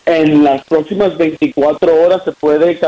En 0.07 0.43
las 0.43 0.63
próximas 0.63 1.15
24 1.15 1.93
horas 1.93 2.23
se 2.25 2.31
puede 2.31 2.71
eh, 2.71 2.79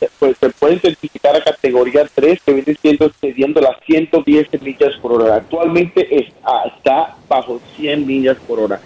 se 0.00 0.08
puede, 0.18 0.34
se 0.34 0.50
puede 0.50 0.74
intensificar 0.74 1.36
a 1.36 1.44
categoría 1.44 2.04
3, 2.12 2.40
que 2.44 2.52
viene 2.52 2.76
siendo 2.82 3.06
excediendo 3.06 3.60
las 3.60 3.76
110 3.86 4.48
millas 4.60 4.96
por 5.00 5.12
hora. 5.12 5.36
Actualmente 5.36 6.32
ah, 6.42 6.64
está 6.76 7.16
bajo 7.28 7.60
100 7.76 8.04
millas 8.08 8.38
por 8.48 8.58
hora. 8.58 8.80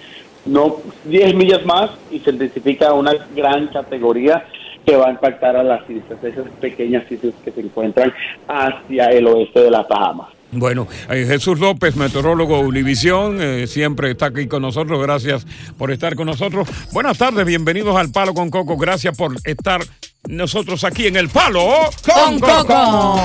No 0.44 0.82
10 1.04 1.34
millas 1.34 1.64
más 1.64 1.92
y 2.10 2.18
se 2.18 2.28
intensifica 2.28 2.92
una 2.92 3.14
gran 3.34 3.68
categoría 3.68 4.44
que 4.84 4.96
va 4.96 5.08
a 5.08 5.10
impactar 5.10 5.56
a 5.56 5.62
las 5.62 5.88
islas, 5.88 6.22
esas 6.22 6.48
pequeñas 6.60 7.10
islas 7.10 7.34
que 7.44 7.50
se 7.50 7.60
encuentran 7.60 8.12
hacia 8.48 9.06
el 9.06 9.26
oeste 9.26 9.60
de 9.60 9.70
las 9.70 9.86
Bahamas. 9.88 10.28
Bueno, 10.52 10.86
eh, 11.08 11.24
Jesús 11.26 11.58
López, 11.58 11.96
meteorólogo 11.96 12.60
Univisión, 12.60 13.40
eh, 13.40 13.66
siempre 13.66 14.10
está 14.10 14.26
aquí 14.26 14.46
con 14.48 14.60
nosotros. 14.60 15.00
Gracias 15.00 15.46
por 15.78 15.90
estar 15.90 16.14
con 16.14 16.26
nosotros. 16.26 16.68
Buenas 16.92 17.16
tardes, 17.16 17.46
bienvenidos 17.46 17.96
al 17.96 18.12
Palo 18.12 18.34
con 18.34 18.50
Coco. 18.50 18.76
Gracias 18.76 19.16
por 19.16 19.34
estar 19.44 19.80
nosotros 20.28 20.84
aquí 20.84 21.06
en 21.06 21.16
el 21.16 21.30
Palo 21.30 21.66
Con 22.04 22.38
Coco. 22.38 23.18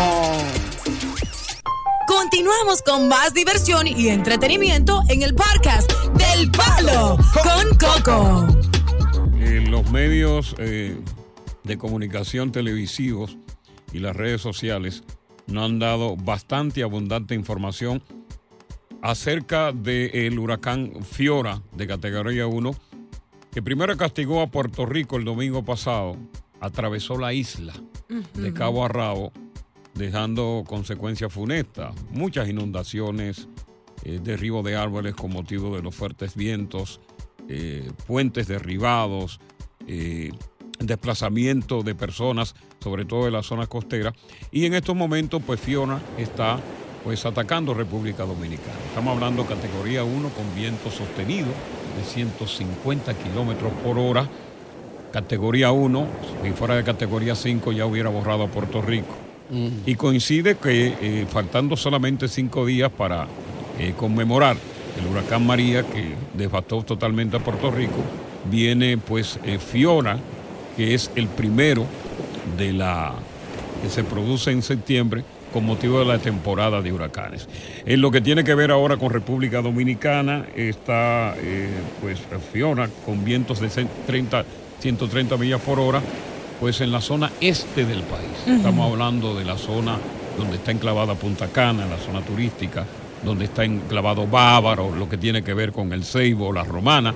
Continuamos 2.08 2.82
con 2.82 3.10
más 3.10 3.34
diversión 3.34 3.88
y 3.88 4.08
entretenimiento 4.08 5.02
en 5.10 5.22
el 5.24 5.36
podcast 5.36 5.92
del 6.14 6.50
Palo 6.52 7.18
con 7.44 7.78
Coco. 7.78 8.48
Eh, 9.40 9.64
los 9.70 9.90
medios 9.92 10.56
eh, 10.58 10.98
de 11.68 11.78
comunicación 11.78 12.52
televisivos 12.52 13.38
y 13.94 14.00
las 14.00 14.16
redes 14.16 14.42
sociales 14.42 15.04
nos 15.48 15.66
han 15.66 15.80
dado 15.80 16.16
bastante 16.16 16.84
abundante 16.84 17.36
información 17.36 18.02
acerca 19.02 19.72
del 19.72 20.40
huracán 20.40 21.04
Fiora 21.04 21.62
de 21.74 21.88
categoría 21.88 22.48
1, 22.48 22.72
que 23.52 23.62
primero 23.62 23.96
castigó 23.98 24.42
a 24.42 24.48
Puerto 24.48 24.86
Rico 24.86 25.18
el 25.18 25.26
domingo 25.26 25.64
pasado, 25.64 26.18
atravesó 26.60 27.18
la 27.18 27.34
isla 27.34 27.74
de 28.34 28.54
Cabo 28.54 28.84
a 28.84 28.88
Rabo, 28.88 29.32
dejando 29.94 30.64
consecuencias 30.68 31.32
funestas, 31.32 31.94
muchas 32.10 32.50
inundaciones, 32.50 33.48
eh, 34.04 34.20
derribo 34.22 34.64
de 34.64 34.76
árboles 34.76 35.16
con 35.16 35.32
motivo 35.32 35.76
de 35.76 35.82
los 35.82 35.96
fuertes 35.96 36.36
vientos, 36.36 37.00
eh, 37.48 37.90
puentes 38.06 38.48
derribados, 38.48 39.40
eh, 39.88 40.32
desplazamiento 40.80 41.84
de 41.84 41.96
personas, 41.96 42.56
sobre 42.80 43.06
todo 43.06 43.26
de 43.26 43.32
la 43.32 43.44
zona 43.44 43.68
costera. 43.68 44.14
Y 44.52 44.66
en 44.66 44.74
estos 44.74 44.96
momentos, 44.96 45.42
pues 45.46 45.60
Fiona 45.60 46.02
está 46.18 46.60
pues 47.04 47.26
atacando 47.26 47.74
República 47.74 48.26
Dominicana. 48.26 48.78
Estamos 48.90 49.16
hablando 49.16 49.46
categoría 49.46 50.04
1 50.04 50.30
con 50.30 50.56
viento 50.56 50.92
sostenido 50.92 51.48
de 51.98 52.04
150 52.04 53.14
kilómetros 53.14 53.72
por 53.84 53.98
hora. 53.98 54.28
Categoría 55.12 55.72
1, 55.72 56.08
si 56.44 56.52
fuera 56.52 56.76
de 56.76 56.84
categoría 56.84 57.34
5 57.34 57.72
ya 57.72 57.86
hubiera 57.86 58.10
borrado 58.10 58.44
a 58.44 58.48
Puerto 58.48 58.82
Rico. 58.82 59.16
Y 59.86 59.96
coincide 59.96 60.58
que 60.58 60.94
eh, 61.00 61.26
faltando 61.30 61.78
solamente 61.78 62.28
cinco 62.28 62.66
días 62.66 62.92
para 62.92 63.28
eh, 63.80 63.94
conmemorar 63.96 64.58
el 65.00 65.08
huracán 65.08 65.46
María 65.46 65.84
que 65.84 66.16
devastó 66.34 66.84
totalmente 66.84 67.38
a 67.38 67.40
Puerto 67.40 67.72
Rico, 67.72 68.04
viene 68.52 68.98
pues 68.98 69.40
eh, 69.46 69.58
Fiona, 69.60 70.20
que 70.78 70.94
es 70.94 71.12
el 71.16 71.28
primero 71.28 71.86
de 72.56 72.72
la 72.72 73.16
que 73.82 73.90
se 73.90 74.04
produce 74.04 74.52
en 74.52 74.62
septiembre 74.62 75.24
con 75.52 75.66
motivo 75.66 76.00
de 76.00 76.06
la 76.06 76.20
temporada 76.20 76.82
de 76.82 76.92
huracanes. 76.92 77.48
En 77.86 78.00
lo 78.02 78.12
que 78.12 78.22
tiene 78.22 78.44
que 78.44 78.54
ver 78.54 78.70
ahora 78.70 78.98
con 78.98 79.10
República 79.10 79.62
Dominicana 79.62 80.46
está 80.56 81.36
eh, 81.38 81.70
pues 82.00 82.20
Fiona 82.54 82.90
con 83.06 83.26
vientos 83.26 83.60
de 83.60 83.70
30, 84.06 84.46
130 84.80 85.38
millas 85.38 85.62
por 85.62 85.80
hora, 85.80 86.02
pues 86.60 86.80
en 86.82 86.92
la 86.92 87.02
zona 87.02 87.32
este 87.42 87.86
del 87.86 88.02
país. 88.02 88.58
Estamos 88.58 88.92
hablando 88.92 89.36
de 89.36 89.46
la 89.46 89.58
zona 89.58 89.98
donde 90.38 90.58
está 90.58 90.72
enclavada 90.72 91.16
Punta 91.16 91.48
Cana, 91.48 91.88
la 91.88 91.98
zona 91.98 92.22
turística, 92.22 92.86
donde 93.24 93.46
está 93.46 93.66
enclavado 93.66 94.28
Bávaro, 94.28 94.96
lo 94.96 95.10
que 95.10 95.18
tiene 95.18 95.44
que 95.44 95.54
ver 95.54 95.72
con 95.72 95.92
el 95.92 96.04
Ceibo, 96.04 96.54
la 96.54 96.64
Romana. 96.64 97.14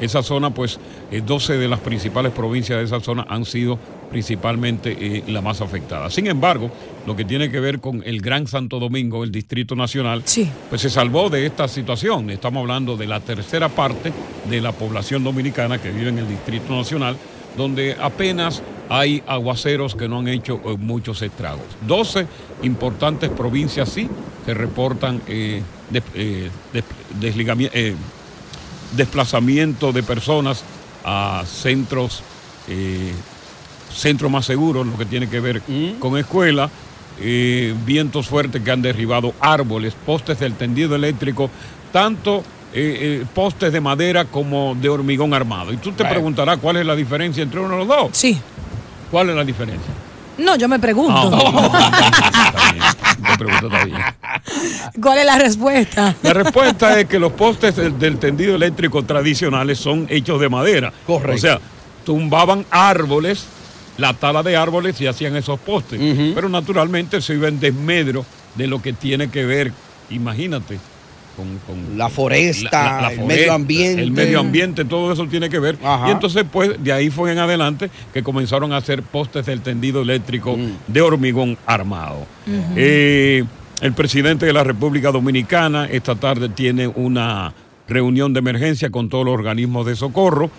Esa 0.00 0.22
zona, 0.22 0.50
pues, 0.52 0.78
eh, 1.10 1.22
12 1.24 1.56
de 1.56 1.68
las 1.68 1.80
principales 1.80 2.32
provincias 2.32 2.78
de 2.78 2.84
esa 2.84 3.00
zona 3.00 3.26
han 3.28 3.44
sido 3.44 3.78
principalmente 4.10 4.96
eh, 5.00 5.22
la 5.28 5.40
más 5.40 5.60
afectada. 5.60 6.08
Sin 6.10 6.26
embargo, 6.26 6.70
lo 7.06 7.14
que 7.16 7.24
tiene 7.24 7.50
que 7.50 7.60
ver 7.60 7.80
con 7.80 8.02
el 8.06 8.20
Gran 8.20 8.46
Santo 8.46 8.78
Domingo, 8.78 9.24
el 9.24 9.30
Distrito 9.32 9.74
Nacional, 9.76 10.22
pues 10.70 10.82
se 10.82 10.90
salvó 10.90 11.30
de 11.30 11.46
esta 11.46 11.68
situación. 11.68 12.30
Estamos 12.30 12.60
hablando 12.60 12.96
de 12.96 13.06
la 13.06 13.20
tercera 13.20 13.68
parte 13.68 14.12
de 14.48 14.60
la 14.60 14.72
población 14.72 15.24
dominicana 15.24 15.78
que 15.80 15.90
vive 15.90 16.08
en 16.10 16.18
el 16.18 16.28
Distrito 16.28 16.74
Nacional, 16.74 17.16
donde 17.56 17.96
apenas 18.00 18.62
hay 18.88 19.22
aguaceros 19.26 19.94
que 19.94 20.08
no 20.08 20.18
han 20.20 20.28
hecho 20.28 20.60
eh, 20.64 20.76
muchos 20.78 21.22
estragos. 21.22 21.64
12 21.86 22.26
importantes 22.62 23.30
provincias 23.30 23.88
sí 23.88 24.08
se 24.44 24.54
reportan 24.54 25.20
eh, 25.26 25.62
de- 25.90 26.02
eh, 26.14 26.50
des- 26.72 26.84
desligami- 27.20 27.70
eh, 27.72 27.94
desplazamiento 28.96 29.92
de 29.92 30.02
personas 30.02 30.64
a 31.04 31.44
centros, 31.46 32.22
eh, 32.68 33.12
centros 33.92 34.30
más 34.30 34.46
seguros, 34.46 34.86
lo 34.86 34.96
que 34.96 35.04
tiene 35.06 35.28
que 35.28 35.40
ver 35.40 35.62
con 36.00 36.16
escuelas, 36.18 36.70
eh, 37.20 37.74
vientos 37.84 38.26
fuertes 38.26 38.62
que 38.62 38.70
han 38.70 38.82
derribado 38.82 39.34
árboles, 39.40 39.94
postes 40.06 40.38
del 40.40 40.54
tendido 40.54 40.94
eléctrico, 40.96 41.50
tanto 41.92 42.42
eh, 42.76 43.20
eh, 43.22 43.26
postes 43.32 43.72
de 43.72 43.80
madera 43.80 44.24
como 44.24 44.74
de 44.74 44.88
hormigón 44.88 45.32
armado. 45.32 45.72
Y 45.72 45.76
tú 45.76 45.90
te 45.92 45.98
Bueno. 46.02 46.10
preguntarás 46.10 46.58
cuál 46.58 46.76
es 46.78 46.86
la 46.86 46.96
diferencia 46.96 47.40
entre 47.42 47.60
uno 47.60 47.76
y 47.76 47.78
los 47.78 47.86
dos. 47.88 48.08
Sí. 48.12 48.36
¿Cuál 49.12 49.30
es 49.30 49.36
la 49.36 49.44
diferencia? 49.44 49.92
No, 50.38 50.56
yo 50.56 50.68
me 50.68 50.80
pregunto. 50.80 51.30
Te 51.30 51.36
pregunto 53.38 53.68
todavía. 53.68 54.16
¿Cuál 55.00 55.18
es 55.18 55.26
la 55.26 55.38
respuesta? 55.38 56.14
La 56.22 56.32
respuesta 56.32 56.98
es 57.00 57.06
que 57.06 57.18
los 57.18 57.32
postes 57.32 57.76
del, 57.76 57.98
del 57.98 58.18
tendido 58.18 58.54
eléctrico 58.54 59.02
tradicionales 59.04 59.78
son 59.78 60.06
hechos 60.10 60.40
de 60.40 60.48
madera. 60.48 60.92
Correcto. 61.06 61.34
O 61.34 61.38
sea, 61.38 61.60
tumbaban 62.04 62.64
árboles, 62.70 63.46
la 63.98 64.12
tala 64.14 64.42
de 64.42 64.56
árboles 64.56 65.00
y 65.00 65.06
hacían 65.06 65.36
esos 65.36 65.58
postes. 65.60 66.00
Pero 66.34 66.48
naturalmente 66.48 67.20
se 67.20 67.34
iba 67.34 67.48
en 67.48 67.60
desmedro 67.60 68.24
de 68.54 68.66
lo 68.66 68.80
que 68.82 68.92
tiene 68.92 69.28
que 69.30 69.44
ver, 69.44 69.72
imagínate, 70.10 70.78
con, 71.36 71.58
con 71.66 71.98
La 71.98 72.08
foresta, 72.08 73.10
el 73.10 73.24
medio 73.24 73.52
ambiente. 73.52 74.02
El 74.02 74.12
medio 74.12 74.38
ambiente, 74.38 74.84
todo 74.84 75.12
eso 75.12 75.26
tiene 75.26 75.50
que 75.50 75.58
ver. 75.58 75.76
Ajá. 75.82 76.08
Y 76.08 76.12
entonces, 76.12 76.44
pues, 76.50 76.72
de 76.82 76.92
ahí 76.92 77.10
fue 77.10 77.32
en 77.32 77.38
adelante 77.38 77.90
que 78.12 78.22
comenzaron 78.22 78.72
a 78.72 78.76
hacer 78.76 79.02
postes 79.02 79.46
del 79.46 79.60
tendido 79.60 80.02
eléctrico 80.02 80.56
Mm. 80.56 80.72
de 80.86 81.00
hormigón 81.00 81.58
armado. 81.66 82.24
Eh, 82.76 83.42
el 83.84 83.92
presidente 83.92 84.46
de 84.46 84.54
la 84.54 84.64
República 84.64 85.12
Dominicana 85.12 85.84
esta 85.84 86.14
tarde 86.14 86.48
tiene 86.48 86.88
una 86.88 87.52
reunión 87.86 88.32
de 88.32 88.38
emergencia 88.38 88.88
con 88.88 89.10
todos 89.10 89.26
los 89.26 89.34
organismos 89.34 89.84
de 89.84 89.94
socorro. 89.94 90.50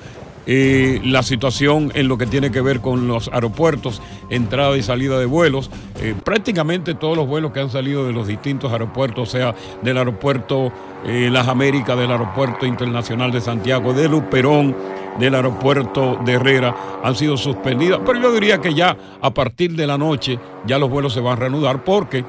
Eh, 0.45 1.01
la 1.03 1.23
situación 1.23 1.91
en 1.95 2.07
lo 2.07 2.19
que 2.19 2.27
tiene 2.27 2.51
que 2.51 2.61
ver 2.61 2.81
con 2.81 3.07
los 3.07 3.29
aeropuertos, 3.29 3.99
entrada 4.29 4.77
y 4.77 4.83
salida 4.83 5.17
de 5.17 5.25
vuelos, 5.25 5.71
eh, 6.01 6.13
prácticamente 6.23 6.93
todos 6.93 7.17
los 7.17 7.25
vuelos 7.25 7.51
que 7.51 7.61
han 7.61 7.71
salido 7.71 8.05
de 8.05 8.13
los 8.13 8.27
distintos 8.27 8.71
aeropuertos, 8.71 9.27
o 9.27 9.31
sea, 9.31 9.55
del 9.81 9.97
aeropuerto 9.97 10.71
eh, 11.03 11.29
Las 11.31 11.47
Américas, 11.47 11.97
del 11.97 12.11
aeropuerto 12.11 12.67
internacional 12.67 13.31
de 13.31 13.41
Santiago, 13.41 13.93
de 13.93 14.07
Luperón, 14.07 14.75
del 15.17 15.33
aeropuerto 15.33 16.19
de 16.23 16.33
Herrera, 16.33 16.75
han 17.03 17.15
sido 17.15 17.37
suspendidas. 17.37 18.01
Pero 18.05 18.21
yo 18.21 18.31
diría 18.31 18.61
que 18.61 18.75
ya 18.75 18.95
a 19.19 19.33
partir 19.33 19.75
de 19.75 19.87
la 19.87 19.97
noche 19.97 20.37
ya 20.67 20.77
los 20.77 20.91
vuelos 20.91 21.11
se 21.11 21.21
van 21.21 21.33
a 21.33 21.39
reanudar 21.39 21.83
porque 21.83 22.23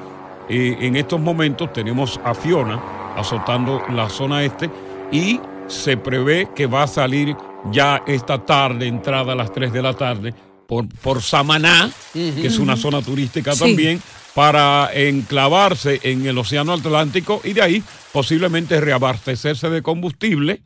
eh, 0.49 0.77
en 0.81 0.95
estos 0.95 1.19
momentos 1.19 1.71
tenemos 1.73 2.19
a 2.23 2.33
Fiona 2.33 2.81
azotando 3.15 3.81
la 3.89 4.09
zona 4.09 4.43
este 4.43 4.69
y 5.11 5.39
se 5.67 5.97
prevé 5.97 6.49
que 6.55 6.67
va 6.67 6.83
a 6.83 6.87
salir 6.87 7.35
ya 7.71 8.03
esta 8.07 8.45
tarde, 8.45 8.87
entrada 8.87 9.33
a 9.33 9.35
las 9.35 9.51
3 9.51 9.73
de 9.73 9.81
la 9.81 9.93
tarde, 9.93 10.33
por, 10.67 10.87
por 11.01 11.21
Samaná, 11.21 11.89
que 12.13 12.45
es 12.47 12.59
una 12.59 12.75
zona 12.77 13.01
turística 13.01 13.53
Sí. 13.53 13.59
también, 13.59 14.01
para 14.33 14.89
enclavarse 14.93 15.99
en 16.03 16.25
el 16.27 16.37
Océano 16.37 16.73
Atlántico 16.73 17.41
y 17.43 17.53
de 17.53 17.61
ahí 17.61 17.83
posiblemente 18.11 18.79
reabastecerse 18.79 19.69
de 19.69 19.81
combustible 19.81 20.61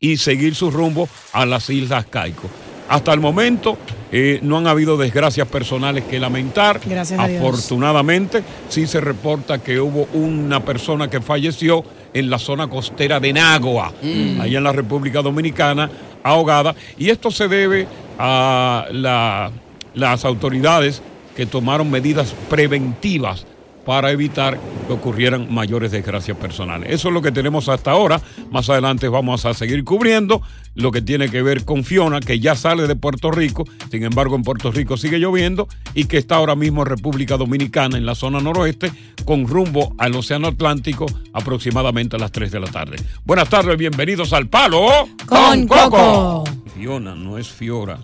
y 0.00 0.16
seguir 0.16 0.54
su 0.54 0.70
rumbo 0.70 1.08
a 1.32 1.46
las 1.46 1.70
Islas 1.70 2.06
Caicos. 2.06 2.50
Hasta 2.88 3.12
el 3.12 3.20
momento 3.20 3.78
eh, 4.12 4.38
no 4.42 4.58
han 4.58 4.66
habido 4.66 4.96
desgracias 4.98 5.48
personales 5.48 6.04
que 6.04 6.20
lamentar. 6.20 6.80
Gracias 6.84 7.18
a 7.18 7.26
Dios. 7.26 7.40
Afortunadamente, 7.42 8.42
sí 8.68 8.86
se 8.86 9.00
reporta 9.00 9.58
que 9.58 9.80
hubo 9.80 10.06
una 10.12 10.60
persona 10.64 11.08
que 11.08 11.20
falleció 11.20 11.82
en 12.14 12.28
la 12.28 12.38
zona 12.38 12.68
costera 12.68 13.18
de 13.18 13.32
Nagua, 13.32 13.90
Mm. 14.02 14.40
allá 14.40 14.58
en 14.58 14.64
la 14.64 14.72
República 14.72 15.22
Dominicana, 15.22 15.90
ahogada. 16.22 16.74
Y 16.98 17.08
esto 17.08 17.30
se 17.30 17.48
debe 17.48 17.86
a 18.18 18.86
la- 18.92 19.50
las 19.94 20.24
autoridades 20.24 21.02
que 21.34 21.46
tomaron 21.46 21.90
medidas 21.90 22.34
preventivas 22.50 23.46
para 23.84 24.10
evitar 24.10 24.58
que 24.86 24.92
ocurrieran 24.92 25.52
mayores 25.52 25.92
desgracias 25.92 26.36
personales. 26.36 26.90
Eso 26.90 27.08
es 27.08 27.14
lo 27.14 27.22
que 27.22 27.32
tenemos 27.32 27.68
hasta 27.68 27.90
ahora. 27.90 28.20
Más 28.50 28.68
adelante 28.70 29.08
vamos 29.08 29.44
a 29.44 29.54
seguir 29.54 29.84
cubriendo 29.84 30.42
lo 30.74 30.90
que 30.90 31.02
tiene 31.02 31.28
que 31.28 31.42
ver 31.42 31.64
con 31.64 31.84
Fiona, 31.84 32.20
que 32.20 32.40
ya 32.40 32.54
sale 32.54 32.86
de 32.86 32.96
Puerto 32.96 33.30
Rico, 33.30 33.64
sin 33.90 34.04
embargo 34.04 34.36
en 34.36 34.42
Puerto 34.42 34.70
Rico 34.70 34.96
sigue 34.96 35.18
lloviendo 35.18 35.68
y 35.94 36.04
que 36.04 36.18
está 36.18 36.36
ahora 36.36 36.54
mismo 36.54 36.82
en 36.82 36.88
República 36.88 37.36
Dominicana, 37.36 37.98
en 37.98 38.06
la 38.06 38.14
zona 38.14 38.40
noroeste, 38.40 38.90
con 39.24 39.46
rumbo 39.46 39.94
al 39.98 40.14
Océano 40.14 40.48
Atlántico 40.48 41.06
aproximadamente 41.32 42.16
a 42.16 42.18
las 42.18 42.32
3 42.32 42.50
de 42.50 42.60
la 42.60 42.68
tarde. 42.68 42.96
Buenas 43.24 43.48
tardes, 43.48 43.76
bienvenidos 43.76 44.32
al 44.32 44.48
Palo 44.48 45.08
Con 45.26 45.66
Coco. 45.66 46.44
Fiona, 46.74 47.14
no 47.14 47.38
es 47.38 47.48
Fiora. 47.48 47.98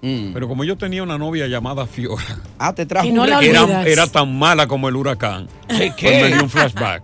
Pero 0.00 0.48
como 0.48 0.64
yo 0.64 0.76
tenía 0.78 1.02
una 1.02 1.18
novia 1.18 1.46
llamada 1.46 1.86
Fiora. 1.86 2.22
Ah, 2.58 2.74
te 2.74 2.86
trajo 2.86 3.06
Y 3.06 3.12
no 3.12 3.22
un 3.22 3.30
la 3.30 3.40
regalo. 3.40 3.80
era, 3.86 4.06
tan 4.06 4.38
mala 4.38 4.66
como 4.66 4.88
el 4.88 4.96
huracán. 4.96 5.46
¿Qué, 5.68 5.92
Pues 6.00 6.22
me 6.22 6.28
dio 6.28 6.42
un 6.42 6.50
flashback. 6.50 7.02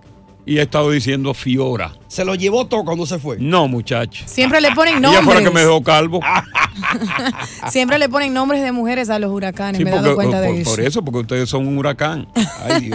Y 0.49 0.59
he 0.59 0.63
estado 0.63 0.93
diciendo 0.93 1.35
Fiora. 1.35 1.93
Se 2.07 2.25
lo 2.25 2.37
llevó 2.37 2.67
todo 2.69 2.85
cuando 2.85 3.05
se 3.05 3.19
fue. 3.19 3.37
No, 3.41 3.67
muchacho. 3.67 4.25
Siempre 4.29 4.61
le 4.61 4.71
ponen 4.73 4.99
Ella 5.05 5.21
fue 5.23 5.35
la 5.35 5.41
que 5.41 5.51
me 5.51 5.63
nombres. 5.63 5.65
dejó 5.65 5.83
calvo. 5.83 6.21
Siempre 7.71 7.99
le 7.99 8.09
ponen 8.09 8.33
nombres 8.33 8.63
de 8.63 8.73
mujeres 8.73 9.11
a 9.11 9.19
los 9.19 9.31
huracanes. 9.33 9.79
Sí, 9.79 9.85
me 9.85 9.91
he 9.91 9.95
dado 9.95 10.15
cuenta 10.15 10.41
de 10.41 10.49
por, 10.49 10.57
eso. 10.57 10.71
por 10.71 10.81
eso, 10.81 11.05
porque 11.05 11.19
ustedes 11.21 11.49
son 11.51 11.67
un 11.67 11.79
huracán. 11.79 12.29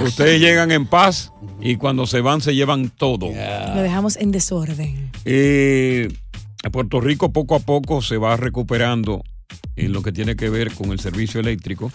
Ustedes 0.04 0.40
llegan 0.40 0.72
en 0.72 0.86
paz 0.88 1.34
y 1.60 1.76
cuando 1.76 2.08
se 2.08 2.22
van 2.22 2.42
se 2.42 2.56
llevan 2.56 2.90
todo. 2.90 3.28
Lo 3.28 3.82
dejamos 3.82 4.16
en 4.18 4.32
desorden. 4.32 5.12
Eh, 5.26 6.08
Puerto 6.72 7.02
Rico 7.02 7.32
poco 7.34 7.56
a 7.56 7.60
poco 7.60 8.02
se 8.02 8.18
va 8.18 8.38
recuperando 8.38 9.24
en 9.86 9.94
lo 9.94 10.02
que 10.02 10.12
tiene 10.12 10.36
que 10.36 10.50
ver 10.50 10.72
con 10.74 10.92
el 10.92 11.00
servicio 11.00 11.40
eléctrico, 11.40 11.92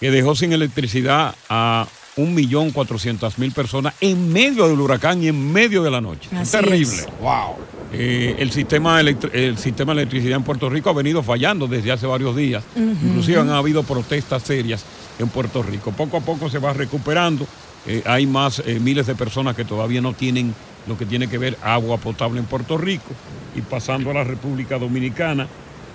que 0.00 0.10
dejó 0.10 0.34
sin 0.34 0.52
electricidad 0.52 1.34
a 1.48 1.86
1.400.000 2.16 3.52
personas 3.52 3.94
en 4.00 4.32
medio 4.32 4.68
del 4.68 4.80
huracán 4.80 5.22
y 5.22 5.28
en 5.28 5.52
medio 5.52 5.82
de 5.82 5.90
la 5.90 6.00
noche. 6.00 6.28
Es 6.40 6.50
terrible. 6.50 6.94
es. 6.94 7.08
Wow. 7.20 7.56
Eh, 7.92 8.36
el, 8.38 8.50
sistema 8.50 9.00
el 9.00 9.58
sistema 9.58 9.94
de 9.94 10.02
electricidad 10.02 10.36
en 10.36 10.42
Puerto 10.42 10.68
Rico 10.68 10.90
ha 10.90 10.92
venido 10.92 11.22
fallando 11.22 11.66
desde 11.66 11.92
hace 11.92 12.06
varios 12.06 12.34
días. 12.36 12.64
Inclusive 12.76 13.40
han 13.40 13.50
habido 13.50 13.82
protestas 13.82 14.42
serias 14.42 14.84
en 15.18 15.28
Puerto 15.28 15.62
Rico. 15.62 15.92
Poco 15.92 16.16
a 16.16 16.20
poco 16.20 16.48
se 16.48 16.58
va 16.58 16.72
recuperando. 16.72 17.46
Eh, 17.86 18.02
hay 18.06 18.26
más 18.26 18.62
eh, 18.64 18.80
miles 18.80 19.06
de 19.06 19.14
personas 19.14 19.54
que 19.54 19.64
todavía 19.64 20.00
no 20.00 20.12
tienen 20.12 20.54
lo 20.86 20.98
que 20.98 21.06
tiene 21.06 21.28
que 21.28 21.38
ver 21.38 21.56
agua 21.62 21.98
potable 21.98 22.40
en 22.40 22.46
Puerto 22.46 22.78
Rico. 22.78 23.10
Y 23.54 23.60
pasando 23.60 24.10
a 24.10 24.14
la 24.14 24.24
República 24.24 24.78
Dominicana, 24.78 25.46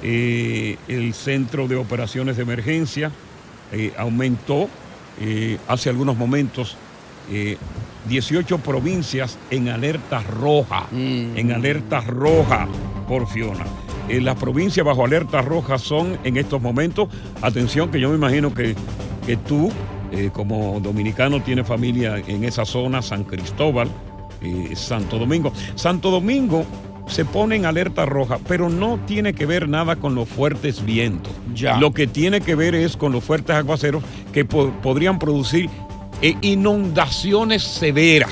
eh, 0.01 0.77
el 0.87 1.13
Centro 1.13 1.67
de 1.67 1.75
Operaciones 1.75 2.37
de 2.37 2.43
Emergencia 2.43 3.11
eh, 3.71 3.93
aumentó 3.97 4.67
eh, 5.21 5.59
hace 5.67 5.89
algunos 5.89 6.17
momentos 6.17 6.75
eh, 7.31 7.57
18 8.07 8.57
provincias 8.59 9.37
en 9.51 9.69
alerta 9.69 10.21
roja, 10.21 10.87
en 10.91 11.51
alerta 11.51 12.01
roja 12.01 12.67
por 13.07 13.27
Fiona. 13.27 13.65
Las 14.09 14.37
provincias 14.37 14.83
bajo 14.83 15.05
alerta 15.05 15.43
roja 15.43 15.77
son 15.77 16.17
en 16.23 16.37
estos 16.37 16.59
momentos, 16.59 17.09
atención 17.43 17.91
que 17.91 17.99
yo 17.99 18.09
me 18.09 18.15
imagino 18.15 18.53
que, 18.53 18.75
que 19.27 19.37
tú 19.37 19.71
como 20.33 20.79
dominicano 20.79 21.43
tienes 21.43 21.67
familia 21.67 22.17
en 22.25 22.43
esa 22.45 22.65
zona, 22.65 23.03
San 23.03 23.25
Cristóbal, 23.25 23.89
Santo 24.73 25.19
Domingo. 25.19 25.53
Santo 25.75 26.09
Domingo 26.09 26.65
se 27.09 27.25
pone 27.25 27.55
en 27.57 27.65
alerta 27.65 28.05
roja, 28.05 28.39
pero 28.47 28.69
no 28.69 28.99
tiene 29.05 29.33
que 29.33 29.45
ver 29.45 29.67
nada 29.67 29.97
con 29.97 30.15
los 30.15 30.29
fuertes 30.29 30.85
vientos. 30.85 31.33
Ya. 31.53 31.77
Lo 31.77 31.91
que 31.93 32.07
tiene 32.07 32.39
que 32.41 32.55
ver 32.55 32.75
es 32.75 32.95
con 32.95 33.11
los 33.11 33.23
fuertes 33.23 33.55
aguaceros 33.55 34.03
que 34.31 34.45
po- 34.45 34.71
podrían 34.81 35.19
producir 35.19 35.69
eh, 36.21 36.35
inundaciones 36.41 37.63
severas, 37.63 38.29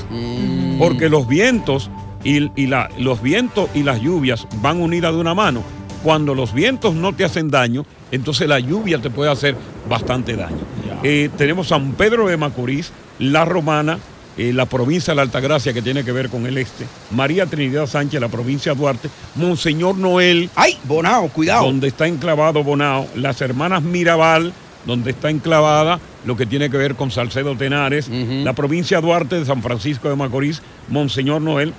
porque 0.80 1.10
los 1.10 1.28
vientos 1.28 1.90
y, 2.24 2.50
y 2.62 2.68
la- 2.68 2.90
los 3.00 3.22
vientos 3.22 3.70
y 3.74 3.84
las 3.84 4.02
lluvias 4.02 4.48
van 4.62 4.82
unidas 4.82 5.14
de 5.14 5.20
una 5.22 5.34
mano. 5.34 5.62
Cuando 6.04 6.36
los 6.36 6.54
vientos 6.54 6.94
no 6.96 7.14
te 7.14 7.26
hacen 7.26 7.50
daño, 7.50 7.86
entonces 8.12 8.48
la 8.48 8.60
lluvia 8.60 9.02
te 9.02 9.10
puede 9.10 9.32
hacer 9.32 9.56
bastante 9.90 10.36
daño. 10.36 10.58
Eh, 11.04 11.30
tenemos 11.38 11.68
San 11.68 11.94
Pedro 11.94 12.28
de 12.28 12.38
Macorís, 12.38 12.92
La 13.20 13.44
Romana, 13.46 13.98
eh, 14.38 14.54
la 14.54 14.66
provincia 14.66 15.12
de 15.12 15.16
la 15.16 15.22
Altagracia 15.24 15.74
que 15.74 15.82
tiene 15.82 16.04
que 16.04 16.12
ver 16.12 16.30
con 16.30 16.46
el 16.46 16.58
este, 16.58 16.86
María 17.12 17.46
Trinidad 17.46 17.88
Sánchez, 17.88 18.22
la 18.22 18.30
provincia 18.30 18.74
de 18.74 18.80
Duarte, 18.80 19.10
Monseñor 19.36 19.98
Noel. 19.98 20.50
¡Ay, 20.56 20.78
Bonao, 20.84 21.30
cuidado! 21.30 21.66
Donde 21.66 21.88
está 21.88 22.08
enclavado 22.08 22.64
Bonao, 22.64 23.08
las 23.16 23.42
hermanas 23.42 23.84
Mirabal, 23.84 24.54
donde 24.86 25.12
está 25.12 25.30
enclavada 25.30 26.00
lo 26.26 26.36
que 26.38 26.46
tiene 26.46 26.70
que 26.70 26.78
ver 26.78 26.96
con 26.96 27.12
Salcedo 27.12 27.56
Tenares, 27.56 28.10
la 28.10 28.54
provincia 28.54 28.98
de 28.98 29.08
Duarte 29.08 29.40
de 29.40 29.46
San 29.46 29.62
Francisco 29.62 30.10
de 30.10 30.16
Macorís, 30.16 30.62
Monseñor 30.90 31.42
Noel, 31.42 31.74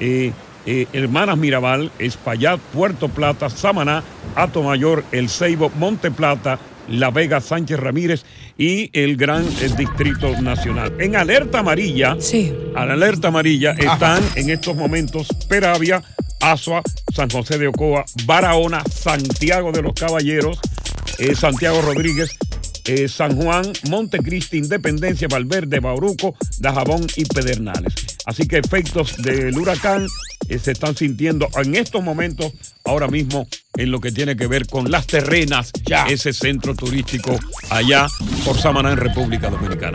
eh, 0.00 0.32
eh, 0.66 0.86
Hermanas 0.92 1.36
Mirabal, 1.36 1.90
Espaillat, 1.98 2.58
Puerto 2.58 3.08
Plata, 3.08 3.50
Samaná, 3.50 4.02
Atomayor, 4.34 5.04
El 5.12 5.28
Ceibo, 5.28 5.70
Monte 5.78 6.10
Plata, 6.10 6.58
La 6.88 7.10
Vega, 7.10 7.40
Sánchez 7.40 7.78
Ramírez 7.78 8.24
y 8.58 8.90
el 8.98 9.16
Gran 9.16 9.44
eh, 9.60 9.70
Distrito 9.76 10.40
Nacional. 10.40 10.94
En 10.98 11.16
alerta 11.16 11.60
amarilla, 11.60 12.16
a 12.74 12.84
la 12.84 12.94
alerta 12.94 13.28
amarilla 13.28 13.72
están 13.72 14.22
en 14.36 14.50
estos 14.50 14.76
momentos 14.76 15.28
Peravia, 15.48 16.02
Asua, 16.40 16.82
San 17.14 17.30
José 17.30 17.58
de 17.58 17.68
Ocoa, 17.68 18.04
Barahona, 18.26 18.82
Santiago 18.84 19.72
de 19.72 19.82
los 19.82 19.94
Caballeros, 19.94 20.58
eh, 21.18 21.34
Santiago 21.34 21.80
Rodríguez, 21.80 22.36
eh, 22.86 23.08
San 23.08 23.36
Juan, 23.36 23.72
Montecristi, 23.88 24.58
Independencia, 24.58 25.26
Valverde, 25.26 25.80
Bauruco, 25.80 26.36
Dajabón 26.58 27.06
y 27.16 27.24
Pedernales. 27.24 27.94
Así 28.26 28.46
que 28.46 28.58
efectos 28.58 29.16
del 29.22 29.56
huracán 29.56 30.06
se 30.58 30.72
están 30.72 30.96
sintiendo 30.96 31.48
en 31.56 31.74
estos 31.74 32.02
momentos, 32.02 32.52
ahora 32.84 33.08
mismo, 33.08 33.46
en 33.76 33.90
lo 33.90 34.00
que 34.00 34.12
tiene 34.12 34.36
que 34.36 34.46
ver 34.46 34.66
con 34.66 34.90
las 34.90 35.06
terrenas, 35.06 35.72
ese 36.08 36.32
centro 36.32 36.74
turístico 36.74 37.38
allá 37.70 38.06
por 38.44 38.58
Samaná 38.58 38.92
en 38.92 38.98
República 38.98 39.50
Dominicana. 39.50 39.94